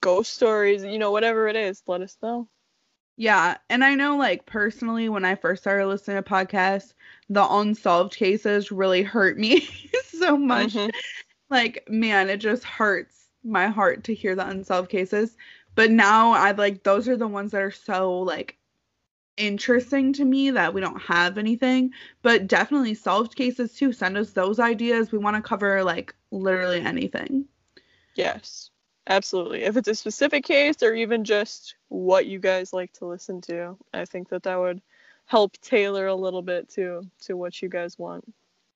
ghost 0.00 0.34
stories? 0.34 0.84
You 0.84 0.98
know, 0.98 1.12
whatever 1.12 1.46
it 1.48 1.56
is, 1.56 1.82
let 1.86 2.00
us 2.02 2.16
know. 2.22 2.48
Yeah, 3.18 3.58
and 3.68 3.84
I 3.84 3.94
know 3.96 4.16
like 4.16 4.46
personally 4.46 5.08
when 5.10 5.24
I 5.24 5.34
first 5.34 5.62
started 5.62 5.86
listening 5.88 6.16
to 6.16 6.22
podcasts, 6.22 6.94
the 7.28 7.46
unsolved 7.46 8.14
cases 8.16 8.72
really 8.72 9.02
hurt 9.02 9.38
me 9.38 9.68
so 10.06 10.38
much. 10.38 10.72
Mhm. 10.74 10.90
Like, 11.50 11.88
man, 11.90 12.30
it 12.30 12.38
just 12.38 12.64
hurts 12.64 13.30
my 13.44 13.68
heart 13.68 14.04
to 14.04 14.14
hear 14.14 14.34
the 14.36 14.48
unsolved 14.48 14.90
cases. 14.90 15.36
But 15.76 15.90
now 15.92 16.32
I 16.32 16.52
like 16.52 16.84
those 16.84 17.08
are 17.08 17.16
the 17.16 17.28
ones 17.28 17.52
that 17.52 17.62
are 17.62 17.70
so 17.72 18.20
like 18.20 18.58
interesting 19.38 20.12
to 20.14 20.24
me 20.26 20.50
that 20.52 20.74
we 20.74 20.80
don't 20.82 21.02
have 21.02 21.38
anything, 21.38 21.92
but 22.22 22.46
definitely 22.48 22.94
solved 22.94 23.36
cases 23.36 23.74
too. 23.74 23.92
Send 23.92 24.18
us 24.18 24.32
those 24.32 24.60
ideas. 24.60 25.12
We 25.12 25.18
want 25.18 25.36
to 25.36 25.42
cover 25.42 25.84
like 25.84 26.14
literally 26.32 26.80
anything. 26.82 27.46
Yes, 28.14 28.70
absolutely. 29.08 29.62
If 29.64 29.76
it's 29.76 29.88
a 29.88 29.94
specific 29.94 30.44
case 30.44 30.82
or 30.82 30.94
even 30.94 31.24
just 31.24 31.76
what 31.88 32.26
you 32.26 32.38
guys 32.38 32.72
like 32.72 32.92
to 32.94 33.06
listen 33.06 33.40
to, 33.42 33.76
I 33.94 34.04
think 34.06 34.28
that 34.30 34.44
that 34.44 34.56
would 34.58 34.82
help 35.26 35.58
tailor 35.60 36.06
a 36.08 36.14
little 36.14 36.42
bit 36.42 36.68
to 36.70 37.02
to 37.22 37.36
what 37.36 37.60
you 37.62 37.68
guys 37.68 37.98
want. 37.98 38.24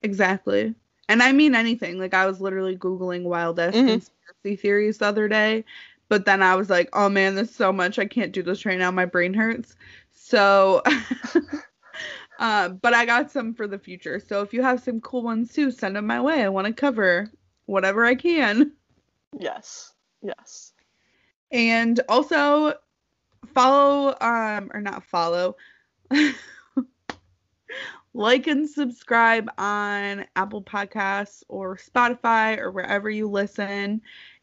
Exactly. 0.02 0.74
And 1.08 1.22
I 1.22 1.32
mean 1.32 1.54
anything. 1.54 1.98
Like 1.98 2.14
I 2.14 2.26
was 2.26 2.40
literally 2.40 2.76
googling 2.76 3.24
wildest 3.24 3.78
Mhm. 3.78 3.86
conspiracy 3.86 4.56
theories 4.56 4.98
the 4.98 5.06
other 5.06 5.28
day, 5.28 5.64
but 6.08 6.24
then 6.26 6.42
I 6.42 6.56
was 6.56 6.70
like, 6.70 6.88
"Oh 6.92 7.08
man, 7.08 7.34
this 7.34 7.50
is 7.50 7.56
so 7.56 7.72
much. 7.72 7.98
I 7.98 8.06
can't 8.06 8.32
do 8.32 8.42
this 8.42 8.64
right 8.66 8.78
now. 8.78 8.90
My 8.90 9.06
brain 9.06 9.34
hurts." 9.34 9.76
So 10.12 10.82
uh, 12.38 12.68
but 12.70 12.94
I 12.94 13.04
got 13.06 13.30
some 13.30 13.54
for 13.54 13.66
the 13.66 13.78
future. 13.78 14.18
So 14.20 14.42
if 14.42 14.52
you 14.52 14.62
have 14.62 14.82
some 14.82 15.00
cool 15.00 15.22
ones 15.22 15.52
too, 15.52 15.70
send 15.70 15.96
them 15.96 16.06
my 16.06 16.20
way. 16.20 16.42
I 16.42 16.48
want 16.48 16.66
to 16.66 16.72
cover 16.72 17.30
whatever 17.66 18.04
I 18.04 18.14
can. 18.14 18.72
Yes. 19.38 19.92
Yes. 20.22 20.72
And 21.50 22.00
also 22.08 22.74
follow 23.54 24.16
um 24.20 24.70
or 24.72 24.80
not 24.80 25.04
follow 25.04 25.56
like 28.14 28.46
and 28.46 28.68
subscribe 28.68 29.50
on 29.58 30.24
Apple 30.36 30.62
Podcasts 30.62 31.42
or 31.48 31.76
Spotify 31.76 32.58
or 32.58 32.70
wherever 32.70 33.10
you 33.10 33.28
listen. 33.28 34.00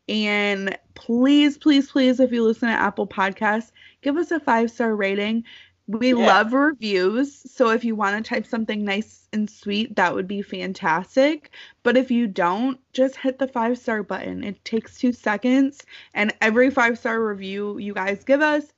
And 0.08 0.78
please, 0.96 1.58
please, 1.58 1.92
please, 1.92 2.20
if 2.20 2.32
you 2.32 2.44
listen 2.44 2.70
to 2.70 2.76
Apple 2.76 3.08
Podcasts, 3.08 3.72
give 4.02 4.18
us 4.18 4.32
a 4.32 4.40
five 4.40 4.72
star 4.72 4.96
rating. 4.96 5.44
We 5.90 6.14
Yeah. 6.14 6.26
love 6.26 6.54
reviews. 6.54 7.52
So 7.52 7.72
if 7.72 7.84
you 7.84 7.96
want 7.96 8.24
to 8.24 8.30
type 8.30 8.46
something 8.46 8.86
nice 8.86 9.28
and 9.34 9.50
sweet, 9.50 9.96
that 9.98 10.14
would 10.16 10.28
be 10.28 10.42
fantastic. 10.42 11.52
But 11.84 11.98
if 11.98 12.12
you 12.12 12.28
don't, 12.28 12.80
just 12.94 13.18
hit 13.18 13.40
the 13.40 13.48
five 13.48 13.78
star 13.78 14.04
button. 14.04 14.44
It 14.44 14.64
takes 14.66 14.98
two 15.00 15.12
seconds. 15.14 15.86
And 16.14 16.34
every 16.42 16.70
five 16.72 16.98
star 17.00 17.26
review 17.26 17.78
you 17.80 17.94
guys 17.94 18.24
give 18.24 18.42
us 18.42 18.74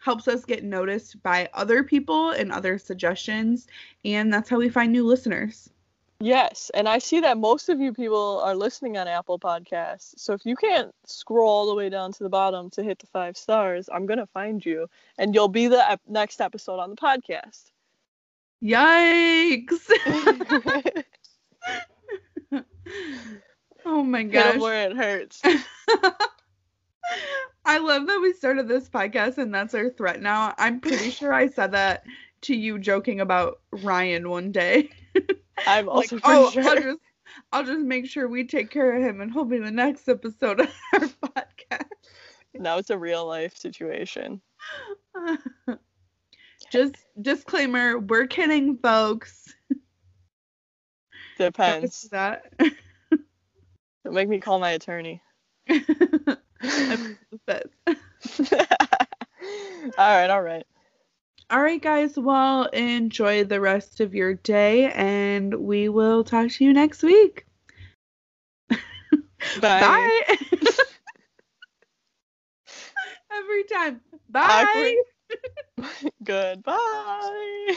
helps 0.00 0.28
us 0.28 0.44
get 0.44 0.64
noticed 0.64 1.22
by 1.22 1.48
other 1.54 1.84
people 1.84 2.30
and 2.30 2.52
other 2.52 2.78
suggestions. 2.78 3.66
And 4.04 4.32
that's 4.32 4.48
how 4.50 4.58
we 4.58 4.68
find 4.70 4.92
new 4.92 5.04
listeners. 5.06 5.70
Yes, 6.20 6.70
and 6.74 6.88
I 6.88 6.98
see 6.98 7.20
that 7.20 7.36
most 7.36 7.68
of 7.68 7.80
you 7.80 7.92
people 7.92 8.40
are 8.44 8.54
listening 8.54 8.96
on 8.96 9.08
Apple 9.08 9.38
Podcasts. 9.38 10.14
So 10.16 10.32
if 10.32 10.46
you 10.46 10.56
can't 10.56 10.94
scroll 11.04 11.48
all 11.48 11.66
the 11.66 11.74
way 11.74 11.90
down 11.90 12.12
to 12.12 12.22
the 12.22 12.28
bottom 12.28 12.70
to 12.70 12.82
hit 12.82 12.98
the 12.98 13.06
five 13.08 13.36
stars, 13.36 13.88
I'm 13.92 14.06
gonna 14.06 14.26
find 14.26 14.64
you, 14.64 14.88
and 15.18 15.34
you'll 15.34 15.48
be 15.48 15.66
the 15.66 15.90
ep- 15.90 16.00
next 16.08 16.40
episode 16.40 16.78
on 16.78 16.90
the 16.90 16.96
podcast. 16.96 17.72
Yikes! 18.62 19.90
oh 23.84 24.02
my 24.02 24.22
gosh. 24.22 24.60
where 24.60 24.90
it 24.90 24.96
hurts. 24.96 25.42
I 27.66 27.78
love 27.78 28.06
that 28.06 28.20
we 28.20 28.32
started 28.32 28.68
this 28.68 28.88
podcast 28.88 29.38
and 29.38 29.54
that's 29.54 29.74
our 29.74 29.90
threat 29.90 30.20
now. 30.20 30.54
I'm 30.58 30.80
pretty 30.80 31.10
sure 31.10 31.32
I 31.32 31.48
said 31.48 31.72
that 31.72 32.04
to 32.42 32.54
you 32.54 32.78
joking 32.78 33.20
about 33.20 33.60
Ryan 33.70 34.28
one 34.28 34.52
day. 34.52 34.90
I'm 35.66 35.86
like, 35.86 36.12
also 36.12 36.20
oh, 36.24 36.50
pretty 36.52 36.68
I'll 36.68 36.76
just 36.76 37.00
I'll 37.52 37.64
just 37.64 37.80
make 37.80 38.06
sure 38.06 38.28
we 38.28 38.44
take 38.44 38.70
care 38.70 38.94
of 38.94 39.02
him 39.02 39.20
and 39.20 39.32
he'll 39.32 39.44
be 39.44 39.58
the 39.58 39.70
next 39.70 40.08
episode 40.08 40.60
of 40.60 40.72
our 40.94 41.00
podcast. 41.00 41.88
Now 42.54 42.78
it's 42.78 42.90
a 42.90 42.98
real 42.98 43.26
life 43.26 43.56
situation. 43.56 44.40
just 46.70 46.96
disclaimer, 47.20 47.98
we're 47.98 48.26
kidding, 48.26 48.78
folks. 48.78 49.52
Depends. 51.38 52.08
that. 52.10 52.52
Don't 52.58 54.14
make 54.14 54.28
me 54.28 54.38
call 54.38 54.60
my 54.60 54.70
attorney. 54.70 55.20
All 59.98 60.16
right, 60.16 60.30
all 60.30 60.42
right. 60.42 60.66
All 61.50 61.60
right, 61.60 61.80
guys. 61.80 62.16
Well, 62.16 62.64
enjoy 62.66 63.44
the 63.44 63.60
rest 63.60 64.00
of 64.00 64.14
your 64.14 64.34
day, 64.34 64.90
and 64.92 65.54
we 65.54 65.90
will 65.90 66.24
talk 66.24 66.50
to 66.50 66.64
you 66.64 66.72
next 66.72 67.02
week. 67.02 67.46
Bye. 68.70 68.80
Bye. 69.60 70.22
Every 73.32 73.64
time. 73.64 74.00
Bye. 74.30 74.96
Awkward. 75.78 76.12
Goodbye. 76.24 77.76